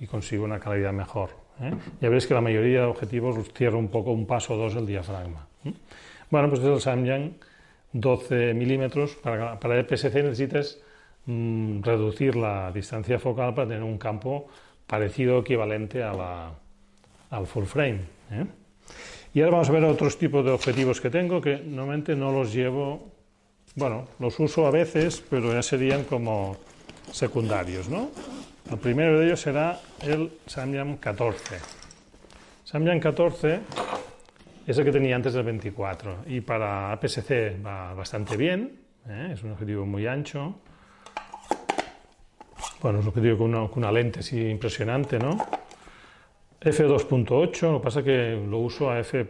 y 0.00 0.06
consigo 0.06 0.44
una 0.44 0.58
calidad 0.58 0.92
mejor. 0.92 1.30
¿eh? 1.60 1.72
Ya 2.00 2.08
veréis 2.08 2.26
que 2.26 2.34
la 2.34 2.40
mayoría 2.40 2.80
de 2.80 2.86
objetivos 2.86 3.36
los 3.36 3.52
cierro 3.52 3.78
un 3.78 3.88
poco, 3.88 4.10
un 4.12 4.26
paso 4.26 4.54
o 4.54 4.56
dos 4.56 4.74
el 4.74 4.86
diafragma. 4.86 5.46
¿eh? 5.64 5.72
Bueno, 6.30 6.48
pues 6.48 6.60
es 6.60 6.66
el 6.66 6.80
Samyang 6.80 7.34
12 7.92 8.54
milímetros. 8.54 9.14
Para, 9.16 9.58
para 9.60 9.78
el 9.78 9.86
PSC 9.86 10.14
necesitas 10.22 10.78
mm, 11.26 11.82
reducir 11.82 12.36
la 12.36 12.70
distancia 12.72 13.18
focal 13.18 13.54
para 13.54 13.68
tener 13.68 13.82
un 13.82 13.98
campo 13.98 14.46
parecido, 14.86 15.40
equivalente 15.40 16.02
a 16.02 16.12
la, 16.12 16.52
al 17.30 17.46
full 17.46 17.64
frame. 17.64 18.00
¿eh? 18.30 18.46
Y 19.32 19.40
ahora 19.40 19.52
vamos 19.52 19.68
a 19.68 19.72
ver 19.72 19.84
otros 19.84 20.18
tipos 20.18 20.44
de 20.44 20.52
objetivos 20.52 21.00
que 21.00 21.10
tengo 21.10 21.40
que 21.40 21.56
normalmente 21.58 22.14
no 22.14 22.32
los 22.32 22.52
llevo 22.52 23.14
bueno, 23.76 24.06
los 24.20 24.38
uso 24.38 24.66
a 24.66 24.70
veces, 24.70 25.22
pero 25.28 25.52
ya 25.52 25.62
serían 25.62 26.04
como 26.04 26.56
secundarios, 27.10 27.88
¿no? 27.88 28.08
El 28.70 28.78
primero 28.78 29.18
de 29.18 29.26
ellos 29.26 29.40
será 29.40 29.80
el 30.00 30.30
Samyang 30.46 30.98
14. 30.98 31.56
Samyang 32.62 33.00
14 33.00 33.60
es 34.66 34.78
el 34.78 34.84
que 34.84 34.92
tenía 34.92 35.16
antes 35.16 35.34
del 35.34 35.42
24 35.42 36.18
y 36.28 36.40
para 36.40 36.92
APS-C 36.92 37.58
va 37.66 37.94
bastante 37.94 38.36
bien, 38.36 38.78
¿eh? 39.08 39.30
es 39.32 39.42
un 39.42 39.50
objetivo 39.52 39.84
muy 39.84 40.06
ancho. 40.06 40.54
Bueno, 42.84 42.98
es 42.98 43.04
un 43.06 43.08
objetivo 43.08 43.38
con 43.38 43.54
una, 43.54 43.66
con 43.66 43.78
una 43.78 43.90
lente 43.90 44.20
así 44.20 44.46
impresionante, 44.46 45.18
¿no? 45.18 45.38
F2.8, 46.60 47.72
lo 47.72 47.78
que 47.78 47.84
pasa 47.84 48.00
es 48.00 48.04
que 48.04 48.38
lo 48.46 48.58
uso 48.58 48.90
a 48.90 49.00
F, 49.00 49.26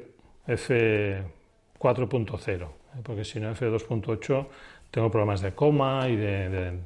F4.0 0.48 2.66
porque 3.04 3.24
si 3.24 3.38
no 3.38 3.54
F2.8 3.54 4.46
tengo 4.90 5.08
problemas 5.08 5.40
de 5.40 5.52
coma 5.52 6.08
y 6.08 6.16
de, 6.16 6.80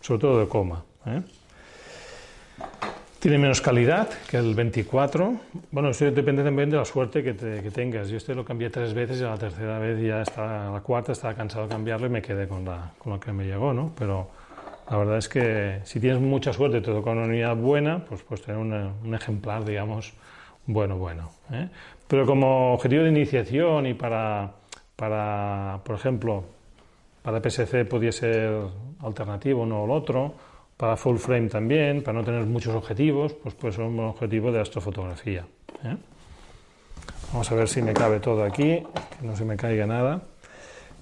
sobre 0.00 0.20
todo 0.20 0.40
de 0.40 0.48
coma. 0.48 0.84
¿eh? 1.06 1.22
Tiene 3.20 3.38
menos 3.38 3.60
calidad 3.60 4.08
que 4.28 4.38
el 4.38 4.56
24. 4.56 5.36
Bueno, 5.70 5.90
eso 5.90 6.10
depende 6.10 6.42
también 6.42 6.68
de 6.68 6.78
la 6.78 6.84
suerte 6.84 7.22
que, 7.22 7.34
tengas. 7.70 8.08
Yo 8.08 8.16
este 8.16 8.34
lo 8.34 8.44
cambié 8.44 8.70
tres 8.70 8.92
veces 8.92 9.20
y 9.20 9.24
a 9.24 9.30
la 9.30 9.38
tercera 9.38 9.78
vez 9.78 10.00
ya 10.00 10.22
estaba, 10.22 10.68
a 10.68 10.72
la 10.72 10.80
cuarta 10.80 11.12
estaba 11.12 11.34
cansado 11.34 11.68
de 11.68 11.70
cambiarlo 11.70 12.08
y 12.08 12.10
me 12.10 12.22
quedé 12.22 12.48
con, 12.48 12.64
la, 12.64 12.90
con 12.98 13.12
lo 13.12 13.20
que 13.20 13.32
me 13.32 13.44
llegó, 13.44 13.72
¿no? 13.72 13.92
Pero 13.96 14.36
la 14.90 14.96
verdad 14.96 15.18
es 15.18 15.28
que 15.28 15.80
si 15.84 16.00
tienes 16.00 16.20
mucha 16.20 16.52
suerte 16.52 16.78
y 16.78 16.80
te 16.80 16.92
toca 16.92 17.10
una 17.10 17.24
unidad 17.24 17.56
buena, 17.56 18.04
pues 18.04 18.22
puedes 18.22 18.44
tener 18.44 18.60
un 18.60 19.14
ejemplar, 19.14 19.64
digamos, 19.64 20.12
bueno, 20.66 20.96
bueno. 20.96 21.30
¿eh? 21.52 21.68
Pero 22.06 22.26
como 22.26 22.74
objetivo 22.74 23.02
de 23.02 23.10
iniciación 23.10 23.86
y 23.86 23.94
para 23.94 24.52
para, 24.98 25.78
por 25.84 25.94
ejemplo, 25.94 26.44
para 27.22 27.40
PSC 27.40 27.84
podría 27.84 28.10
ser 28.10 28.50
alternativo 29.00 29.62
uno 29.62 29.82
o 29.82 29.84
el 29.84 29.92
otro, 29.92 30.34
para 30.76 30.96
full 30.96 31.18
frame 31.18 31.48
también, 31.48 32.02
para 32.02 32.18
no 32.18 32.24
tener 32.24 32.44
muchos 32.46 32.74
objetivos, 32.74 33.32
pues 33.34 33.54
puede 33.54 33.80
un 33.80 34.00
objetivo 34.00 34.50
de 34.50 34.60
astrofotografía. 34.60 35.46
¿eh? 35.84 35.96
Vamos 37.32 37.52
a 37.52 37.54
ver 37.54 37.68
si 37.68 37.80
me 37.80 37.94
cabe 37.94 38.18
todo 38.18 38.42
aquí, 38.42 38.82
que 39.20 39.26
no 39.26 39.36
se 39.36 39.44
me 39.44 39.56
caiga 39.56 39.86
nada. 39.86 40.20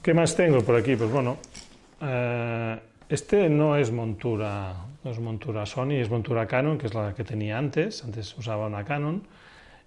¿Qué 0.02 0.12
más 0.12 0.36
tengo 0.36 0.60
por 0.60 0.76
aquí? 0.76 0.94
Pues 0.94 1.10
bueno, 1.10 1.38
eh, 2.02 2.78
este 3.08 3.48
no 3.48 3.76
es 3.76 3.92
montura, 3.92 4.74
no 5.04 5.10
es 5.10 5.20
montura 5.20 5.64
Sony, 5.64 5.92
es 5.92 6.10
montura 6.10 6.46
Canon, 6.46 6.76
que 6.76 6.86
es 6.86 6.94
la 6.94 7.14
que 7.14 7.22
tenía 7.22 7.56
antes. 7.56 8.02
Antes 8.02 8.36
usaba 8.36 8.66
una 8.66 8.84
Canon. 8.84 9.22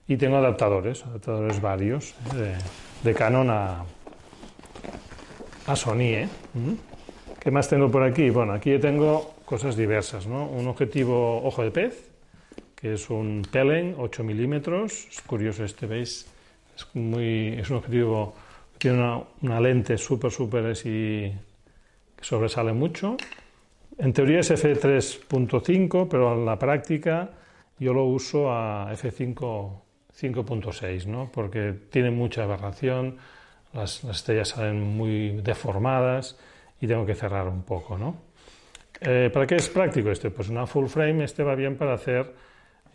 Y 0.08 0.18
tengo 0.18 0.38
adaptadores, 0.38 1.06
adaptadores 1.06 1.62
varios, 1.62 2.16
¿eh? 2.36 2.56
de 3.04 3.14
Canon 3.14 3.50
a, 3.50 3.84
a 5.68 5.76
Sony. 5.76 6.00
¿eh? 6.00 6.28
¿Qué 7.40 7.52
más 7.52 7.70
tengo 7.70 7.92
por 7.92 8.04
aquí? 8.04 8.30
Bueno, 8.30 8.54
aquí 8.54 8.80
tengo 8.80 9.36
cosas 9.46 9.76
diversas. 9.76 10.26
¿no? 10.26 10.48
Un 10.48 10.68
objetivo 10.68 11.44
ojo 11.44 11.64
de 11.64 11.72
pez, 11.72 12.10
que 12.76 12.94
es 12.94 13.10
un 13.10 13.46
Pelen 13.52 13.96
8 13.98 14.24
milímetros. 14.24 15.08
Es 15.12 15.22
curioso 15.22 15.64
este, 15.64 15.86
¿veis? 15.86 16.26
Es, 16.76 16.88
muy, 16.96 17.56
es 17.60 17.70
un 17.70 17.78
objetivo 17.78 18.34
que 18.74 18.90
tiene 18.90 18.98
una, 18.98 19.22
una 19.42 19.60
lente 19.60 19.98
súper, 19.98 20.32
súper 20.32 20.66
así 20.68 21.32
que 22.20 22.26
sobresale 22.26 22.74
mucho. 22.74 23.16
En 23.98 24.14
teoría 24.14 24.42
es 24.42 24.52
f3.5, 24.52 26.08
pero 26.10 26.34
en 26.34 26.46
la 26.46 26.60
práctica 26.60 27.32
yo 27.80 27.94
lo 27.94 28.04
uso 28.06 28.52
a 28.52 28.92
f5 28.94 29.82
5.6, 30.20 31.06
¿no? 31.06 31.32
porque 31.32 31.74
tiene 31.90 32.12
mucha 32.12 32.44
aberración 32.44 33.18
las, 33.74 34.04
estrellas 34.04 34.50
salen 34.50 34.82
muy 34.82 35.42
deformadas 35.42 36.38
y 36.82 36.88
tengo 36.88 37.06
que 37.06 37.16
cerrar 37.16 37.48
un 37.48 37.64
poco. 37.64 37.98
¿no? 37.98 38.16
Eh, 39.02 39.30
¿Para 39.32 39.48
qué 39.48 39.56
es 39.56 39.70
práctico 39.70 40.12
este? 40.12 40.32
Pues 40.32 40.50
una 40.50 40.66
full 40.66 40.88
frame, 40.88 41.24
este 41.24 41.44
va 41.44 41.56
bien 41.56 41.78
para 41.78 41.94
hacer 41.94 42.34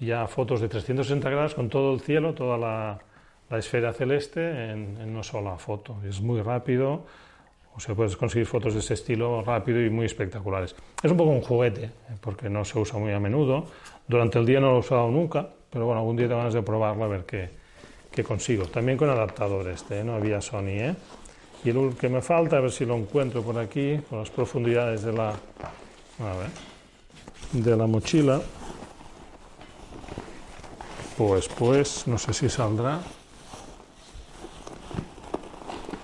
ya 0.01 0.27
fotos 0.27 0.61
de 0.61 0.69
360 0.69 1.31
grados 1.31 1.55
con 1.55 1.69
todo 1.69 1.95
el 1.95 2.01
cielo, 2.01 2.35
toda 2.35 2.59
la, 2.59 3.01
esfera 3.57 3.93
celeste 3.93 4.73
en, 4.73 4.99
una 5.01 5.23
sola 5.23 5.57
foto. 5.59 5.99
Es 6.09 6.21
muy 6.21 6.43
rápido, 6.43 7.07
o 7.77 7.81
sea, 7.81 7.95
puedes 7.95 8.17
conseguir 8.17 8.47
fotos 8.47 8.75
de 8.75 8.81
ese 8.81 8.95
estilo 8.95 9.43
rápido 9.43 9.85
y 9.85 9.91
muy 9.91 10.07
espectaculares. 10.07 10.77
Es 11.03 11.11
un 11.11 11.17
poco 11.17 11.31
un 11.31 11.41
juguete, 11.41 11.85
eh, 11.85 11.91
porque 12.21 12.49
no 12.49 12.65
se 12.65 12.79
usa 12.79 12.99
muy 12.99 13.13
a 13.13 13.19
menudo. 13.19 13.67
Durante 14.07 14.39
el 14.39 14.47
día 14.47 14.61
no 14.61 14.71
lo 14.71 14.77
he 14.77 14.81
usado 14.81 15.11
nunca, 15.11 15.49
pero 15.71 15.87
bueno, 15.87 16.01
algún 16.01 16.17
día 16.17 16.29
te 16.29 16.35
ganas 16.35 16.55
de 16.55 16.63
probarlo 16.63 17.05
a 17.05 17.09
ver 17.09 17.25
qué, 17.25 17.51
que 18.13 18.23
consigo. 18.23 18.67
También 18.67 18.97
con 18.97 19.11
adaptador 19.11 19.67
este, 19.69 20.01
¿eh? 20.01 20.05
no 20.05 20.15
había 20.15 20.41
Sony. 20.41 20.69
¿eh? 20.69 20.95
Y 21.65 21.71
el 21.71 21.97
que 21.97 22.09
me 22.09 22.23
falta, 22.23 22.59
a 22.59 22.61
ver 22.61 22.71
si 22.71 22.85
lo 22.85 22.95
encuentro 22.95 23.43
por 23.43 23.59
aquí, 23.59 23.99
por 24.09 24.21
las 24.21 24.31
profundidades 24.31 25.03
de 25.03 25.13
la, 25.13 25.31
a 25.31 26.37
ver, 26.37 26.51
de 27.53 27.77
la 27.77 27.87
mochila. 27.87 28.41
Pues, 31.17 31.49
pues, 31.49 32.07
no 32.07 32.19
sé 32.19 32.33
si 32.35 32.49
saldrá. 32.49 33.01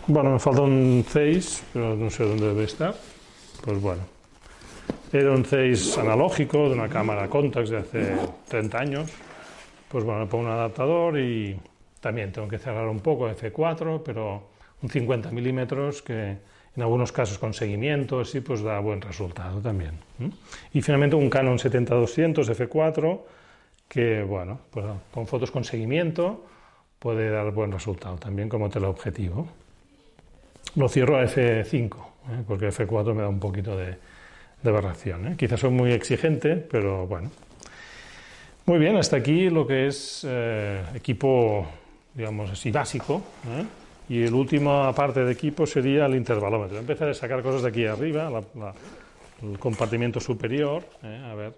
Bueno, 0.06 0.30
me 0.30 0.38
falta 0.38 0.62
un 0.62 1.04
6, 1.06 1.64
pero 1.72 1.94
no 1.94 2.10
sé 2.10 2.24
dónde 2.24 2.48
debe 2.48 2.64
estar. 2.64 2.94
Pues 3.64 3.80
bueno. 3.80 4.02
Era 5.12 5.32
un 5.32 5.44
6 5.44 5.98
analógico 5.98 6.68
de 6.68 6.74
una 6.74 6.88
cámara 6.88 7.28
Contax 7.28 7.70
de 7.70 7.78
hace 7.78 8.16
30 8.48 8.78
años. 8.78 9.10
Pues 9.88 10.04
bueno, 10.04 10.20
le 10.20 10.26
pongo 10.26 10.44
un 10.44 10.50
adaptador 10.50 11.18
y 11.18 11.58
también 12.00 12.32
tengo 12.32 12.46
que 12.48 12.58
cerrar 12.58 12.86
un 12.88 13.00
poco 13.00 13.28
F4, 13.28 14.02
pero 14.04 14.50
un 14.82 14.88
50 14.88 15.30
milímetros 15.32 16.02
que 16.02 16.36
en 16.76 16.82
algunos 16.82 17.10
casos 17.12 17.38
con 17.38 17.52
seguimiento 17.52 18.24
sí 18.24 18.40
pues 18.40 18.62
da 18.62 18.78
buen 18.78 19.00
resultado 19.00 19.60
también. 19.60 19.98
Y 20.72 20.80
finalmente 20.80 21.16
un 21.16 21.28
Canon 21.28 21.58
70-200 21.58 22.46
F4 22.68 23.20
que 23.88 24.22
bueno, 24.22 24.60
pues 24.70 24.86
con 25.12 25.26
fotos 25.26 25.50
con 25.50 25.64
seguimiento 25.64 26.46
puede 27.00 27.30
dar 27.30 27.50
buen 27.50 27.72
resultado 27.72 28.16
también 28.16 28.48
como 28.48 28.70
teleobjetivo. 28.70 29.48
Lo 30.76 30.88
cierro 30.88 31.16
a 31.18 31.24
F5 31.24 31.86
¿eh? 31.86 32.42
porque 32.46 32.68
F4 32.68 33.14
me 33.14 33.22
da 33.22 33.28
un 33.28 33.40
poquito 33.40 33.76
de, 33.76 33.96
de 34.62 34.70
aberración. 34.70 35.28
¿eh? 35.28 35.34
Quizás 35.36 35.60
soy 35.60 35.70
muy 35.70 35.92
exigente, 35.92 36.56
pero 36.56 37.06
bueno. 37.06 37.30
Muy 38.66 38.78
bien, 38.78 38.96
hasta 38.96 39.16
aquí 39.16 39.50
lo 39.50 39.66
que 39.66 39.88
es 39.88 40.24
eh, 40.28 40.82
equipo 40.94 41.66
digamos 42.14 42.50
así, 42.50 42.70
básico. 42.70 43.22
¿eh? 43.48 43.64
Y 44.08 44.22
el 44.24 44.34
última 44.34 44.92
parte 44.92 45.24
de 45.24 45.32
equipo 45.32 45.66
sería 45.66 46.06
el 46.06 46.14
intervalómetro. 46.16 46.78
Empezar 46.78 47.08
a 47.08 47.14
sacar 47.14 47.42
cosas 47.42 47.62
de 47.62 47.68
aquí 47.68 47.86
arriba, 47.86 48.30
el 49.42 49.58
compartimiento 49.58 50.20
superior. 50.20 50.84
¿eh? 51.02 51.30
A 51.30 51.34
ver, 51.34 51.52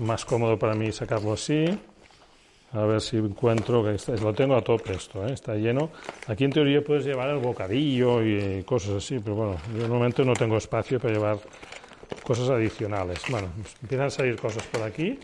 más 0.00 0.24
cómodo 0.24 0.58
para 0.58 0.74
mí 0.74 0.90
sacarlo 0.90 1.32
así. 1.32 1.64
A 2.74 2.84
ver 2.86 3.02
si 3.02 3.18
encuentro 3.18 3.84
que 3.84 3.96
lo 4.22 4.32
tengo 4.32 4.56
a 4.56 4.62
tope 4.62 4.94
esto, 4.94 5.26
¿eh? 5.26 5.32
está 5.34 5.54
lleno. 5.54 5.90
Aquí 6.26 6.44
en 6.44 6.52
teoría 6.52 6.82
puedes 6.82 7.04
llevar 7.04 7.28
el 7.28 7.38
bocadillo 7.38 8.22
y 8.22 8.62
cosas 8.64 8.96
así, 8.96 9.18
pero 9.18 9.36
bueno, 9.36 9.56
yo 9.74 9.82
normalmente 9.82 10.24
no 10.24 10.32
tengo 10.32 10.56
espacio 10.56 10.98
para 10.98 11.12
llevar 11.12 11.38
cosas 12.22 12.48
adicionales. 12.48 13.20
Bueno, 13.28 13.48
pues 13.60 13.76
empiezan 13.82 14.06
a 14.06 14.10
salir 14.10 14.36
cosas 14.36 14.62
por 14.68 14.82
aquí. 14.82 15.18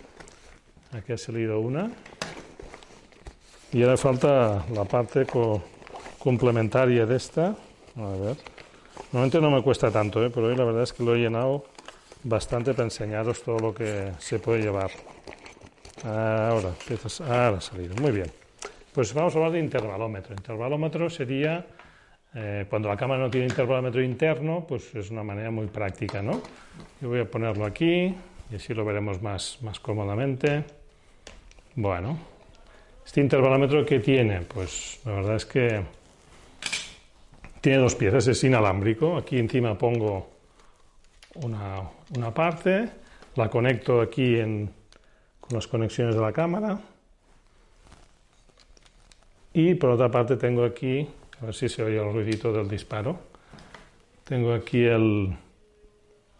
Aquí 0.92 1.12
ha 1.12 1.18
salido 1.18 1.58
una. 1.60 1.90
Y 3.72 3.82
ahora 3.82 3.96
falta 3.96 4.66
la 4.74 4.84
parte 4.84 5.26
complementaria 6.18 7.06
de 7.06 7.16
esta. 7.16 7.56
A 7.96 8.10
ver. 8.20 8.36
Normalmente 9.10 9.40
no 9.40 9.50
me 9.50 9.62
cuesta 9.62 9.90
tanto, 9.90 10.22
¿eh? 10.22 10.30
pero 10.34 10.48
hoy 10.48 10.56
la 10.56 10.64
verdad 10.64 10.82
es 10.82 10.92
que 10.92 11.02
lo 11.02 11.14
he 11.14 11.18
llenado 11.18 11.64
bastante 12.24 12.74
para 12.74 12.84
enseñaros 12.84 13.42
todo 13.42 13.58
lo 13.58 13.74
que 13.74 14.12
se 14.18 14.38
puede 14.38 14.60
llevar. 14.60 14.90
Ahora, 16.04 16.74
ahora 17.26 17.56
ha 17.56 17.60
salido. 17.60 17.94
Muy 17.96 18.12
bien. 18.12 18.30
Pues 18.92 19.12
vamos 19.14 19.34
a 19.34 19.38
hablar 19.38 19.52
de 19.52 19.60
intervalómetro. 19.60 20.34
Intervalómetro 20.34 21.10
sería, 21.10 21.66
eh, 22.34 22.66
cuando 22.68 22.88
la 22.88 22.96
cámara 22.96 23.22
no 23.22 23.30
tiene 23.30 23.46
intervalómetro 23.46 24.02
interno, 24.02 24.64
pues 24.66 24.94
es 24.94 25.10
una 25.10 25.22
manera 25.22 25.50
muy 25.50 25.66
práctica, 25.66 26.22
¿no? 26.22 26.40
Yo 27.00 27.08
voy 27.08 27.20
a 27.20 27.30
ponerlo 27.30 27.64
aquí 27.64 28.14
y 28.50 28.54
así 28.54 28.74
lo 28.74 28.84
veremos 28.84 29.20
más, 29.22 29.58
más 29.62 29.80
cómodamente. 29.80 30.64
Bueno, 31.74 32.18
este 33.04 33.20
intervalómetro 33.20 33.84
que 33.84 34.00
tiene, 34.00 34.40
pues 34.42 35.00
la 35.04 35.12
verdad 35.12 35.36
es 35.36 35.46
que 35.46 35.82
tiene 37.60 37.78
dos 37.78 37.94
piezas, 37.94 38.26
es 38.26 38.42
inalámbrico. 38.44 39.16
Aquí 39.16 39.38
encima 39.38 39.76
pongo 39.76 40.30
una, 41.36 41.82
una 42.16 42.32
parte, 42.32 42.88
la 43.36 43.48
conecto 43.48 44.00
aquí 44.00 44.38
en, 44.38 44.77
las 45.50 45.66
conexiones 45.66 46.14
de 46.14 46.20
la 46.20 46.32
cámara 46.32 46.80
y 49.52 49.74
por 49.74 49.90
otra 49.90 50.10
parte 50.10 50.36
tengo 50.36 50.64
aquí, 50.64 51.06
a 51.40 51.46
ver 51.46 51.54
si 51.54 51.68
se 51.68 51.82
oye 51.82 51.98
el 51.98 52.12
ruidito 52.12 52.52
del 52.52 52.68
disparo, 52.68 53.18
tengo 54.24 54.52
aquí 54.52 54.84
el, 54.84 55.34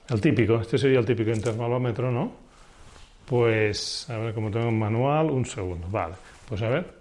el 0.08 0.20
típico, 0.20 0.60
este 0.60 0.78
sería 0.78 1.00
el 1.00 1.06
típico 1.06 1.30
intervalómetro, 1.30 2.12
¿no? 2.12 2.32
Pues, 3.26 4.08
a 4.08 4.18
ver, 4.18 4.34
como 4.34 4.50
tengo 4.50 4.68
un 4.68 4.78
manual, 4.78 5.30
un 5.30 5.44
segundo, 5.44 5.88
vale, 5.90 6.14
pues 6.48 6.62
a 6.62 6.68
ver. 6.68 6.98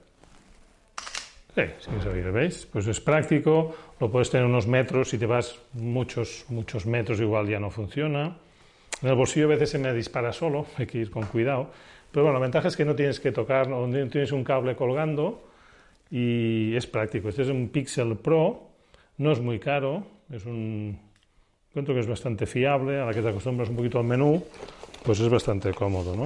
Sí, 1.55 1.63
sí 1.79 1.91
se 2.01 2.09
oye, 2.09 2.21
¿veis? 2.31 2.67
Pues 2.71 2.85
es 2.87 2.99
práctico, 2.99 3.75
lo 3.99 4.11
puedes 4.11 4.29
tener 4.29 4.45
unos 4.45 4.67
metros, 4.67 5.09
si 5.09 5.17
te 5.17 5.25
vas 5.25 5.57
muchos, 5.73 6.45
muchos 6.49 6.85
metros 6.85 7.19
igual 7.19 7.47
ya 7.47 7.59
no 7.59 7.69
funciona. 7.69 8.37
En 9.01 9.09
el 9.09 9.15
bolsillo 9.15 9.45
a 9.45 9.49
veces 9.49 9.71
se 9.71 9.79
me 9.79 9.93
dispara 9.93 10.33
solo, 10.33 10.65
hay 10.77 10.85
que 10.85 10.99
ir 10.99 11.11
con 11.11 11.25
cuidado. 11.25 11.71
Pero 12.11 12.23
bueno, 12.23 12.39
la 12.39 12.43
ventaja 12.43 12.67
es 12.67 12.77
que 12.77 12.85
no 12.85 12.95
tienes 12.95 13.19
que 13.19 13.31
tocar, 13.31 13.67
no 13.67 13.87
tienes 14.09 14.31
un 14.31 14.43
cable 14.43 14.75
colgando, 14.75 15.47
y 16.09 16.75
es 16.75 16.87
práctico. 16.87 17.29
Este 17.29 17.43
es 17.43 17.49
un 17.49 17.69
Pixel 17.69 18.17
Pro, 18.17 18.69
no 19.17 19.31
es 19.31 19.39
muy 19.39 19.59
caro, 19.59 20.05
es 20.31 20.45
un 20.45 20.99
encuentro 21.69 21.93
que 21.93 22.01
es 22.01 22.07
bastante 22.07 22.45
fiable, 22.45 22.99
a 22.99 23.05
la 23.05 23.13
que 23.13 23.21
te 23.21 23.29
acostumbras 23.29 23.69
un 23.69 23.75
poquito 23.75 23.99
al 23.99 24.05
menú, 24.05 24.43
pues 25.03 25.19
es 25.19 25.29
bastante 25.29 25.73
cómodo, 25.73 26.15
¿no? 26.15 26.25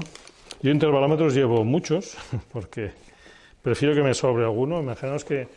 Yo 0.61 0.71
intervalómetros 0.71 1.33
llevo 1.33 1.63
muchos, 1.63 2.17
porque 2.53 2.91
prefiero 3.61 3.95
que 3.95 4.03
me 4.03 4.13
sobre 4.13 4.43
alguno. 4.43 4.79
Imaginaos 4.79 5.25
que 5.25 5.47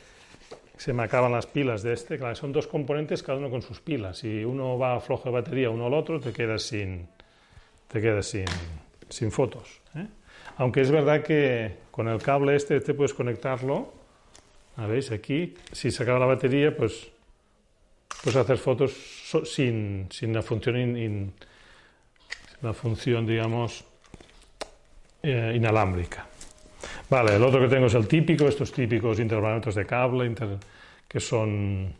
se 0.76 0.92
me 0.92 1.02
acaban 1.02 1.32
las 1.32 1.46
pilas 1.46 1.82
de 1.82 1.92
este, 1.92 2.18
claro, 2.18 2.34
son 2.34 2.52
dos 2.52 2.66
componentes, 2.66 3.22
cada 3.22 3.38
uno 3.38 3.50
con 3.50 3.62
sus 3.62 3.80
pilas. 3.80 4.18
Si 4.18 4.44
uno 4.44 4.78
va 4.78 4.98
flojo 5.00 5.28
de 5.28 5.34
batería, 5.34 5.70
uno 5.70 5.86
al 5.86 5.94
otro, 5.94 6.20
te 6.20 6.32
quedas 6.32 6.62
sin, 6.62 7.06
te 7.88 8.00
quedas 8.00 8.26
sin, 8.26 8.46
sin 9.14 9.30
fotos. 9.30 9.80
¿eh? 9.94 10.06
Aunque 10.56 10.80
es 10.80 10.90
verdad 10.90 11.22
que 11.22 11.76
con 11.90 12.08
el 12.08 12.20
cable 12.20 12.56
este 12.56 12.80
te 12.80 12.94
puedes 12.94 13.14
conectarlo 13.14 14.04
¿Veis? 14.76 15.12
Aquí, 15.12 15.54
si 15.70 15.90
se 15.90 16.02
acaba 16.02 16.18
la 16.18 16.26
batería, 16.26 16.76
pues 16.76 17.08
puedes 18.22 18.36
hacer 18.36 18.58
fotos 18.58 18.92
sin, 19.44 20.08
sin, 20.10 20.32
la 20.32 20.42
función, 20.42 21.32
la 22.60 22.72
función 22.72 23.24
digamos, 23.24 23.84
eh, 25.22 25.52
inalámbrica. 25.54 26.26
Vale, 27.08 27.36
el 27.36 27.44
otro 27.44 27.60
que 27.60 27.68
tengo 27.68 27.86
es 27.86 27.94
el 27.94 28.08
típico, 28.08 28.48
estos 28.48 28.72
típicos 28.72 29.20
intervalómetros 29.20 29.76
de 29.76 29.86
cable, 29.86 30.34
que 31.06 31.20
son, 31.20 31.94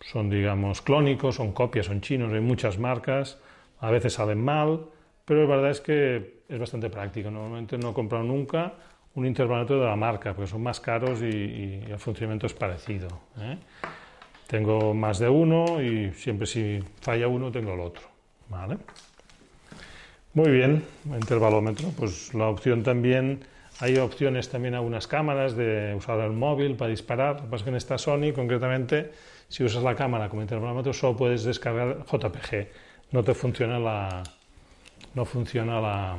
son, 0.00 0.28
digamos, 0.28 0.82
clónicos, 0.82 1.36
son 1.36 1.52
copias, 1.52 1.86
son 1.86 2.00
chinos, 2.00 2.32
hay 2.32 2.40
muchas 2.40 2.78
marcas, 2.78 3.38
a 3.78 3.90
veces 3.90 4.14
salen 4.14 4.42
mal, 4.42 4.86
pero 5.26 5.42
la 5.42 5.56
verdad 5.56 5.70
es 5.72 5.80
que 5.80 6.40
es 6.48 6.58
bastante 6.58 6.88
práctico. 6.88 7.30
Normalmente 7.30 7.76
no 7.76 7.90
he 7.90 7.92
comprado 7.92 8.24
nunca 8.24 8.72
un 9.16 9.26
intervalómetro 9.26 9.80
de 9.80 9.86
la 9.86 9.96
marca, 9.96 10.32
porque 10.32 10.50
son 10.50 10.62
más 10.62 10.78
caros 10.78 11.20
y, 11.20 11.82
el 11.86 11.98
funcionamiento 11.98 12.46
es 12.46 12.54
parecido. 12.54 13.08
¿eh? 13.38 13.58
Tengo 14.46 14.94
más 14.94 15.18
de 15.18 15.28
uno 15.28 15.82
y 15.82 16.12
siempre 16.12 16.46
si 16.46 16.80
falla 17.00 17.26
uno 17.26 17.50
tengo 17.50 17.74
el 17.74 17.80
otro. 17.80 18.02
¿vale? 18.48 18.78
Muy 20.34 20.50
bien, 20.50 20.84
intervalómetro, 21.06 21.88
pues 21.96 22.32
la 22.34 22.48
opción 22.48 22.82
también, 22.82 23.40
hay 23.80 23.96
opciones 23.96 24.48
también 24.48 24.74
a 24.74 24.80
unas 24.80 25.06
cámaras 25.06 25.56
de 25.56 25.94
usar 25.96 26.20
el 26.20 26.32
móvil 26.32 26.76
para 26.76 26.90
disparar, 26.90 27.36
lo 27.36 27.42
que 27.42 27.48
pasa 27.48 27.56
es 27.56 27.62
que 27.62 27.70
en 27.70 27.76
esta 27.76 27.98
Sony 27.98 28.32
concretamente, 28.34 29.12
si 29.48 29.64
usas 29.64 29.82
la 29.82 29.96
cámara 29.96 30.28
como 30.28 30.42
intervalómetro 30.42 30.92
solo 30.92 31.16
puedes 31.16 31.42
descargar 31.44 32.04
JPG, 32.04 32.68
no 33.12 33.24
te 33.24 33.32
funciona 33.32 33.78
la, 33.78 34.22
no 35.16 35.24
funciona 35.24 36.14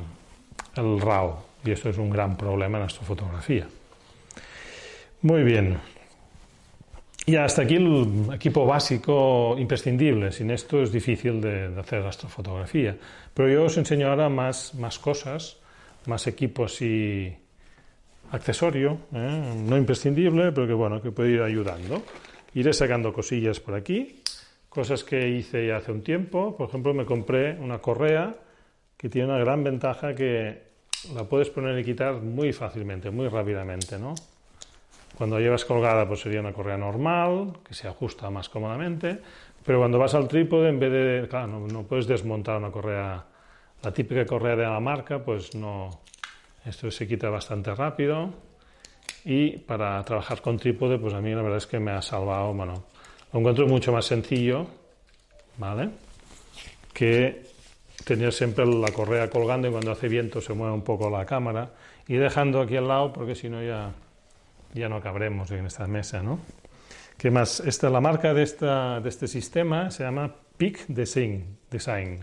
el 0.76 1.00
RAW, 1.00 1.36
y 1.64 1.70
esto 1.70 1.88
es 1.88 1.98
un 1.98 2.10
gran 2.10 2.36
problema 2.36 2.78
en 2.78 2.84
astrofotografía. 2.84 3.66
Muy 5.22 5.44
bien. 5.44 5.78
Y 7.24 7.36
hasta 7.36 7.62
aquí 7.62 7.76
el 7.76 8.26
equipo 8.34 8.66
básico 8.66 9.54
imprescindible. 9.56 10.32
Sin 10.32 10.50
esto 10.50 10.82
es 10.82 10.90
difícil 10.90 11.40
de, 11.40 11.78
hacer 11.78 12.04
astrofotografía. 12.04 12.96
Pero 13.34 13.48
yo 13.48 13.64
os 13.64 13.76
enseño 13.76 14.08
ahora 14.08 14.28
más, 14.28 14.74
más 14.74 14.98
cosas, 14.98 15.58
más 16.06 16.26
equipos 16.26 16.82
y 16.82 17.32
accesorio, 18.32 18.98
¿eh? 19.12 19.54
no 19.64 19.76
imprescindible, 19.76 20.52
pero 20.52 20.66
que 20.66 20.72
bueno, 20.72 21.00
que 21.00 21.12
puede 21.12 21.32
ir 21.32 21.42
ayudando. 21.42 22.02
Iré 22.54 22.72
sacando 22.72 23.12
cosillas 23.12 23.60
por 23.60 23.74
aquí, 23.74 24.22
cosas 24.68 25.04
que 25.04 25.28
hice 25.28 25.68
ya 25.68 25.76
hace 25.76 25.92
un 25.92 26.02
tiempo. 26.02 26.56
Por 26.56 26.68
ejemplo, 26.68 26.94
me 26.94 27.04
compré 27.04 27.52
una 27.60 27.78
correa 27.78 28.34
que 28.98 29.08
tiene 29.08 29.28
una 29.28 29.38
gran 29.38 29.62
ventaja 29.62 30.14
que 30.14 30.60
la 31.14 31.24
puedes 31.24 31.48
poner 31.48 31.78
y 31.78 31.84
quitar 31.84 32.14
muy 32.14 32.52
fácilmente, 32.52 33.10
muy 33.10 33.28
rápidamente, 33.28 33.98
¿no? 33.98 34.14
Cuando 35.16 35.38
llevas 35.38 35.64
colgada, 35.64 36.06
pues 36.06 36.20
sería 36.20 36.40
una 36.40 36.52
correa 36.52 36.76
normal, 36.76 37.52
que 37.66 37.74
se 37.74 37.88
ajusta 37.88 38.28
más 38.30 38.48
cómodamente, 38.48 39.18
pero 39.64 39.78
cuando 39.78 39.98
vas 39.98 40.14
al 40.14 40.28
trípode, 40.28 40.68
en 40.68 40.78
vez 40.78 40.92
de, 40.92 41.28
claro, 41.28 41.66
no, 41.66 41.82
puedes 41.84 42.06
desmontar 42.06 42.58
una 42.58 42.70
correa, 42.70 43.24
la 43.82 43.92
típica 43.92 44.26
correa 44.26 44.56
de 44.56 44.64
la 44.64 44.80
marca, 44.80 45.22
pues 45.24 45.54
no, 45.54 45.90
esto 46.64 46.90
se 46.90 47.06
quita 47.06 47.30
bastante 47.30 47.74
rápido 47.74 48.30
y 49.24 49.58
para 49.58 50.02
trabajar 50.04 50.42
con 50.42 50.56
trípode, 50.56 50.98
pues 50.98 51.14
a 51.14 51.20
mí 51.20 51.30
la 51.34 51.42
verdad 51.42 51.58
es 51.58 51.66
que 51.66 51.78
me 51.78 51.92
ha 51.92 52.02
salvado, 52.02 52.52
bueno, 52.52 52.84
lo 53.32 53.38
encuentro 53.38 53.66
mucho 53.66 53.92
más 53.92 54.06
sencillo, 54.06 54.66
¿vale? 55.56 55.90
Que 56.92 57.47
tener 58.04 58.32
siempre 58.32 58.66
la 58.66 58.90
correa 58.92 59.28
colgando 59.28 59.68
y 59.68 59.70
cuando 59.70 59.92
hace 59.92 60.08
viento 60.08 60.40
se 60.40 60.52
mueve 60.54 60.74
un 60.74 60.82
poco 60.82 61.10
la 61.10 61.26
cámara 61.26 61.70
y 62.06 62.14
dejando 62.14 62.60
aquí 62.60 62.76
al 62.76 62.88
lado 62.88 63.12
porque 63.12 63.34
si 63.34 63.48
no 63.48 63.62
ya, 63.62 63.92
ya 64.74 64.88
no 64.88 65.00
cabremos 65.00 65.50
en 65.50 65.66
esta 65.66 65.86
mesa, 65.86 66.22
¿no? 66.22 66.40
¿Qué 67.16 67.30
más? 67.30 67.60
Esta, 67.60 67.90
la 67.90 68.00
marca 68.00 68.32
de, 68.32 68.44
esta, 68.44 69.00
de 69.00 69.08
este 69.08 69.26
sistema 69.26 69.90
se 69.90 70.04
llama 70.04 70.32
Peak 70.56 70.86
Design. 70.86 71.58
Design 71.68 72.20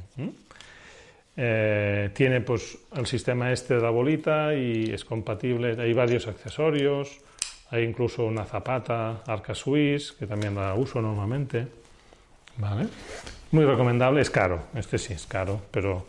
eh, 1.38 2.12
tiene 2.14 2.40
pues 2.42 2.78
el 2.96 3.06
sistema 3.06 3.52
este 3.52 3.76
de 3.76 3.82
la 3.82 3.90
bolita 3.90 4.56
y 4.56 4.92
es 4.92 5.04
compatible, 5.04 5.76
hay 5.80 5.92
varios 5.92 6.28
accesorios, 6.28 7.20
hay 7.72 7.84
incluso 7.84 8.24
una 8.24 8.46
zapata 8.46 9.22
Arca 9.28 9.54
Swiss, 9.54 10.14
que 10.14 10.28
también 10.28 10.56
la 10.56 10.74
uso 10.76 11.02
normalmente, 11.02 11.68
¿vale? 12.58 12.88
Muy 13.56 13.63
recomendable, 13.63 14.20
es 14.20 14.30
caro, 14.30 14.63
este 14.76 14.98
sí 14.98 15.13
es 15.13 15.26
caro, 15.26 15.62
pero 15.72 16.06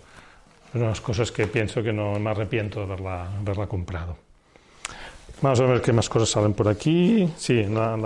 es 0.75 0.81
unas 0.81 1.01
cosas 1.01 1.31
que 1.31 1.47
pienso 1.47 1.81
que 1.81 1.93
no 1.93 2.19
me 2.19 2.31
arrepiento 2.31 2.81
de 2.81 2.87
haberla, 2.87 3.39
haberla 3.39 3.69
comprado. 3.69 4.17
Vamos 5.41 5.61
a 5.61 5.67
ver 5.67 5.81
qué 5.81 5.93
más 5.93 6.09
cosas 6.09 6.29
salen 6.29 6.55
por 6.55 6.67
aquí. 6.67 7.33
Sí, 7.37 7.63
la, 7.63 7.97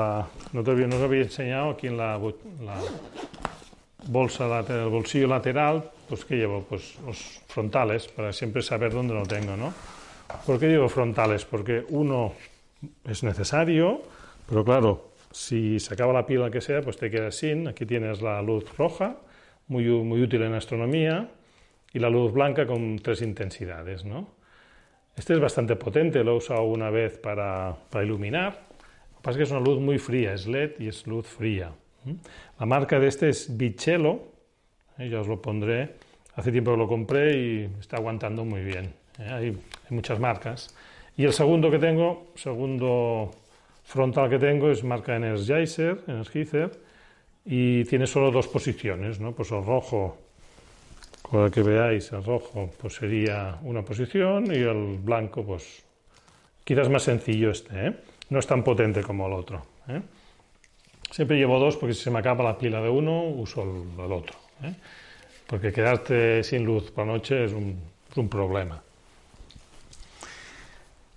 no, 0.52 0.62
te, 0.62 0.72
os 0.72 0.94
había 0.94 1.22
enseñado 1.22 1.70
aquí 1.70 1.86
en 1.86 1.96
la, 1.96 2.18
bolsa 4.08 4.46
lateral, 4.46 4.82
el 4.82 4.90
bolsillo 4.90 5.26
lateral, 5.26 5.90
pues 6.06 6.26
que 6.26 6.36
llevo 6.36 6.62
pues 6.68 6.98
los 7.06 7.40
frontales 7.48 8.08
para 8.08 8.34
siempre 8.34 8.60
saber 8.60 8.92
dónde 8.92 9.14
lo 9.14 9.22
tengo, 9.22 9.56
¿no? 9.56 9.72
¿Por 10.44 10.60
qué 10.60 10.66
llevo 10.66 10.90
frontales? 10.90 11.46
Porque 11.46 11.86
uno 11.88 12.34
es 13.08 13.22
necesario, 13.22 14.02
pero 14.46 14.66
claro, 14.66 15.12
si 15.32 15.80
se 15.80 15.94
acaba 15.94 16.12
la 16.12 16.26
pila 16.26 16.50
que 16.50 16.60
sea, 16.60 16.82
pues 16.82 16.98
te 16.98 17.10
quedas 17.10 17.36
sin. 17.36 17.68
Aquí 17.68 17.86
tienes 17.86 18.20
la 18.20 18.42
luz 18.42 18.66
roja, 18.76 19.16
muy, 19.70 19.84
muy 19.84 20.20
útil 20.20 20.42
en 20.42 20.52
astronomía, 20.52 21.30
y 21.92 21.98
la 21.98 22.10
luz 22.10 22.32
blanca 22.32 22.66
con 22.66 22.98
tres 22.98 23.22
intensidades. 23.22 24.04
¿no? 24.04 24.28
Este 25.16 25.34
es 25.34 25.40
bastante 25.40 25.76
potente, 25.76 26.22
lo 26.22 26.32
he 26.32 26.36
usado 26.36 26.64
una 26.64 26.90
vez 26.90 27.18
para, 27.18 27.74
para 27.88 28.04
iluminar. 28.04 28.52
Lo 29.12 29.16
que 29.18 29.22
pasa 29.22 29.30
es 29.30 29.36
que 29.36 29.42
es 29.44 29.50
una 29.50 29.60
luz 29.60 29.80
muy 29.80 29.98
fría, 29.98 30.34
es 30.34 30.46
LED 30.46 30.72
y 30.80 30.88
es 30.88 31.06
luz 31.06 31.26
fría. 31.26 31.72
La 32.58 32.66
marca 32.66 32.98
de 32.98 33.06
este 33.06 33.28
es 33.28 33.56
Bicello, 33.56 34.20
¿eh? 34.98 35.08
ya 35.08 35.20
os 35.20 35.28
lo 35.28 35.40
pondré. 35.40 35.94
hace 36.34 36.50
tiempo 36.50 36.72
que 36.72 36.76
lo 36.76 36.88
compré 36.88 37.36
y 37.36 37.70
está 37.78 37.96
aguantando 37.96 38.44
muy 38.44 38.62
bien. 38.62 38.92
¿eh? 39.18 39.28
Hay, 39.30 39.58
muchas 39.90 40.18
marcas. 40.18 40.74
Y 41.16 41.24
el 41.24 41.32
segundo 41.32 41.70
que 41.70 41.78
tengo, 41.78 42.32
segundo 42.34 43.30
frontal 43.84 44.30
que 44.30 44.38
tengo 44.38 44.70
es 44.70 44.82
marca 44.82 45.16
Energizer, 45.16 46.00
Energizer 46.06 46.89
y 47.44 47.84
tiene 47.84 48.06
solo 48.06 48.30
dos 48.30 48.48
posiciones, 48.48 49.20
¿no? 49.20 49.32
Pues 49.32 49.50
el 49.50 49.64
rojo, 49.64 50.18
con 51.22 51.50
que 51.50 51.62
veáis, 51.62 52.12
el 52.12 52.24
rojo 52.24 52.70
pues 52.80 52.94
sería 52.94 53.58
una 53.62 53.82
posición 53.82 54.46
y 54.46 54.58
el 54.58 54.98
blanco 54.98 55.44
pues 55.44 55.82
quizás 56.64 56.88
más 56.88 57.02
sencillo 57.02 57.50
este, 57.50 57.86
¿eh? 57.86 57.94
no 58.30 58.38
es 58.38 58.46
tan 58.46 58.62
potente 58.62 59.02
como 59.02 59.26
el 59.26 59.32
otro. 59.32 59.62
¿eh? 59.88 60.00
Siempre 61.10 61.36
llevo 61.36 61.58
dos 61.58 61.76
porque 61.76 61.94
si 61.94 62.02
se 62.02 62.10
me 62.10 62.18
acaba 62.18 62.44
la 62.44 62.58
pila 62.58 62.80
de 62.80 62.88
uno 62.88 63.24
uso 63.24 63.62
el, 63.62 64.12
otro. 64.12 64.36
¿eh? 64.62 64.74
Porque 65.46 65.72
quedarte 65.72 66.44
sin 66.44 66.64
luz 66.64 66.90
por 66.90 67.06
la 67.06 67.12
noche 67.12 67.44
es 67.44 67.52
un 67.52 68.28
problema. 68.28 68.82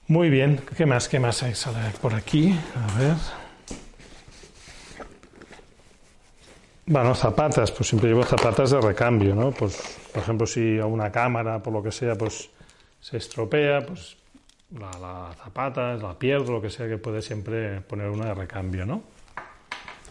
Muy 0.08 0.30
bien, 0.30 0.60
¿qué 0.76 0.86
más? 0.86 1.08
¿Qué 1.08 1.20
más 1.20 1.44
hay 1.44 1.54
por 2.02 2.14
aquí? 2.14 2.54
A 2.76 3.00
ver. 3.00 3.43
Bueno, 6.86 7.16
zapatas, 7.16 7.72
pues 7.72 7.90
siempre 7.90 8.10
llevo 8.10 8.24
zapatas 8.24 8.72
de 8.72 8.82
recambio, 8.82 9.34
¿no? 9.36 9.52
Pues, 9.52 10.00
por 10.12 10.22
ejemplo, 10.22 10.46
si 10.46 10.78
una 10.80 11.12
cámara, 11.12 11.64
por 11.64 11.72
lo 11.74 11.82
que 11.82 11.92
sea, 11.92 12.16
pues 12.16 12.50
se 13.00 13.18
estropea, 13.18 13.86
pues 13.86 14.18
la, 14.78 14.92
la 15.00 15.34
zapata, 15.42 15.96
la 15.96 16.18
pierdo, 16.18 16.52
lo 16.52 16.62
que 16.62 16.70
sea, 16.70 16.88
que 16.88 16.98
puede 16.98 17.22
siempre 17.22 17.82
poner 17.82 18.10
una 18.10 18.26
de 18.26 18.34
recambio, 18.34 18.86
¿no? 18.86 19.04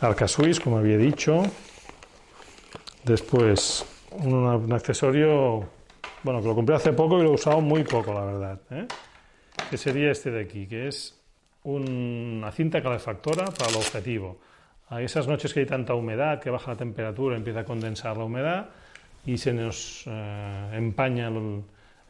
Arca 0.00 0.26
Swiss, 0.26 0.58
como 0.58 0.78
había 0.78 0.96
dicho. 0.96 1.42
Después, 3.04 3.84
un, 4.10 4.72
accesorio, 4.72 5.64
bueno, 6.22 6.40
que 6.40 6.48
lo 6.48 6.54
compré 6.54 6.76
hace 6.76 6.92
poco 6.92 7.18
y 7.18 7.22
lo 7.22 7.30
he 7.30 7.34
usado 7.34 7.60
muy 7.60 7.84
poco, 7.84 8.12
la 8.12 8.24
verdad, 8.24 8.60
¿eh? 8.70 8.86
que 9.70 9.76
sería 9.76 10.10
este 10.10 10.30
de 10.30 10.42
aquí, 10.42 10.66
que 10.66 10.88
es 10.88 11.20
una 11.64 12.50
cinta 12.52 12.82
calefactora 12.82 13.44
para 13.44 13.70
el 13.70 13.76
objetivo. 13.76 14.38
Esas 15.00 15.26
noches 15.26 15.54
que 15.54 15.60
hay 15.60 15.66
tanta 15.66 15.94
humedad, 15.94 16.40
que 16.40 16.50
baja 16.50 16.72
la 16.72 16.76
temperatura, 16.76 17.36
empieza 17.36 17.60
a 17.60 17.64
condensar 17.64 18.16
la 18.16 18.24
humedad 18.24 18.66
y 19.24 19.38
se 19.38 19.52
nos 19.52 20.04
eh, 20.06 20.68
empaña 20.74 21.28
el, 21.28 21.62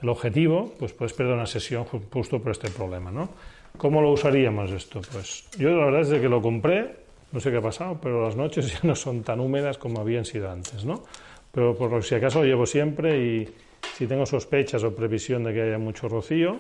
objetivo, 0.09 0.75
pues 0.79 0.93
puedes 0.93 1.13
perder 1.13 1.35
una 1.35 1.47
sesión 1.47 1.85
justo 1.85 2.43
por 2.43 2.51
este 2.51 2.71
problema, 2.71 3.13
¿no? 3.13 3.29
¿Cómo 3.77 4.03
lo 4.03 4.11
usaríamos 4.11 4.73
esto? 4.73 5.01
Pues 5.13 5.49
yo 5.57 5.71
la 5.71 5.85
verdad 5.87 6.01
es 6.01 6.21
que 6.21 6.29
lo 6.29 6.43
compré, 6.43 6.97
no 7.31 7.39
sé 7.39 7.53
qué 7.53 7.59
ha 7.59 7.63
pasado, 7.63 7.99
pero 8.03 8.25
las 8.25 8.35
noches 8.35 8.73
ya 8.73 8.81
no 8.83 8.97
son 8.97 9.23
tan 9.23 9.39
húmedas 9.39 9.79
como 9.79 10.01
habían 10.01 10.25
sido 10.25 10.51
antes, 10.51 10.85
¿no? 10.85 11.05
Pero 11.53 11.77
por 11.77 12.03
si 12.03 12.17
acaso 12.17 12.41
lo 12.41 12.47
llevo 12.47 12.67
siempre 12.67 13.17
y 13.19 13.49
si 13.95 14.09
tengo 14.09 14.27
sospechas 14.27 14.83
o 14.83 14.95
previsión 14.95 15.45
de 15.45 15.55
que 15.55 15.63
haya 15.63 15.79
mucho 15.79 16.09
rocío, 16.09 16.59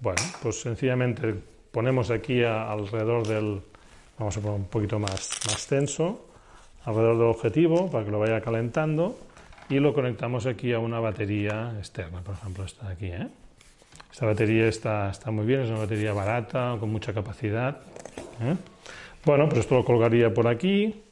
bueno, 0.00 0.22
pues 0.42 0.60
sencillamente 0.60 1.34
ponemos 1.72 2.10
aquí 2.10 2.44
alrededor 2.44 3.26
del, 3.26 3.62
vamos 4.18 4.36
a 4.36 4.40
poner 4.40 4.56
un 4.56 4.66
poquito 4.66 4.98
más, 4.98 5.40
más 5.46 5.66
tenso, 5.66 6.26
alrededor 6.84 7.18
del 7.18 7.26
objetivo 7.28 7.90
para 7.90 8.04
que 8.04 8.10
lo 8.10 8.18
vaya 8.18 8.40
calentando 8.40 9.16
y 9.68 9.78
lo 9.78 9.92
conectamos 9.92 10.46
aquí 10.46 10.72
a 10.72 10.78
una 10.78 11.00
batería 11.00 11.74
externa, 11.78 12.20
por 12.22 12.34
ejemplo, 12.34 12.64
esta 12.64 12.86
de 12.86 12.92
aquí. 12.92 13.06
¿eh? 13.06 13.28
Esta 14.10 14.26
batería 14.26 14.66
está, 14.68 15.10
está 15.10 15.30
muy 15.30 15.46
bien, 15.46 15.60
es 15.60 15.68
una 15.68 15.80
batería 15.80 16.12
barata, 16.12 16.76
con 16.80 16.90
mucha 16.90 17.12
capacidad. 17.12 17.78
¿eh? 18.40 18.56
Bueno, 19.24 19.48
pues 19.48 19.60
esto 19.60 19.74
lo 19.74 19.84
colgaría 19.84 20.32
por 20.32 20.48
aquí 20.48 21.02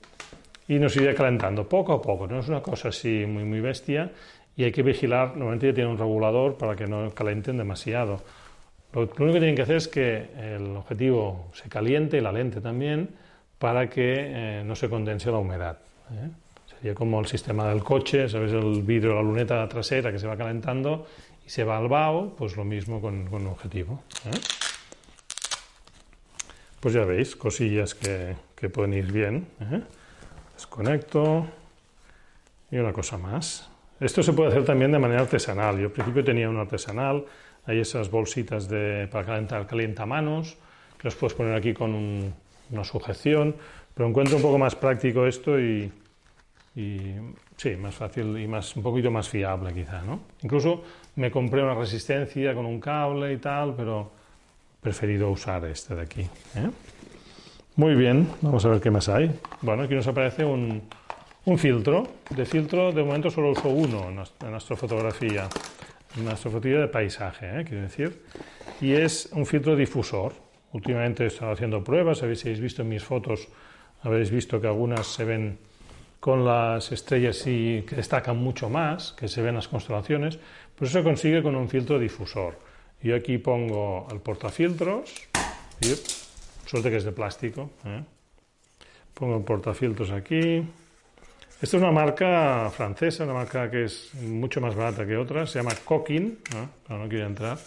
y 0.68 0.78
nos 0.78 0.96
iría 0.96 1.14
calentando 1.14 1.68
poco 1.68 1.92
a 1.92 2.02
poco, 2.02 2.26
no 2.26 2.40
es 2.40 2.48
una 2.48 2.62
cosa 2.62 2.88
así 2.88 3.24
muy, 3.26 3.44
muy 3.44 3.60
bestia 3.60 4.10
y 4.56 4.64
hay 4.64 4.72
que 4.72 4.82
vigilar, 4.82 5.36
normalmente 5.36 5.72
tiene 5.72 5.90
un 5.90 5.98
regulador 5.98 6.56
para 6.56 6.74
que 6.74 6.86
no 6.86 7.10
calienten 7.10 7.58
demasiado. 7.58 8.22
Lo, 8.92 9.02
único 9.02 9.16
que 9.16 9.32
tienen 9.32 9.54
que 9.54 9.62
hacer 9.62 9.76
es 9.76 9.88
que 9.88 10.28
el 10.36 10.76
objetivo 10.76 11.50
se 11.52 11.68
caliente 11.68 12.16
y 12.16 12.20
la 12.20 12.32
lente 12.32 12.60
también 12.60 13.10
para 13.58 13.88
que 13.88 14.14
eh, 14.16 14.62
no 14.64 14.74
se 14.74 14.88
condense 14.88 15.30
la 15.30 15.38
humedad. 15.38 15.78
¿eh? 16.12 16.30
Sería 16.66 16.94
como 16.94 17.20
el 17.20 17.26
sistema 17.26 17.68
del 17.68 17.82
coche, 17.82 18.28
¿sabes? 18.28 18.52
El 18.52 18.82
vidrio, 18.82 19.14
la 19.14 19.22
luneta 19.22 19.68
trasera 19.68 20.12
que 20.12 20.18
se 20.18 20.26
va 20.26 20.36
calentando 20.36 21.06
y 21.44 21.50
se 21.50 21.64
va 21.64 21.78
al 21.78 21.88
vaho, 21.88 22.34
pues 22.36 22.56
lo 22.56 22.64
mismo 22.64 23.00
con, 23.00 23.26
con 23.26 23.42
el 23.42 23.48
objetivo. 23.48 24.02
¿eh? 24.26 24.38
Pues 26.80 26.94
ya 26.94 27.04
veis, 27.04 27.34
cosillas 27.36 27.94
que, 27.94 28.36
que 28.54 28.68
pueden 28.68 28.94
ir 28.94 29.10
bien. 29.12 29.46
Desconecto 30.54 31.46
y 32.70 32.76
una 32.78 32.92
cosa 32.92 33.18
más. 33.18 33.68
Esto 34.00 34.22
se 34.22 34.32
puede 34.32 34.50
hacer 34.50 34.64
también 34.64 34.92
de 34.92 34.98
manera 34.98 35.22
artesanal. 35.22 35.78
Yo 35.78 35.86
al 35.86 35.92
principio 35.92 36.24
tenía 36.24 36.48
un 36.48 36.58
artesanal, 36.58 37.24
hay 37.66 37.80
esas 37.80 38.10
bolsitas 38.10 38.68
de, 38.68 39.08
para 39.10 39.26
calentar 39.26 39.66
calientamanos, 39.66 40.56
que 40.98 41.08
los 41.08 41.14
puedes 41.14 41.34
poner 41.34 41.54
aquí 41.54 41.74
con 41.74 42.32
una 42.70 42.84
sujeción, 42.84 43.54
pero 43.94 44.08
encuentro 44.08 44.36
un 44.36 44.42
poco 44.42 44.58
más 44.58 44.74
práctico 44.74 45.26
esto 45.26 45.58
y, 45.58 45.90
sí, 47.56 47.76
más 47.76 47.94
fácil 47.94 48.38
y 48.38 48.46
más, 48.46 48.76
un 48.76 48.82
poquito 48.82 49.10
más 49.10 49.28
fiable 49.28 49.72
quizá, 49.72 50.02
¿no? 50.02 50.20
Incluso 50.42 50.82
me 51.16 51.30
compré 51.30 51.62
una 51.62 51.74
resistencia 51.74 52.54
con 52.54 52.66
un 52.66 52.80
cable 52.80 53.32
y 53.32 53.38
tal, 53.38 53.74
pero 53.74 54.10
he 54.78 54.82
preferido 54.82 55.30
usar 55.30 55.64
este 55.64 55.94
de 55.94 56.02
aquí. 56.02 56.20
¿eh? 56.22 56.70
Muy 57.76 57.94
bien, 57.94 58.28
vamos 58.42 58.64
a 58.64 58.68
ver 58.68 58.80
qué 58.80 58.90
más 58.90 59.08
hay. 59.08 59.30
Bueno, 59.62 59.84
aquí 59.84 59.94
nos 59.94 60.06
aparece 60.06 60.44
un, 60.44 60.82
un 61.46 61.58
filtro. 61.58 62.06
De 62.30 62.44
filtro, 62.44 62.92
de 62.92 63.02
momento 63.02 63.30
solo 63.30 63.52
uso 63.52 63.68
uno 63.68 64.08
en 64.08 64.50
nuestra 64.50 64.76
fotografía 64.76 65.48
una 66.20 66.36
fotografía 66.36 66.80
de 66.80 66.88
paisaje, 66.88 67.60
¿eh? 67.60 67.64
quiero 67.64 67.82
decir, 67.82 68.22
y 68.80 68.92
es 68.92 69.28
un 69.32 69.46
filtro 69.46 69.76
difusor. 69.76 70.32
Últimamente 70.72 71.24
he 71.24 71.26
estado 71.28 71.52
haciendo 71.52 71.82
pruebas, 71.82 72.22
habéis 72.22 72.60
visto 72.60 72.82
en 72.82 72.88
mis 72.88 73.02
fotos, 73.02 73.48
habéis 74.02 74.30
visto 74.30 74.60
que 74.60 74.66
algunas 74.66 75.06
se 75.06 75.24
ven 75.24 75.58
con 76.20 76.44
las 76.44 76.90
estrellas 76.92 77.46
y 77.46 77.82
que 77.82 77.96
destacan 77.96 78.36
mucho 78.36 78.68
más, 78.68 79.12
que 79.12 79.28
se 79.28 79.42
ven 79.42 79.54
las 79.54 79.68
constelaciones, 79.68 80.38
pues 80.74 80.90
eso 80.90 80.98
se 80.98 81.04
consigue 81.04 81.42
con 81.42 81.54
un 81.56 81.68
filtro 81.68 81.98
difusor. 81.98 82.58
Yo 83.02 83.14
aquí 83.14 83.38
pongo 83.38 84.08
el 84.10 84.20
portafiltros, 84.20 85.14
y 85.80 85.94
suerte 86.66 86.90
que 86.90 86.96
es 86.96 87.04
de 87.04 87.12
plástico, 87.12 87.70
¿eh? 87.84 88.02
pongo 89.14 89.36
el 89.36 89.44
portafiltros 89.44 90.10
aquí, 90.10 90.62
esta 91.60 91.76
es 91.76 91.82
una 91.82 91.90
marca 91.90 92.70
francesa, 92.70 93.24
una 93.24 93.32
marca 93.32 93.70
que 93.70 93.84
es 93.84 94.14
mucho 94.14 94.60
más 94.60 94.74
barata 94.74 95.06
que 95.06 95.16
otras, 95.16 95.50
se 95.50 95.58
llama 95.58 95.74
Coquin, 95.84 96.38
¿no? 96.54 96.98
no, 96.98 97.08
quiero 97.08 97.26
entrar, 97.26 97.58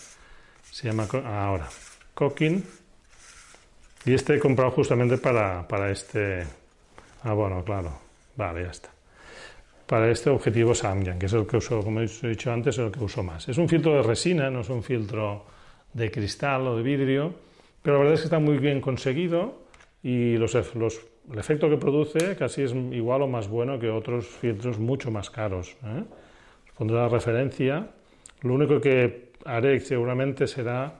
se 0.71 0.87
llama 0.87 1.07
ahora, 1.25 1.67
Coquin, 2.13 2.63
y 4.05 4.13
este 4.13 4.35
he 4.35 4.39
comprado 4.39 4.71
justamente 4.71 5.17
para, 5.17 5.67
para 5.67 5.91
este, 5.91 6.43
ah 7.23 7.33
bueno, 7.33 7.63
claro, 7.63 7.99
vale, 8.35 8.63
ya 8.63 8.71
está, 8.71 8.89
para 9.87 10.11
este 10.11 10.29
objetivo 10.29 10.75
Samyang, 10.75 11.17
que 11.17 11.25
es 11.25 11.33
el 11.33 11.47
que 11.47 11.57
uso, 11.57 11.81
como 11.81 12.01
he 12.01 12.05
dicho 12.05 12.51
antes, 12.51 12.77
es 12.77 12.85
el 12.85 12.91
que 12.91 13.03
uso 13.03 13.23
más. 13.23 13.49
Es 13.49 13.57
un 13.57 13.67
filtro 13.67 13.95
de 13.95 14.03
resina, 14.03 14.47
no 14.51 14.61
es 14.61 14.69
un 14.69 14.83
filtro 14.83 15.45
de 15.93 16.11
cristal 16.11 16.67
o 16.67 16.77
de 16.77 16.83
vidrio, 16.83 17.33
pero 17.81 17.95
la 17.95 17.99
verdad 18.01 18.13
es 18.13 18.19
que 18.21 18.25
está 18.25 18.37
muy 18.37 18.59
bien 18.59 18.81
conseguido 18.81 19.63
y 20.03 20.37
los, 20.37 20.53
los 20.75 21.01
el 21.31 21.37
efecto 21.37 21.69
que 21.69 21.77
produce 21.77 22.35
casi 22.35 22.63
es 22.63 22.73
igual 22.73 23.21
o 23.21 23.27
más 23.27 23.47
bueno 23.47 23.79
que 23.79 23.89
otros 23.89 24.27
filtros 24.27 24.79
mucho 24.79 25.11
más 25.11 25.29
caros. 25.29 25.75
¿eh? 25.83 26.03
Os 26.65 26.71
pondré 26.75 26.97
la 26.97 27.07
referencia. 27.07 27.87
Lo 28.41 28.53
único 28.53 28.81
que 28.81 29.31
haré 29.45 29.79
seguramente 29.79 30.47
será 30.47 30.93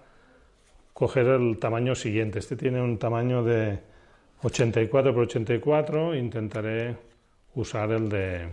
coger 0.94 1.28
el 1.28 1.58
tamaño 1.58 1.96
siguiente. 1.96 2.40
Este 2.40 2.56
tiene 2.56 2.82
un 2.82 2.98
tamaño 2.98 3.44
de 3.44 3.80
84 4.44 5.14
por 5.14 5.24
84. 5.24 6.16
Intentaré 6.16 6.96
usar 7.56 7.92
el 7.92 8.10
de, 8.10 8.48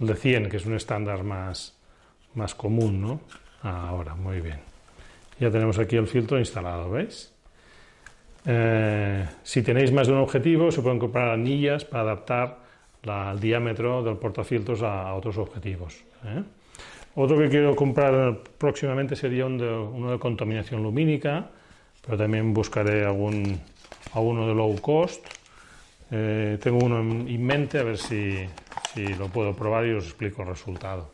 el 0.00 0.06
de 0.06 0.14
100, 0.14 0.48
que 0.48 0.56
es 0.56 0.66
un 0.66 0.74
estándar 0.74 1.22
más, 1.22 1.78
más 2.34 2.54
común. 2.54 3.00
¿no? 3.00 3.20
Ahora, 3.62 4.14
muy 4.14 4.40
bien. 4.40 4.60
Ya 5.38 5.50
tenemos 5.50 5.78
aquí 5.78 5.96
el 5.96 6.08
filtro 6.08 6.38
instalado, 6.38 6.90
¿veis? 6.90 7.32
Eh, 8.46 9.26
si 9.42 9.62
tenéis 9.62 9.92
más 9.92 10.06
de 10.06 10.12
un 10.12 10.20
objetivo, 10.20 10.70
se 10.70 10.82
pueden 10.82 10.98
comprar 10.98 11.30
anillas 11.30 11.84
para 11.84 12.02
adaptar 12.02 12.58
el 13.02 13.40
diámetro 13.40 14.02
del 14.02 14.16
portafiltros 14.16 14.82
a, 14.82 15.14
otros 15.14 15.38
objetivos. 15.38 16.04
¿eh? 16.24 16.42
Otro 17.14 17.38
que 17.38 17.48
quiero 17.48 17.74
comprar 17.74 18.38
próximamente 18.58 19.16
sería 19.16 19.46
uno 19.46 20.12
de 20.12 20.18
contaminación 20.18 20.82
lumínica, 20.82 21.50
pero 22.04 22.16
también 22.16 22.52
buscaré 22.54 23.04
algún, 23.04 23.60
alguno 24.12 24.46
de 24.46 24.54
low 24.54 24.80
cost. 24.80 25.26
Eh, 26.10 26.58
tengo 26.62 26.78
uno 26.84 27.00
en, 27.00 27.44
mente, 27.44 27.78
a 27.78 27.82
ver 27.82 27.98
si, 27.98 28.38
si, 28.94 29.06
lo 29.14 29.28
puedo 29.28 29.54
probar 29.54 29.86
y 29.86 29.92
os 29.92 30.04
explico 30.04 30.42
el 30.42 30.48
resultado. 30.48 31.10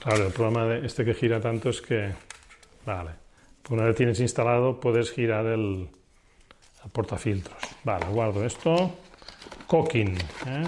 Claro, 0.00 0.26
el 0.26 0.32
problema 0.32 0.66
de 0.66 0.86
este 0.86 1.04
que 1.04 1.14
gira 1.14 1.40
tanto 1.40 1.70
es 1.70 1.80
que... 1.80 2.10
Vale. 2.86 3.21
Una 3.70 3.84
vez 3.84 3.96
tienes 3.96 4.20
instalado, 4.20 4.80
puedes 4.80 5.10
girar 5.10 5.46
el, 5.46 5.88
portafiltros. 6.92 7.62
Vale, 7.84 8.06
guardo 8.06 8.44
esto. 8.44 8.92
Cooking. 9.66 10.18
¿eh? 10.46 10.64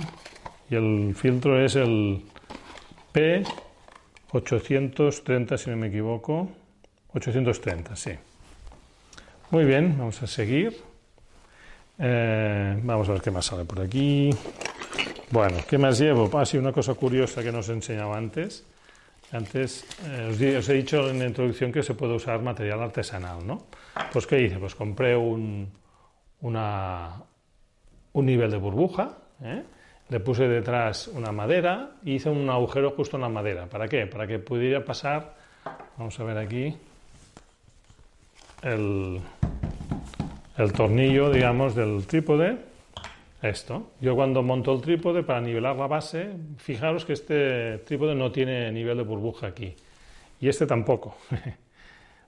Y 0.71 0.77
el 0.77 1.15
filtro 1.15 1.63
es 1.63 1.77
el, 1.77 2.23
P830, 3.15 5.57
si 5.57 5.71
no 5.71 5.77
me 5.77 5.87
equivoco. 5.87 6.51
830, 7.15 7.97
sí. 7.97 8.11
Muy 9.51 9.65
bien, 9.65 9.97
vamos 9.97 10.21
a 10.23 10.27
seguir. 10.27 10.77
Eh, 11.99 12.81
vamos 12.83 13.09
a 13.09 13.13
ver 13.13 13.23
qué 13.23 13.31
más 13.31 13.47
sale 13.47 13.65
por 13.65 13.81
aquí. 13.81 14.31
Bueno, 15.31 15.59
¿qué 15.69 15.79
más 15.79 16.01
llevo? 16.01 16.29
Ah, 16.37 16.45
sí, 16.45 16.59
una 16.59 16.73
cosa 16.73 16.95
curiosa 16.95 17.41
que 17.43 17.53
nos 17.53 17.69
enseñaba 17.69 18.17
antes. 18.17 18.65
Antes 19.33 19.85
eh, 20.07 20.57
os, 20.59 20.69
he 20.69 20.75
dicho 20.75 21.09
en 21.11 21.19
la 21.19 21.27
introducción 21.27 21.73
que 21.73 21.83
se 21.83 21.95
puede 21.95 22.15
usar 22.15 22.41
material 22.43 22.83
artesanal, 22.83 23.47
¿no? 23.47 23.67
Pues 24.13 24.27
¿qué 24.27 24.41
hice? 24.41 24.59
Pues 24.59 24.75
compré 24.75 25.17
un, 25.17 25.69
una, 26.43 27.23
un 28.13 28.27
nivel 28.27 28.51
de 28.51 28.57
burbuja, 28.57 29.19
¿eh? 29.43 29.63
le 30.09 30.21
puse 30.21 30.47
detrás 30.47 31.09
una 31.09 31.33
madera 31.33 31.93
y 32.05 32.15
hice 32.15 32.31
un 32.31 32.49
agujero 32.51 32.91
justo 32.93 33.17
en 33.17 33.23
la 33.23 33.29
madera. 33.29 33.67
¿Para 33.67 33.89
qué? 33.89 34.07
Para 34.07 34.27
que 34.27 34.39
pudiera 34.39 34.85
pasar, 34.85 35.35
vamos 35.97 36.19
a 36.21 36.25
ver 36.25 36.39
aquí, 36.39 36.77
el, 38.63 39.21
el 40.57 40.73
tornillo, 40.73 41.31
digamos, 41.31 41.75
del 41.75 42.07
trípode, 42.07 42.59
esto. 43.49 43.91
Yo 44.01 44.15
cuando 44.15 44.43
monto 44.43 44.73
el 44.73 44.81
trípode 44.81 45.23
para 45.23 45.41
nivelar 45.41 45.77
la 45.77 45.87
base, 45.87 46.31
fijaros 46.59 47.05
que 47.05 47.13
este 47.13 47.79
trípode 47.79 48.15
no 48.15 48.33
tiene 48.33 48.71
nivel 48.73 48.97
de 48.97 49.03
burbuja 49.05 49.49
aquí. 49.49 49.75
Y 50.41 50.49
este 50.49 50.67
tampoco. 50.67 51.17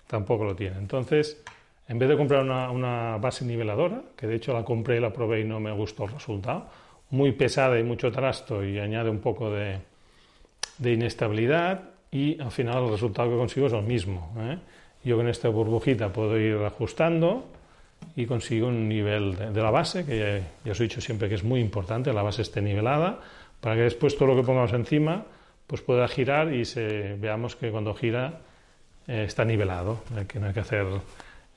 tampoco 0.06 0.44
lo 0.44 0.54
tiene. 0.54 0.78
Entonces, 0.78 1.42
en 1.88 1.98
vez 1.98 2.08
de 2.08 2.16
comprar 2.16 2.42
una, 2.42 3.16
base 3.18 3.44
niveladora, 3.44 4.02
que 4.16 4.26
de 4.26 4.36
hecho 4.36 4.52
la 4.52 4.64
compré 4.64 4.96
y 4.96 5.00
la 5.00 5.12
probé 5.12 5.40
y 5.40 5.44
no 5.44 5.60
me 5.60 5.72
gustó 5.72 6.04
el 6.04 6.12
resultado, 6.12 6.66
muy 7.10 7.32
pesada 7.32 7.78
y 7.78 7.84
mucho 7.84 8.10
trasto 8.10 8.64
y 8.64 8.78
añade 8.78 9.10
un 9.10 9.20
poco 9.20 9.50
de, 9.50 9.78
de 10.78 10.92
inestabilidad 10.92 11.90
y 12.10 12.40
al 12.40 12.50
final 12.50 12.84
el 12.84 12.90
resultado 12.90 13.30
que 13.30 13.36
consigo 13.36 13.66
es 13.68 13.72
el 13.72 13.82
mismo. 13.82 14.32
¿eh? 14.38 14.58
Yo 15.04 15.16
con 15.16 15.28
esta 15.28 15.48
burbujita 15.48 16.12
puedo 16.12 16.38
ir 16.38 16.56
ajustando 16.56 17.44
y 18.16 18.24
consigo 18.24 18.68
un 18.68 18.88
nivel 18.88 19.36
de, 19.52 19.62
la 19.62 19.70
base, 19.70 20.04
que 20.04 20.42
ya, 20.64 20.72
os 20.72 20.80
he 20.80 20.84
dicho 20.84 21.00
siempre 21.00 21.28
que 21.28 21.34
es 21.34 21.44
muy 21.44 21.60
importante, 21.60 22.12
la 22.12 22.22
base 22.22 22.42
esté 22.42 22.62
nivelada, 22.62 23.20
para 23.60 23.76
que 23.76 23.82
después 23.82 24.16
todo 24.16 24.28
lo 24.28 24.36
que 24.36 24.42
pongamos 24.42 24.72
encima 24.72 25.24
pues 25.66 25.82
pueda 25.82 26.06
girar 26.08 26.52
y 26.52 26.64
se, 26.64 27.16
veamos 27.18 27.56
que 27.56 27.70
cuando 27.70 27.92
gira 27.92 28.40
eh, 29.06 29.24
está 29.26 29.44
nivelado, 29.44 30.00
que 30.28 30.38
no 30.38 30.46
hay 30.46 30.54
que 30.54 30.60
hacer, 30.60 30.86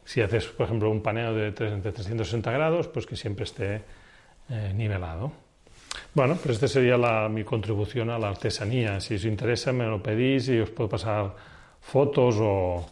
si 0.03 0.21
haces 0.21 0.47
por 0.47 0.65
ejemplo 0.65 0.89
un 0.89 1.01
paneo 1.01 1.33
de, 1.33 1.51
360 1.51 2.51
grados, 2.51 2.87
pues 2.87 3.05
que 3.05 3.15
siempre 3.15 3.45
esté 3.45 3.81
eh, 4.49 4.73
nivelado. 4.75 5.31
Bueno, 6.13 6.35
pues 6.35 6.55
esta 6.55 6.67
sería 6.67 6.97
mi 7.29 7.43
contribución 7.43 8.09
a 8.09 8.19
la 8.19 8.29
artesanía. 8.29 8.99
Si 8.99 9.15
os 9.15 9.25
interesa 9.25 9.71
me 9.71 9.85
lo 9.85 10.01
pedís 10.01 10.49
y 10.49 10.59
os 10.59 10.69
puedo 10.69 10.89
pasar 10.89 11.33
fotos 11.79 12.35
o, 12.39 12.85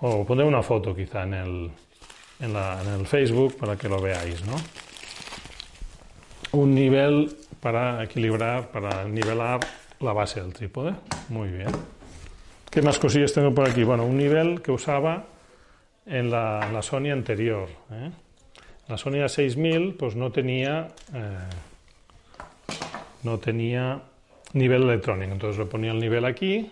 o 0.00 0.26
poner 0.26 0.44
una 0.44 0.62
foto 0.62 0.94
quizá 0.94 1.22
en 1.22 1.34
el, 1.34 1.70
en, 2.40 2.56
el 2.56 3.06
Facebook 3.06 3.56
para 3.56 3.76
que 3.76 3.88
lo 3.88 4.00
veáis, 4.00 4.44
¿no? 4.44 4.56
Un 6.52 6.74
nivel 6.74 7.36
para 7.60 8.02
equilibrar, 8.02 8.70
para 8.70 9.04
nivelar 9.04 9.60
la 10.00 10.12
base 10.12 10.40
del 10.40 10.52
trípode. 10.52 10.94
Muy 11.28 11.48
bien. 11.48 11.68
¿Qué 12.70 12.82
más 12.82 12.98
cosillas 12.98 13.32
tengo 13.32 13.54
por 13.54 13.68
aquí? 13.68 13.84
Bueno, 13.84 14.04
un 14.04 14.16
nivel 14.16 14.62
que 14.62 14.72
usaba 14.72 15.26
en 16.06 16.30
la, 16.30 16.80
Sony 16.82 17.10
anterior. 17.12 17.68
¿eh? 17.90 18.10
La 18.88 18.96
Sony 18.96 19.22
A6000 19.22 19.96
pues 19.96 20.16
no 20.16 20.32
tenía, 20.32 20.88
eh, 21.14 21.38
no 23.22 23.38
tenía 23.38 24.02
nivel 24.54 24.82
electrónico. 24.84 25.32
Entonces 25.32 25.58
le 25.58 25.66
ponía 25.66 25.92
el 25.92 26.00
nivel 26.00 26.24
aquí 26.24 26.70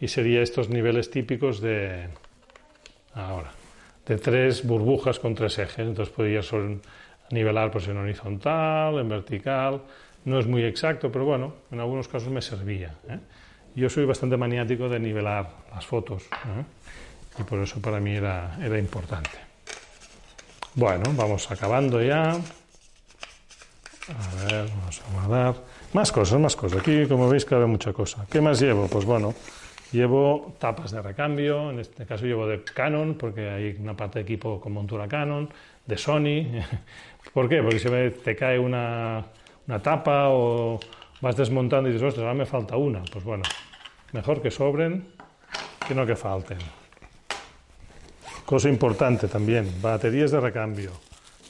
y 0.00 0.08
sería 0.08 0.40
estos 0.42 0.68
niveles 0.68 1.10
típicos 1.10 1.60
de 1.60 2.08
ahora 3.14 3.52
de 4.06 4.18
tres 4.18 4.66
burbujas 4.66 5.18
con 5.18 5.34
tres 5.34 5.58
ejes. 5.58 5.78
Entonces 5.78 6.14
podría 6.14 6.40
nivelar 7.30 7.70
pues 7.70 7.88
en 7.88 7.96
horizontal 7.96 8.98
en 8.98 9.08
vertical. 9.08 9.82
No 10.24 10.38
es 10.38 10.46
muy 10.46 10.64
exacto 10.64 11.10
pero 11.10 11.24
bueno 11.24 11.54
en 11.72 11.80
algunos 11.80 12.06
casos 12.06 12.28
me 12.28 12.40
servía 12.40 12.94
¿eh? 13.08 13.18
yo 13.74 13.90
soy 13.90 14.04
bastante 14.04 14.36
maniático 14.36 14.88
de 14.88 15.00
nivelar 15.00 15.48
las 15.74 15.84
fotos 15.84 16.22
¿eh? 16.22 17.40
y 17.40 17.42
por 17.42 17.58
eso 17.58 17.80
para 17.80 17.98
mí 17.98 18.14
era, 18.14 18.56
era 18.62 18.78
importante. 18.78 19.30
Bueno 20.74 21.04
vamos 21.16 21.50
acabando 21.50 22.00
ya. 22.02 22.32
A 24.08 24.44
ver 24.44 24.68
vamos 24.68 25.00
a 25.00 25.12
guardar. 25.12 25.54
Más 25.92 26.12
cosas 26.12 26.38
más 26.38 26.54
cosas. 26.54 26.80
Aquí 26.80 27.06
como 27.06 27.28
veis 27.28 27.44
cabe 27.44 27.66
mucha 27.66 27.92
cosa. 27.92 28.26
¿qué 28.30 28.40
más 28.40 28.60
llevo? 28.60 28.86
pues 28.86 29.04
bueno 29.04 29.34
Llevo 29.92 30.54
tapas 30.58 30.90
de 30.90 31.02
recambio, 31.02 31.70
en 31.70 31.78
este 31.78 32.06
caso 32.06 32.24
llevo 32.24 32.46
de 32.46 32.64
Canon, 32.64 33.14
porque 33.14 33.50
hay 33.50 33.76
una 33.78 33.94
parte 33.94 34.20
de 34.20 34.22
equipo 34.22 34.58
con 34.58 34.72
montura 34.72 35.06
Canon, 35.06 35.50
de 35.84 35.98
Sony. 35.98 36.46
¿Por 37.34 37.46
qué? 37.46 37.62
Porque 37.62 37.78
si 37.78 37.88
te 38.22 38.34
cae 38.34 38.58
una, 38.58 39.22
una 39.66 39.82
tapa 39.82 40.30
o 40.30 40.80
vas 41.20 41.36
desmontando 41.36 41.90
y 41.90 41.92
dices, 41.92 42.08
ostras, 42.08 42.22
ahora 42.22 42.34
me 42.34 42.46
falta 42.46 42.76
una. 42.78 43.02
Pues 43.12 43.22
bueno, 43.22 43.42
mejor 44.12 44.40
que 44.40 44.50
sobren 44.50 45.08
que 45.86 45.94
no 45.94 46.06
que 46.06 46.16
falten. 46.16 46.58
Cosa 48.46 48.70
importante 48.70 49.28
también, 49.28 49.70
baterías 49.82 50.30
de 50.30 50.40
recambio. 50.40 50.92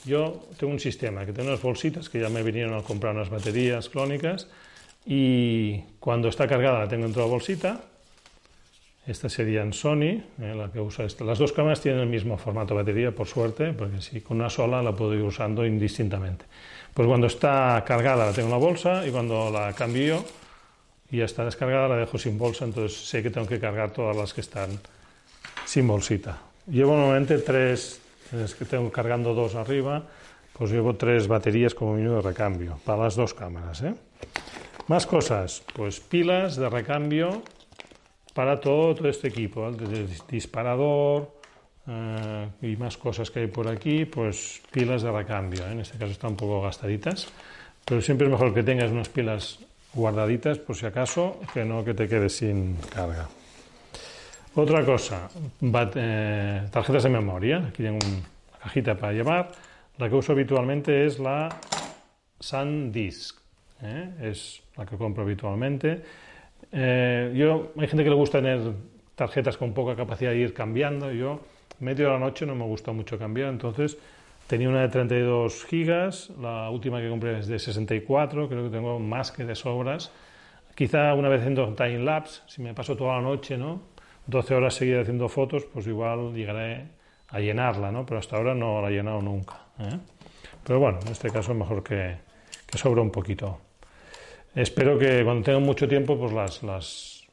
Yo 0.03 0.47
tengo 0.59 0.73
un 0.73 0.81
sistema 0.81 1.25
que 1.25 1.31
tengo 1.31 1.47
unas 1.47 1.61
bolsitas 1.61 2.09
que 2.09 2.19
ya 2.19 2.27
me 2.27 2.43
vinieron 2.43 2.77
a 2.77 2.81
comprar 2.81 3.15
unas 3.15 3.29
baterías 3.29 3.87
clónicas 3.87 4.49
y 5.05 5.79
cuando 6.01 6.27
está 6.27 6.45
cargada 6.45 6.79
la 6.79 6.87
tengo 6.89 7.05
dentro 7.05 7.21
de 7.21 7.27
la 7.29 7.31
bolsita 7.31 7.81
esta 9.05 9.27
sería 9.27 9.61
en 9.61 9.73
Sony, 9.73 10.23
eh, 10.39 10.55
la 10.55 10.71
que 10.71 10.79
usa 10.79 11.05
esta. 11.05 11.25
Las 11.25 11.37
dos 11.37 11.51
cámaras 11.51 11.81
tienen 11.81 12.01
el 12.01 12.07
mismo 12.07 12.37
formato 12.37 12.73
de 12.73 12.81
batería, 12.81 13.11
por 13.11 13.27
suerte, 13.27 13.73
porque 13.73 14.01
si 14.01 14.21
con 14.21 14.37
una 14.37 14.49
sola 14.49 14.81
la 14.81 14.93
puedo 14.93 15.13
ir 15.13 15.21
usando 15.21 15.65
indistintamente. 15.65 16.45
Pues 16.93 17.07
cuando 17.07 17.27
está 17.27 17.83
cargada 17.85 18.27
la 18.27 18.31
tengo 18.31 18.47
en 18.47 18.51
la 18.51 18.57
bolsa 18.57 19.05
y 19.05 19.11
cuando 19.11 19.51
la 19.51 19.73
cambio 19.73 20.23
y 21.11 21.17
ya 21.17 21.25
está 21.25 21.43
descargada 21.43 21.89
la 21.89 21.97
dejo 21.97 22.17
sin 22.17 22.37
bolsa, 22.37 22.65
entonces 22.65 23.07
sé 23.07 23.21
que 23.21 23.29
tengo 23.29 23.45
que 23.45 23.59
cargar 23.59 23.91
todas 23.91 24.15
las 24.15 24.33
que 24.33 24.41
están 24.41 24.69
sin 25.65 25.87
bolsita. 25.87 26.37
Llevo 26.67 26.95
normalmente 26.95 27.39
tres, 27.39 27.99
es 28.31 28.55
que 28.55 28.63
tengo 28.63 28.89
cargando 28.89 29.33
dos 29.33 29.55
arriba, 29.55 30.03
pues 30.53 30.71
llevo 30.71 30.95
tres 30.95 31.27
baterías 31.27 31.75
como 31.75 31.95
mínimo 31.95 32.15
de 32.15 32.21
recambio 32.21 32.79
para 32.85 33.03
las 33.03 33.15
dos 33.15 33.33
cámaras. 33.33 33.81
¿eh? 33.81 33.93
Más 34.87 35.05
cosas, 35.05 35.63
pues 35.75 35.99
pilas 35.99 36.55
de 36.55 36.69
recambio 36.69 37.43
para 38.33 38.59
todo, 38.59 38.95
todo 38.95 39.07
este 39.09 39.27
equipo, 39.27 39.71
desde 39.71 40.07
disparador 40.27 41.31
eh, 41.87 42.49
y 42.61 42.75
más 42.75 42.97
cosas 42.97 43.29
que 43.29 43.41
hay 43.41 43.47
por 43.47 43.67
aquí, 43.67 44.05
pues 44.05 44.61
pilas 44.71 45.03
de 45.03 45.11
recambio, 45.11 45.65
¿eh? 45.67 45.71
en 45.71 45.81
este 45.81 45.97
caso 45.97 46.11
están 46.11 46.31
un 46.31 46.37
poco 46.37 46.61
gastaditas, 46.61 47.27
pero 47.85 48.01
siempre 48.01 48.27
es 48.27 48.31
mejor 48.31 48.53
que 48.53 48.63
tengas 48.63 48.91
unas 48.91 49.09
pilas 49.09 49.59
guardaditas 49.93 50.57
por 50.57 50.75
si 50.75 50.85
acaso, 50.85 51.39
que 51.53 51.63
no 51.63 51.85
que 51.85 51.93
te 51.93 52.07
quedes 52.07 52.37
sin 52.37 52.75
carga. 52.89 53.29
Otra 54.55 54.85
cosa, 54.85 55.29
eh, 55.61 56.67
tarjetas 56.71 57.03
de 57.03 57.09
memoria, 57.09 57.57
aquí 57.67 57.83
tengo 57.83 57.99
una 58.05 58.59
cajita 58.61 58.95
para 58.95 59.13
llevar, 59.13 59.51
la 59.97 60.09
que 60.09 60.15
uso 60.15 60.31
habitualmente 60.31 61.05
es 61.05 61.19
la 61.19 61.49
SanDisk, 62.39 63.37
es 64.21 64.63
la 64.77 64.85
que 64.85 64.95
compro 64.95 65.23
habitualmente 65.23 66.01
eh, 66.73 67.31
yo, 67.35 67.71
hay 67.77 67.87
gente 67.87 68.03
que 68.03 68.09
le 68.09 68.15
gusta 68.15 68.39
tener 68.39 68.73
tarjetas 69.15 69.57
con 69.57 69.73
poca 69.73 69.95
capacidad 69.95 70.31
de 70.31 70.37
ir 70.37 70.53
cambiando. 70.53 71.11
Yo, 71.11 71.41
medio 71.79 72.07
de 72.07 72.13
la 72.13 72.19
noche 72.19 72.47
no 72.47 72.55
me 72.55 72.65
gusta 72.65 72.91
mucho 72.91 73.19
cambiar, 73.19 73.49
entonces 73.49 73.97
tenía 74.47 74.69
una 74.69 74.81
de 74.81 74.89
32 74.89 75.65
gigas, 75.65 76.31
la 76.41 76.69
última 76.71 76.99
que 76.99 77.09
compré 77.09 77.39
es 77.39 77.47
de 77.47 77.59
64, 77.59 78.49
creo 78.49 78.63
que 78.63 78.69
tengo 78.69 78.99
más 78.99 79.31
que 79.31 79.45
de 79.45 79.55
sobras. 79.55 80.11
Quizá 80.75 81.13
una 81.13 81.29
vez 81.29 81.41
haciendo 81.41 81.75
time 81.75 81.99
lapse, 81.99 82.41
si 82.47 82.63
me 82.63 82.73
paso 82.73 82.97
toda 82.97 83.17
la 83.17 83.21
noche, 83.21 83.55
¿no? 83.55 83.81
12 84.25 84.55
horas 84.55 84.73
seguidas 84.73 85.03
haciendo 85.03 85.29
fotos, 85.29 85.65
pues 85.65 85.85
igual 85.85 86.33
llegaré 86.33 86.87
a 87.29 87.39
llenarla, 87.39 87.91
¿no? 87.91 88.05
Pero 88.05 88.19
hasta 88.19 88.37
ahora 88.37 88.55
no 88.55 88.81
la 88.81 88.89
he 88.89 88.93
llenado 88.93 89.21
nunca. 89.21 89.59
¿eh? 89.79 89.99
Pero 90.63 90.79
bueno, 90.79 90.99
en 91.05 91.11
este 91.11 91.29
caso 91.29 91.53
mejor 91.53 91.83
que, 91.83 92.15
que 92.65 92.77
sobra 92.79 93.01
un 93.01 93.11
poquito. 93.11 93.59
Espero 94.55 94.99
que 94.99 95.23
cuando 95.23 95.43
tenga 95.43 95.59
mucho 95.59 95.87
tiempo 95.87 96.17
pues 96.17 96.31
las, 96.31 96.61
las, 96.61 97.25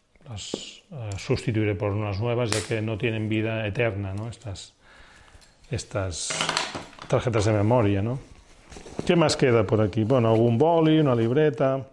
eh, 0.91 1.11
sustituiré 1.19 1.75
por 1.75 1.93
unas 1.93 2.19
nuevas, 2.19 2.51
ya 2.51 2.67
que 2.67 2.81
no 2.81 2.97
tienen 2.97 3.29
vida 3.29 3.67
eterna 3.67 4.15
¿no? 4.15 4.29
estas, 4.29 4.75
estas 5.71 6.31
tarjetas 7.09 7.45
de 7.45 7.53
memoria. 7.53 8.01
¿no? 8.01 8.19
¿Qué 9.07 9.17
más 9.17 9.37
queda 9.37 9.65
por 9.65 9.83
aquí? 9.83 10.05
Bueno, 10.05 10.31
algún 10.31 10.57
boli, 10.57 10.99
una 10.99 11.15
libreta. 11.15 11.87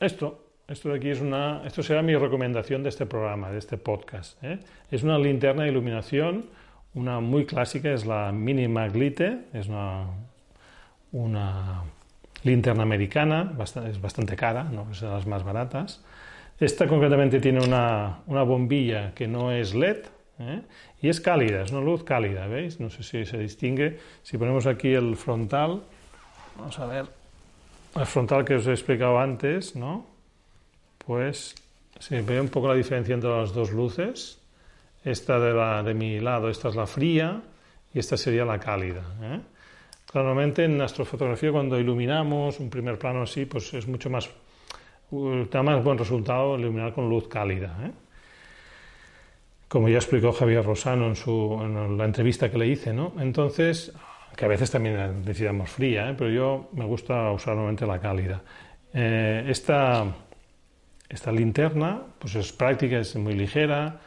Esto, 0.00 0.46
esto 0.66 0.88
de 0.88 0.96
aquí 0.96 1.10
es 1.10 1.20
una, 1.20 1.62
esto 1.66 1.82
será 1.82 2.00
mi 2.00 2.16
recomendación 2.16 2.82
de 2.82 2.88
este 2.88 3.04
programa, 3.04 3.50
de 3.50 3.58
este 3.58 3.76
podcast. 3.76 4.42
¿eh? 4.42 4.60
Es 4.90 5.02
una 5.02 5.18
linterna 5.18 5.64
de 5.64 5.68
iluminación, 5.68 6.46
una 6.94 7.20
muy 7.20 7.44
clásica, 7.44 7.92
es 7.92 8.06
la 8.06 8.32
Mini 8.32 8.66
Maglite, 8.66 9.40
es 9.52 9.68
una, 9.68 10.06
una 11.12 11.84
linterna 12.44 12.82
americana, 12.82 13.52
es 13.88 14.00
bastante 14.00 14.36
cara, 14.36 14.64
no 14.64 14.86
es 14.92 15.00
de 15.00 15.08
las 15.08 15.26
más 15.26 15.42
baratas. 15.42 16.02
Esta 16.60 16.86
concretamente 16.86 17.40
tiene 17.40 17.60
una, 17.64 18.20
bombilla 18.26 19.12
que 19.12 19.26
no 19.26 19.50
es 19.50 19.74
LED 19.74 20.04
¿eh? 20.38 20.62
y 21.02 21.08
es 21.08 21.20
cálida, 21.20 21.62
es 21.62 21.72
una 21.72 21.80
luz 21.80 22.04
cálida, 22.04 22.46
¿veis? 22.46 22.78
No 22.78 22.90
sé 22.90 23.02
si 23.02 23.24
se 23.24 23.38
distingue. 23.38 23.98
Si 24.22 24.38
ponemos 24.38 24.66
aquí 24.66 24.92
el 24.92 25.16
frontal, 25.16 25.82
vamos 26.56 26.78
a 26.78 26.86
ver, 26.86 27.06
el 27.96 28.06
frontal 28.06 28.44
que 28.44 28.54
os 28.54 28.66
he 28.66 28.72
explicado 28.72 29.18
antes, 29.18 29.74
¿no? 29.74 30.06
Pues 30.98 31.54
se 31.98 32.22
ve 32.22 32.40
un 32.40 32.48
poco 32.48 32.68
la 32.68 32.74
diferencia 32.74 33.14
entre 33.14 33.30
las 33.30 33.52
dos 33.52 33.72
luces. 33.72 34.38
Esta 35.04 35.38
de, 35.38 35.52
la, 35.52 35.82
de 35.82 35.92
mi 35.92 36.20
lado, 36.20 36.48
esta 36.48 36.68
es 36.68 36.76
la 36.76 36.86
fría 36.86 37.42
y 37.92 37.98
esta 37.98 38.16
sería 38.16 38.44
la 38.44 38.58
cálida. 38.58 39.02
¿eh? 39.22 39.40
Claramente 40.14 40.62
en 40.62 40.80
astrofotografía 40.80 41.50
cuando 41.50 41.76
iluminamos 41.76 42.60
un 42.60 42.70
primer 42.70 43.00
plano 43.00 43.22
así, 43.22 43.46
pues 43.46 43.74
es 43.74 43.88
mucho 43.88 44.08
más, 44.08 44.30
da 45.50 45.60
más 45.60 45.82
buen 45.82 45.98
resultado 45.98 46.56
iluminar 46.56 46.92
con 46.92 47.08
luz 47.08 47.26
cálida. 47.26 47.76
¿eh? 47.84 47.90
Como 49.66 49.88
ya 49.88 49.96
explicó 49.96 50.30
Javier 50.30 50.64
Rosano 50.64 51.08
en, 51.08 51.16
su, 51.16 51.58
en 51.60 51.98
la 51.98 52.04
entrevista 52.04 52.48
que 52.48 52.58
le 52.58 52.68
hice, 52.68 52.92
¿no? 52.92 53.14
Entonces, 53.18 53.92
que 54.36 54.44
a 54.44 54.46
veces 54.46 54.70
también 54.70 55.24
decidamos 55.24 55.68
fría, 55.70 56.08
¿eh? 56.08 56.14
pero 56.16 56.30
yo 56.30 56.68
me 56.74 56.84
gusta 56.84 57.32
usar 57.32 57.56
normalmente 57.56 57.84
la 57.84 57.98
cálida. 57.98 58.40
esta, 58.92 60.14
esta 61.08 61.32
linterna 61.32 62.00
pues 62.20 62.36
es 62.36 62.52
práctica, 62.52 63.00
es 63.00 63.16
muy 63.16 63.34
ligera, 63.34 63.98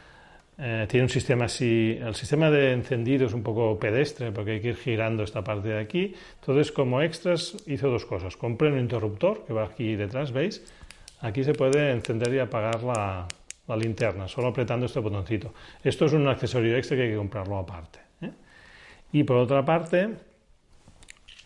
eh, 0.58 0.86
tiene 0.88 1.04
un 1.04 1.08
sistema 1.08 1.44
así, 1.44 1.96
el 2.00 2.16
sistema 2.16 2.50
de 2.50 2.72
encendido 2.72 3.26
es 3.26 3.32
un 3.32 3.44
poco 3.44 3.78
pedestre 3.78 4.32
porque 4.32 4.52
hay 4.52 4.60
que 4.60 4.68
ir 4.68 4.76
girando 4.76 5.22
esta 5.22 5.44
parte 5.44 5.68
de 5.68 5.78
aquí. 5.78 6.14
Entonces, 6.40 6.72
como 6.72 7.00
extras, 7.00 7.56
hizo 7.66 7.88
dos 7.88 8.04
cosas. 8.04 8.36
Compré 8.36 8.72
un 8.72 8.78
interruptor 8.78 9.44
que 9.46 9.52
va 9.52 9.64
aquí 9.64 9.94
detrás, 9.94 10.32
¿veis? 10.32 10.64
Aquí 11.20 11.44
se 11.44 11.52
puede 11.52 11.92
encender 11.92 12.34
y 12.34 12.40
apagar 12.40 12.82
la, 12.82 13.26
la 13.68 13.76
linterna, 13.76 14.26
solo 14.26 14.48
apretando 14.48 14.86
este 14.86 14.98
botoncito. 14.98 15.54
Esto 15.84 16.06
es 16.06 16.12
un 16.12 16.26
accesorio 16.26 16.76
extra 16.76 16.96
que 16.96 17.04
hay 17.04 17.10
que 17.10 17.16
comprarlo 17.16 17.58
aparte. 17.58 18.00
¿eh? 18.22 18.30
Y 19.12 19.22
por 19.24 19.36
otra 19.36 19.64
parte, 19.64 20.08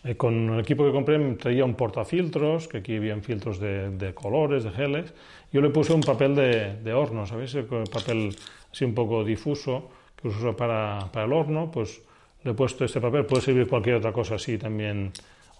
eh, 0.03 0.15
con 0.15 0.53
el 0.53 0.59
equipo 0.59 0.85
que 0.85 0.91
compré 0.91 1.19
traía 1.35 1.65
un 1.65 1.75
portafiltros, 1.75 2.67
que 2.67 2.77
aquí 2.77 2.95
habían 2.95 3.21
filtros 3.23 3.59
de, 3.59 3.89
de 3.91 4.13
colores, 4.13 4.63
de 4.63 4.71
geles. 4.71 5.13
Yo 5.51 5.61
le 5.61 5.69
puse 5.69 5.93
un 5.93 6.01
papel 6.01 6.33
de, 6.33 6.75
de 6.77 6.93
horno, 6.93 7.25
¿sabéis? 7.25 7.53
El 7.55 7.65
papel 7.65 8.35
así 8.73 8.83
un 8.83 8.93
poco 8.93 9.23
difuso 9.23 9.89
que 10.19 10.27
uso 10.27 10.55
para, 10.55 11.09
para, 11.11 11.25
el 11.25 11.33
horno, 11.33 11.71
pues 11.71 12.01
le 12.43 12.51
he 12.51 12.53
puesto 12.53 12.83
este 12.83 12.99
papel, 12.99 13.25
puede 13.25 13.41
servir 13.41 13.67
cualquier 13.67 13.95
otra 13.95 14.11
cosa 14.11 14.35
así 14.35 14.57
también 14.57 15.11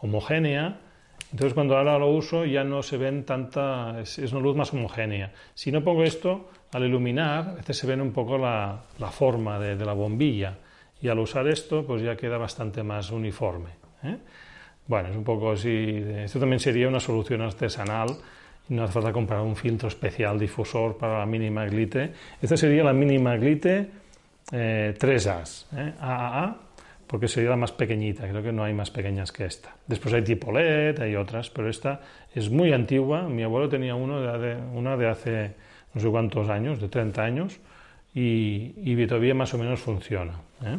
homogénea. 0.01 0.79
Entonces 1.31 1.53
cuando 1.53 1.77
ahora 1.77 1.97
lo 1.97 2.09
uso 2.09 2.45
ya 2.45 2.63
no 2.63 2.83
se 2.83 2.97
ven 2.97 3.23
tanta, 3.23 4.01
es, 4.01 4.17
una 4.31 4.41
luz 4.41 4.55
más 4.55 4.73
homogénea. 4.73 5.31
Si 5.53 5.71
no 5.71 5.83
pongo 5.83 6.03
esto, 6.03 6.49
al 6.71 6.85
iluminar, 6.85 7.49
a 7.49 7.53
veces 7.53 7.77
se 7.77 7.87
ven 7.87 8.01
un 8.01 8.11
poco 8.11 8.37
la, 8.37 8.81
la 8.99 9.11
forma 9.11 9.59
de, 9.59 9.75
de, 9.75 9.85
la 9.85 9.93
bombilla 9.93 10.57
y 11.01 11.07
al 11.07 11.19
usar 11.19 11.47
esto 11.47 11.85
pues 11.85 12.01
ya 12.01 12.15
queda 12.15 12.37
bastante 12.37 12.83
más 12.83 13.11
uniforme. 13.11 13.69
¿eh? 14.03 14.17
Bueno, 14.87 15.09
es 15.09 15.15
un 15.15 15.23
poco 15.23 15.51
así, 15.51 16.03
esto 16.17 16.39
también 16.39 16.59
sería 16.59 16.87
una 16.87 16.99
solución 16.99 17.41
artesanal 17.41 18.07
no 18.69 18.83
hace 18.83 18.93
falta 18.93 19.11
comprar 19.11 19.41
un 19.41 19.55
filtro 19.55 19.87
especial 19.87 20.39
difusor 20.39 20.97
para 20.97 21.19
la 21.19 21.25
mínima 21.25 21.65
glite. 21.65 22.13
Esta 22.41 22.57
sería 22.57 22.83
la 22.83 22.93
mínima 22.93 23.35
glite 23.35 23.89
eh, 24.51 24.93
3As, 24.97 25.65
¿eh? 25.75 25.93
AAA, 25.99 26.57
porque 27.07 27.27
sería 27.27 27.51
la 27.51 27.57
más 27.57 27.71
pequeñita, 27.71 28.27
creo 28.27 28.41
que 28.41 28.51
no 28.51 28.63
hay 28.63 28.73
más 28.73 28.89
pequeñas 28.89 29.31
que 29.31 29.45
esta. 29.45 29.75
Después 29.87 30.13
hay 30.13 30.23
tipo 30.23 30.51
LED, 30.51 30.99
hay 30.99 31.15
otras, 31.15 31.49
pero 31.49 31.69
esta 31.69 32.01
es 32.33 32.49
muy 32.49 32.73
antigua. 32.73 33.23
Mi 33.29 33.43
abuelo 33.43 33.69
tenía 33.69 33.95
uno 33.95 34.21
de, 34.21 34.55
una 34.73 34.97
de 34.97 35.09
hace 35.09 35.51
no 35.93 36.01
sé 36.01 36.09
cuántos 36.09 36.49
años, 36.49 36.81
de 36.81 36.89
30 36.89 37.21
años, 37.21 37.59
y, 38.15 38.73
y 38.77 39.07
todavía 39.07 39.35
más 39.35 39.53
o 39.53 39.57
menos 39.57 39.79
funciona. 39.79 40.33
¿eh? 40.63 40.77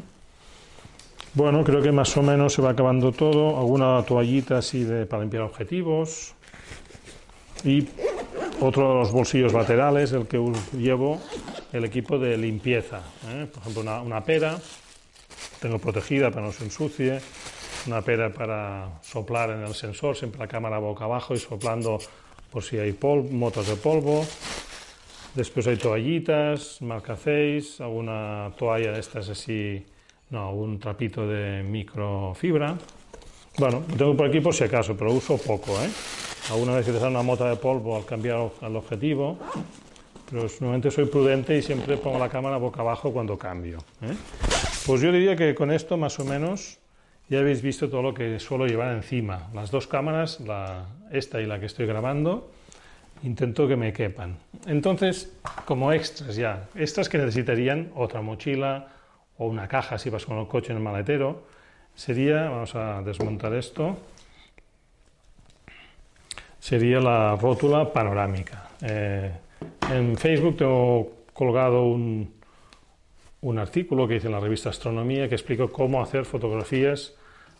Bueno, 1.35 1.65
creo 1.65 1.83
que 1.83 1.91
más 1.91 2.17
o 2.17 2.23
menos 2.23 2.53
se 2.53 2.63
va 2.63 2.71
acabando 2.71 3.11
todo. 3.11 3.59
Alguna 3.59 4.03
toallita 4.03 4.59
así 4.59 4.85
de, 4.85 5.07
para 5.07 5.23
limpiar 5.23 5.43
objetivos, 5.43 6.35
y 7.65 7.89
otro 8.61 8.89
de 8.89 8.95
los 8.95 9.13
bolsillos 9.13 9.53
laterales, 9.53 10.13
el 10.13 10.27
que 10.27 10.41
llevo 10.73 11.21
el 11.73 11.85
equipo 11.85 12.19
de 12.19 12.37
limpieza. 12.37 13.03
¿eh? 13.29 13.47
Por 13.53 13.63
ejemplo, 13.63 14.03
una, 14.03 14.25
pera, 14.25 14.59
tengo 15.61 15.79
protegida 15.79 16.31
para 16.31 16.47
no 16.47 16.53
se 16.53 16.65
ensucie, 16.65 17.21
una 17.87 18.03
pera 18.03 18.33
para 18.33 19.01
soplar 19.03 19.51
en 19.51 19.63
el 19.63 19.75
sensor, 19.75 20.17
siempre 20.17 20.41
la 20.41 20.47
cámara 20.47 20.79
boca 20.79 21.05
abajo 21.05 21.35
y 21.35 21.39
soplando 21.39 21.99
por 22.51 22.63
si 22.63 22.79
hay 22.79 22.93
polvo, 22.93 23.29
motos 23.31 23.67
de 23.67 23.77
polvo. 23.77 24.25
Después 25.35 25.67
hay 25.67 25.77
toallitas, 25.77 26.81
marca 26.81 27.17
6, 27.17 27.81
alguna 27.81 28.53
toalla 28.57 28.93
de 28.93 29.01
estas 29.01 29.29
así, 29.29 29.85
no, 30.31 30.53
un 30.53 30.79
trapito 30.79 31.27
de 31.27 31.65
microfibra. 31.65 32.77
Bueno, 33.59 33.83
tengo 33.99 34.17
por 34.17 34.29
aquí 34.29 34.41
por 34.41 34.55
si 34.55 34.65
acaso, 34.65 34.97
pero 34.97 35.13
uso 35.13 35.37
poco, 35.39 35.73
¿eh? 35.83 35.91
Alguna 36.51 36.75
vez 36.75 36.85
que 36.85 36.93
te 36.93 36.99
sale 36.99 37.11
una 37.11 37.23
mota 37.23 37.49
de 37.49 37.57
polvo 37.57 37.97
al 37.97 38.05
cambiar 38.05 38.51
el 38.61 38.77
objetivo, 38.77 39.39
pero 40.29 40.43
normalmente 40.43 40.91
soy 40.91 41.07
prudente 41.07 41.57
y 41.57 41.63
siempre 41.63 41.97
pongo 41.97 42.19
la 42.19 42.29
cámara 42.29 42.59
boca 42.59 42.83
abajo 42.83 43.13
cuando 43.13 43.39
cambio. 43.39 43.79
¿eh? 44.03 44.15
Pues 44.87 45.01
yo 45.01 45.11
diría 45.11 45.37
que 45.37 45.55
con 45.55 45.71
esto 45.71 45.97
más 45.97 46.19
o 46.21 46.25
menos 46.25 46.79
ya 47.31 47.39
habéis 47.39 47.63
visto 47.63 47.89
todo 47.89 48.03
lo 48.03 48.13
que 48.13 48.39
suelo 48.41 48.67
llevar 48.67 48.95
encima. 48.95 49.49
Las 49.55 49.71
dos 49.71 49.87
cámaras, 49.87 50.41
esta 51.11 51.41
y 51.41 51.47
la 51.47 51.59
que 51.59 51.67
estoy 51.67 51.87
grabando, 51.87 52.51
intento 53.23 53.67
que 53.67 53.77
me 53.77 53.95
quepan. 53.95 54.37
Entonces, 54.67 55.33
como 55.65 55.93
extras 55.93 56.37
ya, 56.37 56.69
extras 56.75 57.09
que 57.09 57.17
necesitarían 57.17 57.91
otra 57.97 58.21
mochila 58.21 58.89
o 59.39 59.47
una 59.47 59.67
caja 59.67 59.99
si 59.99 60.11
vas 60.11 60.27
con 60.27 60.39
el 60.39 60.47
coche 60.47 60.73
en 60.73 60.77
el 60.77 60.83
maletero, 60.85 61.45
sería, 61.95 62.51
vamos 62.51 62.75
a 62.75 63.01
desmontar 63.03 63.55
esto, 63.55 63.97
sería 66.65 66.99
la 66.99 67.37
rótula 67.37 67.93
panorámica. 67.93 68.71
Eh, 68.81 69.31
en 69.93 70.17
Facebook 70.17 70.57
tengo 70.57 71.13
colgado 71.35 71.83
un, 71.85 72.33
un, 73.43 73.59
artículo 73.59 74.09
que 74.09 74.17
hice 74.17 74.29
en 74.29 74.33
la 74.33 74.41
revista 74.41 74.71
Astronomía 74.71 75.29
que 75.29 75.35
explica 75.35 75.69
cómo 75.69 76.03
hacer 76.03 76.25
fotografías 76.25 77.15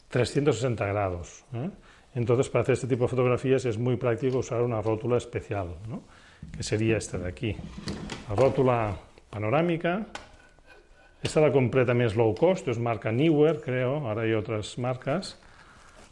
360 0.09 0.87
grados. 0.87 1.45
¿eh? 1.53 1.69
Entonces, 2.15 2.49
para 2.49 2.63
hacer 2.63 2.73
este 2.73 2.87
tipo 2.87 3.05
de 3.05 3.09
fotografías 3.09 3.67
es 3.67 3.77
muy 3.77 3.97
práctico 3.97 4.39
usar 4.39 4.63
una 4.63 4.81
rótula 4.81 5.19
especial, 5.19 5.75
que 6.57 6.63
sería 6.63 6.97
esta 6.97 7.19
de 7.19 7.29
aquí. 7.29 7.55
La 8.31 8.35
rótula 8.37 8.97
panorámica. 9.29 10.07
Esta 11.23 11.43
la 11.43 11.53
compré 11.53 11.85
también 11.85 12.09
es 12.09 12.17
low 12.17 12.35
cost, 12.35 12.69
es 12.69 12.79
marca 12.79 13.13
Newer, 13.13 13.61
creo, 13.61 14.09
ahora 14.09 14.23
hay 14.23 14.33
otras 14.33 14.79
marcas 14.79 15.39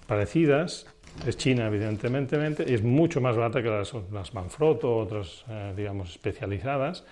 parecidas 0.07 0.92
es 1.27 1.37
China, 1.37 1.67
evidentemente, 1.67 2.65
y 2.67 2.75
es 2.75 2.83
mucho 2.83 3.21
más 3.21 3.37
barata 3.37 3.63
que 3.63 3.69
las, 3.69 3.93
las 4.11 4.35
Manfrotto 4.35 4.97
otras, 4.97 5.45
eh, 5.49 5.73
digamos, 5.77 6.11
especializadas. 6.11 7.05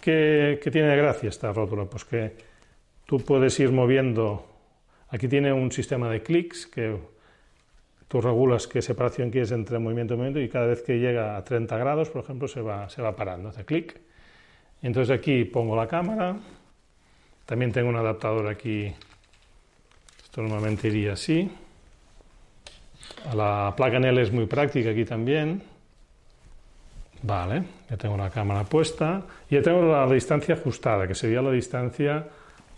¿Qué, 0.00 0.60
tiene 0.72 0.88
de 0.88 0.96
gracia 0.96 1.28
esta 1.28 1.52
rótula? 1.52 1.84
Pues 1.86 2.04
que 2.04 2.32
tú 3.06 3.18
puedes 3.18 3.58
ir 3.58 3.72
moviendo. 3.72 4.46
Aquí 5.10 5.26
tiene 5.26 5.52
un 5.52 5.72
sistema 5.72 6.08
de 6.10 6.22
clics 6.22 6.66
que 6.66 6.96
tú 8.06 8.20
regulas 8.20 8.66
qué 8.66 8.80
separación 8.80 9.30
quieres 9.30 9.50
entre 9.50 9.78
movimiento 9.78 10.14
y 10.14 10.16
movimiento 10.16 10.40
y 10.40 10.48
cada 10.48 10.66
vez 10.66 10.82
que 10.82 10.98
llega 10.98 11.36
a 11.36 11.44
30 11.44 11.76
grados, 11.76 12.10
por 12.10 12.22
ejemplo, 12.22 12.46
se 12.46 12.60
va, 12.60 12.88
se 12.88 13.02
va 13.02 13.16
parando, 13.16 13.48
hace 13.48 13.64
clic. 13.64 14.00
Entonces 14.82 15.16
aquí 15.16 15.44
pongo 15.44 15.74
la 15.74 15.88
cámara, 15.88 16.36
también 17.46 17.72
tengo 17.72 17.88
un 17.88 17.96
adaptador 17.96 18.46
aquí, 18.46 18.92
esto 20.22 20.42
normalmente 20.42 20.88
iría 20.88 21.14
así, 21.14 21.50
la 23.34 23.74
placa 23.76 23.96
en 23.96 24.04
L 24.04 24.22
es 24.22 24.32
muy 24.32 24.46
práctica 24.46 24.90
aquí 24.90 25.04
también. 25.04 25.62
Vale, 27.22 27.64
ya 27.90 27.96
tengo 27.96 28.16
la 28.16 28.30
cámara 28.30 28.64
puesta. 28.64 29.22
Y 29.50 29.56
ya 29.56 29.62
tengo 29.62 29.82
la 29.82 30.06
distancia 30.06 30.54
ajustada, 30.54 31.06
que 31.06 31.14
sería 31.14 31.42
la 31.42 31.50
distancia, 31.50 32.26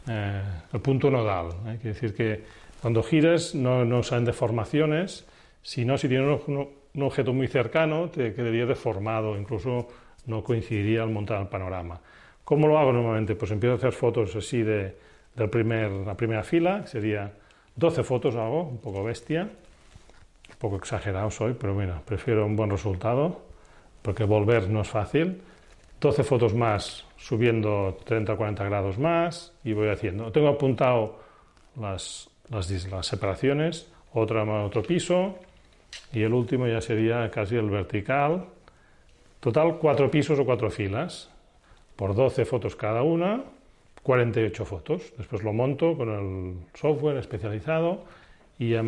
eh, 0.09 0.43
el 0.72 0.80
punto 0.80 1.11
nodal. 1.11 1.49
¿eh? 1.66 1.78
Quiere 1.80 1.95
decir 1.95 2.14
que 2.14 2.43
cuando 2.80 3.03
gires 3.03 3.55
no, 3.55 3.84
no 3.84 4.03
salen 4.03 4.24
deformaciones, 4.24 5.26
sino 5.62 5.99
si 5.99 6.09
tienes 6.09 6.41
un, 6.47 6.68
un, 6.95 7.03
objeto 7.03 7.32
muy 7.32 7.47
cercano 7.47 8.09
te 8.09 8.32
quedaría 8.32 8.64
deformado, 8.64 9.36
incluso 9.36 9.88
no 10.26 10.43
coincidiría 10.43 11.03
al 11.03 11.11
montar 11.11 11.43
el 11.43 11.49
panorama. 11.49 12.01
¿Cómo 12.45 12.66
lo 12.66 12.78
hago 12.78 12.93
normalmente? 12.93 13.34
Pues 13.34 13.51
empiezo 13.51 13.74
a 13.74 13.76
hacer 13.76 13.93
fotos 13.93 14.34
así 14.34 14.62
de, 14.62 14.97
la 15.36 16.16
primera 16.16 16.43
fila, 16.43 16.86
sería 16.86 17.32
12 17.76 18.03
fotos 18.03 18.34
hago, 18.34 18.64
un 18.64 18.78
poco 18.78 19.05
bestia 19.05 19.49
poco 20.61 20.77
exagerado 20.77 21.31
soy, 21.31 21.55
pero 21.59 21.75
mira, 21.75 22.03
prefiero 22.05 22.45
un 22.45 22.55
buen 22.55 22.71
resultado, 22.71 23.41
porque 24.03 24.25
volver 24.25 24.69
no 24.69 24.83
es 24.83 24.89
fácil. 24.89 25.41
12 26.01 26.23
fotos 26.23 26.55
más, 26.55 27.07
subiendo 27.17 27.99
30 28.05 28.35
o 28.35 28.37
40 28.37 28.65
grados 28.65 28.99
más, 28.99 29.53
y 29.65 29.73
voy 29.73 29.89
haciendo. 29.89 30.31
Tengo 30.31 30.49
apuntado 30.49 31.19
las, 31.81 32.29
las, 32.51 32.71
las 32.91 33.07
separaciones, 33.07 33.91
otra, 34.13 34.45
otro 34.45 34.83
piso, 34.83 35.39
y 36.13 36.23
el 36.23 36.35
último 36.35 36.67
ya 36.67 36.83
sería 36.83 37.31
casi 37.31 37.57
el 37.57 37.71
vertical. 37.71 38.45
Total, 39.41 39.79
cuatro 39.79 40.11
pisos 40.11 40.39
o 40.39 40.45
cuatro 40.45 40.71
filas, 40.71 41.31
por 41.97 42.15
12 42.15 42.45
fotos 42.45 42.77
cada 42.77 43.03
una, 43.03 43.45
48 44.03 44.65
fotos. 44.67 45.13
Después 45.17 45.43
lo 45.43 45.55
monto 45.55 45.97
con 45.97 46.11
el 46.11 46.79
software 46.79 47.17
especializado 47.17 48.05
y 48.61 48.69
ya 48.69 48.85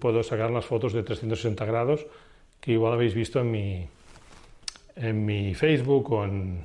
puedo 0.00 0.24
sacar 0.24 0.50
las 0.50 0.66
fotos 0.66 0.92
de 0.92 1.04
360 1.04 1.64
grados 1.64 2.04
que 2.60 2.72
igual 2.72 2.94
habéis 2.94 3.14
visto 3.14 3.38
en 3.38 3.50
mi, 3.52 3.88
en 4.96 5.24
mi 5.24 5.54
Facebook 5.54 6.12
o 6.12 6.24
en, 6.24 6.64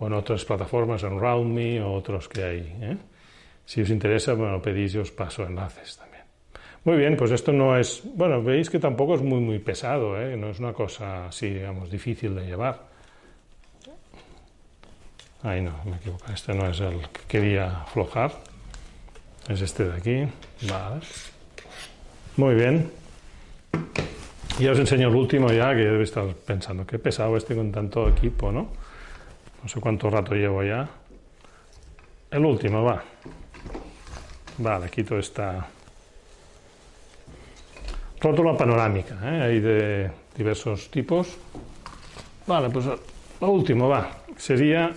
otras 0.00 0.44
plataformas, 0.44 1.04
en 1.04 1.20
RoundMe 1.20 1.80
o 1.80 1.92
otros 1.92 2.28
que 2.28 2.42
hay. 2.42 2.76
¿eh? 2.80 2.96
Si 3.64 3.80
os 3.80 3.90
interesa, 3.90 4.34
bueno, 4.34 4.60
pedís 4.60 4.96
y 4.96 4.98
os 4.98 5.12
paso 5.12 5.44
enlaces 5.44 5.96
también. 5.96 6.24
Muy 6.82 6.96
bien, 6.96 7.16
pues 7.16 7.30
esto 7.30 7.52
no 7.52 7.78
es, 7.78 8.02
bueno, 8.16 8.42
veis 8.42 8.68
que 8.68 8.80
tampoco 8.80 9.14
es 9.14 9.22
muy, 9.22 9.38
muy 9.38 9.60
pesado, 9.60 10.20
¿eh? 10.20 10.36
no 10.36 10.50
es 10.50 10.58
una 10.58 10.72
cosa 10.72 11.26
así, 11.26 11.48
digamos, 11.48 11.88
difícil 11.88 12.34
de 12.34 12.44
llevar. 12.44 12.90
Ahí 15.44 15.60
no, 15.60 15.78
me 15.84 15.94
equivoco, 15.94 16.24
este 16.32 16.54
no 16.54 16.68
es 16.68 16.80
el 16.80 16.98
que 17.10 17.20
quería 17.28 17.82
aflojar, 17.82 18.32
es 19.48 19.60
este 19.60 19.84
de 19.84 19.96
aquí, 19.96 20.32
vale. 20.68 21.00
Muy 22.36 22.54
bien. 22.54 22.90
Y 24.58 24.66
os 24.66 24.78
enseño 24.78 25.08
el 25.08 25.14
último 25.14 25.52
ya, 25.52 25.74
que 25.74 25.82
debe 25.84 26.04
estar 26.04 26.26
pensando, 26.46 26.86
qué 26.86 26.98
pesado 26.98 27.36
este 27.36 27.54
con 27.54 27.70
tanto 27.70 28.08
equipo, 28.08 28.50
¿no? 28.50 28.68
No 29.62 29.68
sé 29.68 29.80
cuánto 29.80 30.08
rato 30.08 30.34
llevo 30.34 30.62
ya. 30.62 30.88
El 32.30 32.44
último, 32.46 32.82
va. 32.84 33.04
Vale, 34.56 34.88
quito 34.88 35.18
esta 35.18 35.68
rótula 38.18 38.56
panorámica, 38.56 39.18
¿eh? 39.24 39.42
hay 39.42 39.60
de 39.60 40.10
diversos 40.34 40.90
tipos. 40.90 41.36
Vale, 42.46 42.70
pues 42.70 42.86
lo 43.40 43.50
último, 43.50 43.88
va, 43.88 44.10
sería 44.38 44.90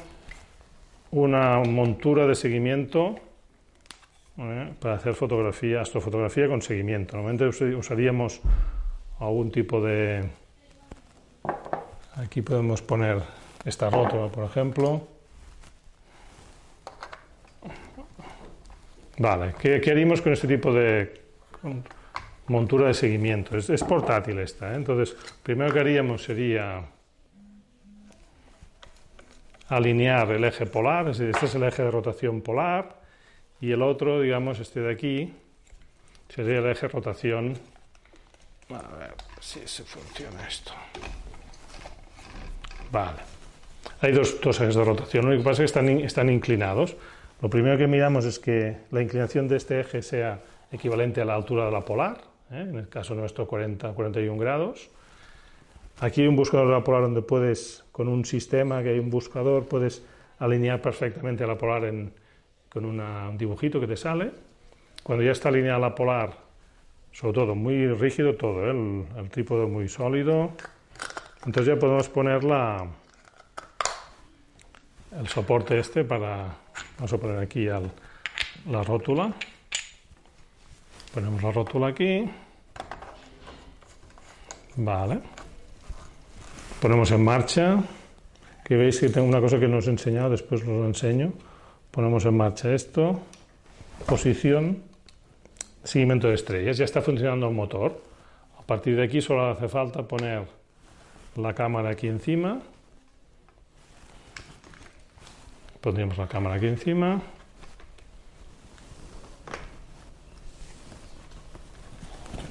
una 1.11 1.59
montura 1.59 2.27
de 2.27 2.35
seguimiento 2.35 3.24
para 4.35 4.95
hacer 4.95 5.15
fotografía, 5.15 5.81
astrofotografía 5.81 6.47
con 6.47 6.61
seguimiento. 6.61 7.15
Normalmente 7.15 7.47
usaríamos 7.75 8.41
algún 9.19 9.51
tipo 9.51 9.81
de... 9.81 10.25
Aquí 12.15 12.41
podemos 12.41 12.81
poner 12.81 13.21
esta 13.63 13.89
rótula, 13.89 14.27
por 14.27 14.45
ejemplo. 14.45 15.07
Vale, 19.17 19.55
¿qué, 19.59 19.81
haríamos 19.89 20.21
con 20.21 20.33
este 20.33 20.47
tipo 20.47 20.73
de 20.73 21.21
montura 22.47 22.87
de 22.87 22.93
seguimiento? 22.93 23.57
Es, 23.57 23.83
portátil 23.83 24.39
esta, 24.39 24.73
¿eh? 24.73 24.75
entonces, 24.75 25.15
primero 25.41 25.73
que 25.73 25.79
haríamos 25.79 26.23
sería 26.23 26.83
alinear 29.69 30.31
el 30.31 30.43
eje 30.43 30.65
polar, 30.65 31.07
es 31.07 31.17
decir, 31.17 31.33
este 31.33 31.45
es 31.45 31.55
el 31.55 31.63
eje 31.63 31.83
de 31.83 31.91
rotación 31.91 32.41
polar, 32.41 33.04
y 33.61 33.71
el 33.71 33.81
otro, 33.81 34.21
digamos, 34.21 34.59
este 34.59 34.81
de 34.81 34.91
aquí, 34.91 35.33
sería 36.29 36.59
el 36.59 36.65
eje 36.65 36.87
rotación 36.87 37.55
a 38.69 38.97
ver 38.97 39.13
si 39.39 39.59
se 39.67 39.83
funciona 39.83 40.47
esto. 40.47 40.71
Vale. 42.91 43.19
Hay 44.01 44.11
dos, 44.11 44.39
dos 44.41 44.59
ejes 44.59 44.75
de 44.75 44.83
rotación. 44.83 45.29
Lo 45.29 45.37
que 45.37 45.43
pasa 45.43 45.63
es 45.63 45.71
que 45.71 45.79
están, 45.79 45.89
están 45.99 46.29
inclinados. 46.29 46.95
Lo 47.41 47.49
primero 47.49 47.77
que 47.77 47.87
miramos 47.87 48.25
es 48.25 48.39
que 48.39 48.77
la 48.91 49.01
inclinación 49.01 49.47
de 49.47 49.57
este 49.57 49.79
eje 49.79 50.01
sea 50.01 50.39
equivalente 50.71 51.21
a 51.21 51.25
la 51.25 51.35
altura 51.35 51.65
de 51.65 51.71
la 51.71 51.81
polar, 51.81 52.21
¿eh? 52.51 52.61
en 52.61 52.75
el 52.75 52.89
caso 52.89 53.13
nuestro 53.13 53.47
40-41 53.47 54.39
grados. 54.39 54.89
Aquí 55.99 56.21
hay 56.21 56.27
un 56.27 56.35
buscador 56.35 56.67
de 56.67 56.73
la 56.73 56.83
polar 56.83 57.03
donde 57.03 57.21
puedes, 57.21 57.83
con 57.91 58.07
un 58.07 58.25
sistema 58.25 58.81
que 58.83 58.89
hay 58.89 58.99
un 58.99 59.09
buscador, 59.09 59.65
puedes 59.65 60.01
alinear 60.39 60.81
perfectamente 60.81 61.45
la 61.45 61.57
polar 61.57 61.85
con 62.75 62.83
un 62.83 63.37
dibujito 63.37 63.79
que 63.79 63.87
te 63.87 63.95
sale. 63.95 64.33
Cuando 65.01 65.23
ya 65.23 65.31
está 65.31 65.47
alineada 65.47 65.79
la 65.79 65.95
polar 65.95 66.45
sobre 67.13 67.33
todo 67.33 67.55
muy 67.55 67.87
rígido 67.87 68.35
todo, 68.35 68.67
¿eh? 68.67 68.71
el, 68.71 69.05
el, 69.17 69.29
trípode 69.29 69.65
muy 69.65 69.87
sólido. 69.87 70.51
Entonces 71.45 71.73
ya 71.73 71.79
podemos 71.79 72.09
poner 72.09 72.43
la, 72.43 72.85
el 75.17 75.27
soporte 75.29 75.79
este 75.79 76.03
para, 76.03 76.53
vamos 76.97 77.13
a 77.13 77.17
poner 77.17 77.39
aquí 77.39 77.65
la 77.65 78.83
rótula. 78.83 79.31
Ponemos 81.13 81.41
la 81.41 81.51
rótula 81.51 81.87
aquí. 81.87 82.29
Vale. 84.75 85.19
Ponemos 86.81 87.09
en 87.11 87.23
marcha. 87.23 87.81
Que 88.65 88.75
veis 88.75 88.99
que 88.99 89.07
tengo 89.07 89.27
una 89.27 89.39
cosa 89.39 89.59
que 89.59 89.67
no 89.67 89.77
os 89.77 89.87
he 89.87 89.91
enseñado, 89.91 90.31
después 90.31 90.61
os 90.61 90.67
lo 90.67 90.85
enseño. 90.85 91.31
Ponemos 91.95 92.25
en 92.25 92.35
marcha 92.35 92.73
esto. 92.73 93.21
Posición 94.05 94.83
seguimiento 95.81 96.27
de 96.27 96.33
estrellas, 96.33 96.77
ya 96.77 96.83
está 96.83 97.01
funcionando 97.01 97.47
el 97.47 97.53
motor. 97.53 98.01
A 98.59 98.63
partir 98.63 98.97
de 98.97 99.03
aquí 99.03 99.21
solo 99.21 99.49
hace 99.49 99.69
falta 99.69 100.03
poner 100.03 100.43
la 101.37 101.53
cámara 101.53 101.91
aquí 101.91 102.07
encima. 102.07 102.59
Pondríamos 105.79 106.17
la 106.17 106.27
cámara 106.27 106.55
aquí 106.55 106.67
encima. 106.67 107.21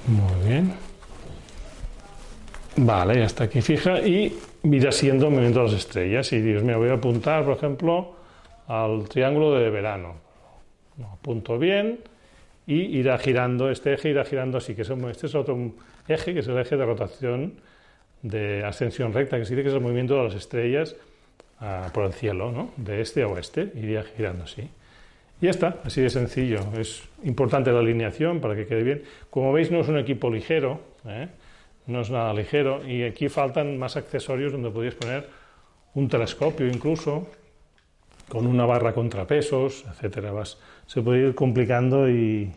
Muy 0.07 0.49
bien. 0.49 0.73
Vale, 2.77 3.19
ya 3.19 3.25
está 3.25 3.43
aquí 3.43 3.61
fija 3.61 3.99
y 3.99 4.35
irá 4.63 4.91
siendo 4.91 5.27
el 5.27 5.31
movimiento 5.33 5.59
de 5.59 5.65
las 5.65 5.75
estrellas. 5.75 6.33
Y 6.33 6.41
Dios 6.41 6.63
mío, 6.63 6.79
voy 6.79 6.89
a 6.89 6.93
apuntar, 6.93 7.45
por 7.45 7.57
ejemplo, 7.57 8.24
al 8.67 9.07
triángulo 9.09 9.53
de 9.53 9.69
verano. 9.69 10.15
apunto 11.11 11.57
bien 11.59 11.99
y 12.67 12.97
irá 12.97 13.17
girando, 13.17 13.69
este 13.69 13.93
eje 13.93 14.09
irá 14.09 14.25
girando 14.25 14.57
así, 14.57 14.73
que 14.75 14.81
es, 14.81 14.89
este 14.89 15.27
es 15.27 15.35
otro 15.35 15.73
eje, 16.07 16.33
que 16.33 16.39
es 16.39 16.47
el 16.47 16.57
eje 16.57 16.77
de 16.77 16.85
rotación 16.85 17.53
de 18.21 18.63
ascensión 18.63 19.13
recta, 19.13 19.37
que 19.37 19.45
que 19.45 19.61
es 19.61 19.73
el 19.73 19.81
movimiento 19.81 20.15
de 20.17 20.23
las 20.23 20.35
estrellas 20.35 20.95
ah, 21.59 21.89
por 21.93 22.05
el 22.05 22.13
cielo, 22.13 22.51
¿no? 22.51 22.71
de 22.77 23.01
este 23.01 23.21
a 23.21 23.27
oeste, 23.27 23.71
iría 23.75 24.03
girando 24.03 24.45
así. 24.45 24.67
Y 25.41 25.45
ya 25.45 25.51
está, 25.51 25.77
así 25.83 26.01
de 26.01 26.09
sencillo. 26.09 26.59
Es 26.77 27.03
importante 27.23 27.71
la 27.71 27.79
alineación 27.79 28.39
para 28.39 28.55
que 28.55 28.65
quede 28.65 28.83
bien. 28.83 29.03
Como 29.29 29.53
veis, 29.53 29.69
no 29.69 29.81
es 29.81 29.87
un 29.89 29.99
equipo 29.99 30.31
ligero, 30.31 30.79
¿eh? 31.05 31.27
no 31.87 32.01
es 32.01 32.09
nada 32.09 32.33
ligero, 32.33 32.83
y 32.87 33.03
aquí 33.03 33.29
faltan 33.29 33.77
más 33.77 33.95
accesorios 33.95 34.51
donde 34.51 34.71
podéis 34.71 34.95
poner 34.95 35.27
un 35.93 36.09
telescopio 36.09 36.67
incluso, 36.67 37.27
con 38.29 38.47
una 38.47 38.65
barra 38.65 38.93
contrapesos, 38.93 39.85
etcétera. 39.89 40.31
Vas, 40.31 40.57
se 40.87 41.01
puede 41.01 41.27
ir 41.27 41.35
complicando 41.35 42.09
y 42.09 42.51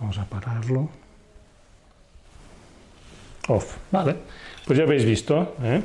vamos 0.00 0.18
a 0.18 0.24
pararlo. 0.24 0.88
Off, 3.48 3.76
vale. 3.90 4.16
Pues 4.64 4.78
ya 4.78 4.84
habéis 4.84 5.04
visto. 5.04 5.56
¿eh? 5.62 5.82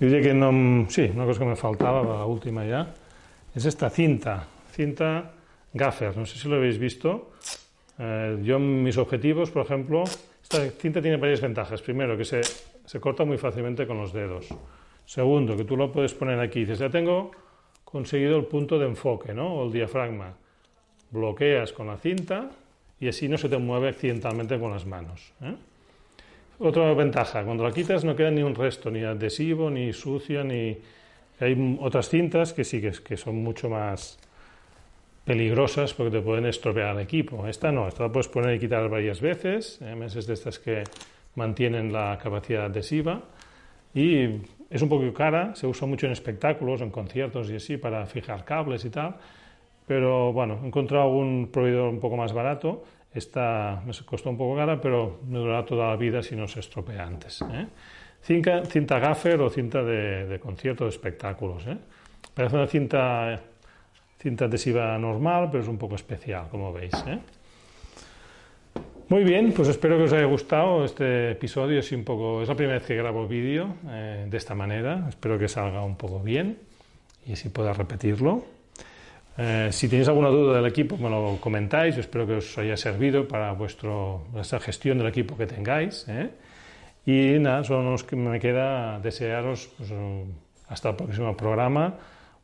Yo 0.00 0.06
diría 0.08 0.22
que 0.22 0.34
no, 0.34 0.88
sí, 0.88 1.10
una 1.14 1.24
cosa 1.24 1.40
que 1.40 1.46
me 1.46 1.56
faltaba, 1.56 2.02
la 2.02 2.24
última 2.24 2.64
ya, 2.64 2.94
es 3.54 3.64
esta 3.64 3.90
cinta, 3.90 4.46
cinta 4.72 5.32
gaffer. 5.72 6.16
No 6.16 6.26
sé 6.26 6.38
si 6.38 6.48
lo 6.48 6.56
habéis 6.56 6.78
visto. 6.78 7.32
Eh, 7.98 8.38
yo 8.42 8.58
mis 8.58 8.96
objetivos, 8.98 9.50
por 9.50 9.64
ejemplo, 9.64 10.04
esta 10.42 10.68
cinta 10.70 11.00
tiene 11.00 11.16
varias 11.16 11.40
ventajas. 11.40 11.82
Primero, 11.82 12.16
que 12.16 12.24
se, 12.24 12.40
se 12.42 13.00
corta 13.00 13.24
muy 13.24 13.38
fácilmente 13.38 13.86
con 13.86 13.98
los 13.98 14.12
dedos. 14.12 14.48
Segundo, 15.06 15.56
que 15.56 15.64
tú 15.64 15.76
lo 15.76 15.90
puedes 15.90 16.12
poner 16.12 16.38
aquí. 16.40 16.60
Dices, 16.60 16.80
ya 16.80 16.90
tengo 16.90 17.30
conseguido 17.84 18.36
el 18.36 18.44
punto 18.44 18.78
de 18.78 18.86
enfoque, 18.86 19.32
¿no? 19.32 19.54
O 19.54 19.66
el 19.66 19.72
diafragma. 19.72 20.34
Bloqueas 21.10 21.72
con 21.72 21.86
la 21.86 21.96
cinta 21.96 22.50
y 23.00 23.08
así 23.08 23.28
no 23.28 23.38
se 23.38 23.48
te 23.48 23.56
mueve 23.56 23.88
accidentalmente 23.88 24.58
con 24.58 24.72
las 24.72 24.84
manos. 24.84 25.32
¿eh? 25.42 25.54
Otra 26.58 26.92
ventaja, 26.94 27.44
cuando 27.44 27.64
la 27.64 27.72
quitas 27.72 28.04
no 28.04 28.16
queda 28.16 28.30
ni 28.30 28.42
un 28.42 28.54
resto, 28.54 28.90
ni 28.90 29.04
adhesivo, 29.04 29.70
ni 29.70 29.92
sucio, 29.92 30.44
ni... 30.44 30.76
Hay 31.38 31.78
otras 31.80 32.08
cintas 32.08 32.54
que 32.54 32.64
sí 32.64 32.80
que, 32.80 33.16
son 33.18 33.36
mucho 33.36 33.68
más 33.68 34.18
peligrosas 35.26 35.92
porque 35.92 36.16
te 36.16 36.22
pueden 36.22 36.46
estropear 36.46 36.96
el 36.96 37.02
equipo. 37.02 37.46
Esta 37.46 37.70
no, 37.70 37.86
esta 37.86 38.04
la 38.04 38.12
puedes 38.12 38.28
poner 38.28 38.54
y 38.54 38.58
quitar 38.58 38.88
varias 38.88 39.20
veces, 39.20 39.78
¿eh? 39.82 39.94
meses 39.94 40.26
de 40.26 40.32
estas 40.32 40.58
que 40.58 40.82
mantienen 41.34 41.92
la 41.92 42.18
capacidad 42.20 42.64
adhesiva 42.64 43.20
y 43.94 44.40
es 44.70 44.82
un 44.82 44.88
poco 44.88 45.12
cara, 45.12 45.54
se 45.54 45.66
usa 45.66 45.86
mucho 45.86 46.06
en 46.06 46.12
espectáculos, 46.12 46.80
en 46.80 46.90
conciertos 46.90 47.50
y 47.50 47.56
así, 47.56 47.76
para 47.76 48.06
fijar 48.06 48.44
cables 48.44 48.84
y 48.84 48.90
tal, 48.90 49.16
pero 49.86 50.32
bueno, 50.32 50.60
he 50.62 50.66
encontrado 50.66 51.08
un 51.08 51.48
proveedor 51.52 51.88
un 51.88 52.00
poco 52.00 52.16
más 52.16 52.32
barato, 52.32 52.84
esta 53.14 53.82
me 53.86 53.92
costó 54.04 54.30
un 54.30 54.36
poco 54.36 54.56
cara, 54.56 54.80
pero 54.80 55.20
me 55.26 55.38
durará 55.38 55.64
toda 55.64 55.88
la 55.88 55.96
vida 55.96 56.22
si 56.22 56.36
no 56.36 56.46
se 56.46 56.60
estropea 56.60 57.06
antes. 57.06 57.40
¿eh? 57.42 57.66
Cinta, 58.20 58.98
gaffer 58.98 59.40
o 59.40 59.48
cinta 59.48 59.82
de, 59.82 60.26
de 60.26 60.38
concierto, 60.38 60.84
de 60.84 60.90
espectáculos. 60.90 61.66
¿eh? 61.66 61.78
Parece 62.34 62.56
una 62.56 62.66
cinta, 62.66 63.40
cinta 64.18 64.44
adhesiva 64.44 64.98
normal, 64.98 65.48
pero 65.50 65.62
es 65.62 65.68
un 65.68 65.78
poco 65.78 65.94
especial, 65.94 66.48
como 66.50 66.72
veis. 66.72 66.92
¿eh? 67.06 67.18
Muy 69.08 69.22
bien, 69.22 69.52
pues 69.52 69.68
espero 69.68 69.96
que 69.98 70.02
os 70.02 70.12
haya 70.12 70.24
gustado 70.24 70.84
este 70.84 71.30
episodio. 71.30 71.78
Es, 71.78 71.92
un 71.92 72.02
poco, 72.02 72.42
es 72.42 72.48
la 72.48 72.56
primera 72.56 72.78
vez 72.78 72.88
que 72.88 72.96
grabo 72.96 73.28
vídeo 73.28 73.76
eh, 73.88 74.26
de 74.28 74.36
esta 74.36 74.56
manera. 74.56 75.06
Espero 75.08 75.38
que 75.38 75.46
salga 75.46 75.84
un 75.84 75.94
poco 75.94 76.18
bien 76.18 76.58
y 77.24 77.36
si 77.36 77.48
pueda 77.50 77.72
repetirlo. 77.72 78.44
Eh, 79.38 79.68
si 79.70 79.88
tenéis 79.88 80.08
alguna 80.08 80.28
duda 80.30 80.56
del 80.56 80.66
equipo, 80.66 80.96
me 80.96 81.08
lo 81.08 81.38
comentáis. 81.40 81.96
espero 81.96 82.26
que 82.26 82.32
os 82.32 82.58
haya 82.58 82.76
servido 82.76 83.28
para 83.28 83.52
vuestro, 83.52 84.24
vuestra 84.32 84.58
gestión 84.58 84.98
del 84.98 85.06
equipo 85.06 85.36
que 85.36 85.46
tengáis. 85.46 86.04
¿eh? 86.08 86.30
Y 87.06 87.38
nada, 87.38 87.62
solo 87.62 87.88
nos, 87.88 88.12
me 88.12 88.40
queda 88.40 88.98
desearos 88.98 89.70
pues, 89.78 89.92
hasta 90.66 90.90
el 90.90 90.96
próximo 90.96 91.36
programa. 91.36 91.94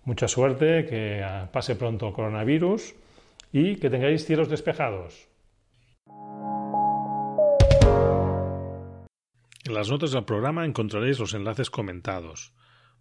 Mucha 0.05 0.29
suerte, 0.29 0.87
que 0.87 1.27
pase 1.51 1.75
pronto 1.75 2.07
el 2.07 2.15
coronavirus 2.15 2.95
y 3.53 3.75
que 3.77 3.91
tengáis 3.91 4.25
cielos 4.25 4.49
despejados. 4.49 5.32
En 9.73 9.79
las 9.79 9.89
notas 9.89 10.13
del 10.13 10.25
programa 10.25 10.67
encontraréis 10.67 11.19
los 11.19 11.33
enlaces 11.33 11.71
comentados. 11.71 12.53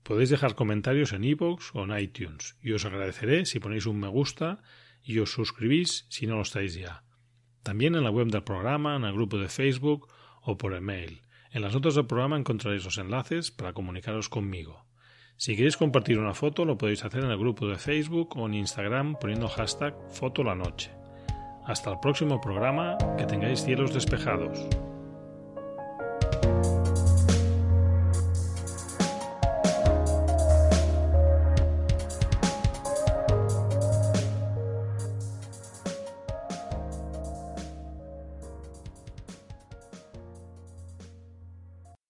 Podéis 0.04 0.30
dejar 0.30 0.56
comentarios 0.56 1.12
en 1.12 1.26
iVoox 1.26 1.72
o 1.74 1.84
en 1.84 2.00
iTunes 2.00 2.56
y 2.62 2.72
os 2.72 2.86
agradeceré 2.86 3.46
si 3.46 3.60
ponéis 3.60 3.88
un 3.88 4.00
me 4.00 4.08
gusta 4.08 4.64
y 5.04 5.20
os 5.20 5.34
suscribís 5.34 6.06
si 6.08 6.28
no 6.28 6.38
lo 6.38 6.44
estáis 6.44 6.76
ya. 6.76 7.04
También 7.62 7.96
en 7.96 8.06
la 8.06 8.10
web 8.10 8.28
del 8.28 8.44
programa, 8.44 8.96
en 8.96 9.04
el 9.04 9.12
grupo 9.12 9.38
de 9.38 9.50
Facebook 9.50 10.08
o 10.44 10.58
por 10.58 10.74
email. 10.74 11.24
En 11.52 11.62
las 11.62 11.74
notas 11.74 11.96
del 11.96 12.08
programa 12.08 12.38
encontraréis 12.38 12.86
los 12.86 12.98
enlaces 12.98 13.52
para 13.52 13.74
comunicaros 13.74 14.30
conmigo. 14.30 14.86
Si 15.36 15.58
queréis 15.58 15.76
compartir 15.76 16.20
una 16.20 16.34
foto 16.34 16.64
lo 16.64 16.78
podéis 16.78 17.04
hacer 17.04 17.26
en 17.26 17.32
el 17.32 17.38
grupo 17.38 17.68
de 17.68 17.80
Facebook 17.80 18.38
o 18.38 18.46
en 18.46 18.54
Instagram 18.54 19.18
poniendo 19.20 19.50
hashtag 19.50 19.94
fotolanoche. 20.10 20.92
Hasta 21.66 21.92
el 21.92 22.00
próximo 22.00 22.40
programa, 22.40 22.98
que 23.18 23.26
tengáis 23.26 23.62
cielos 23.62 23.94
despejados. 23.94 24.70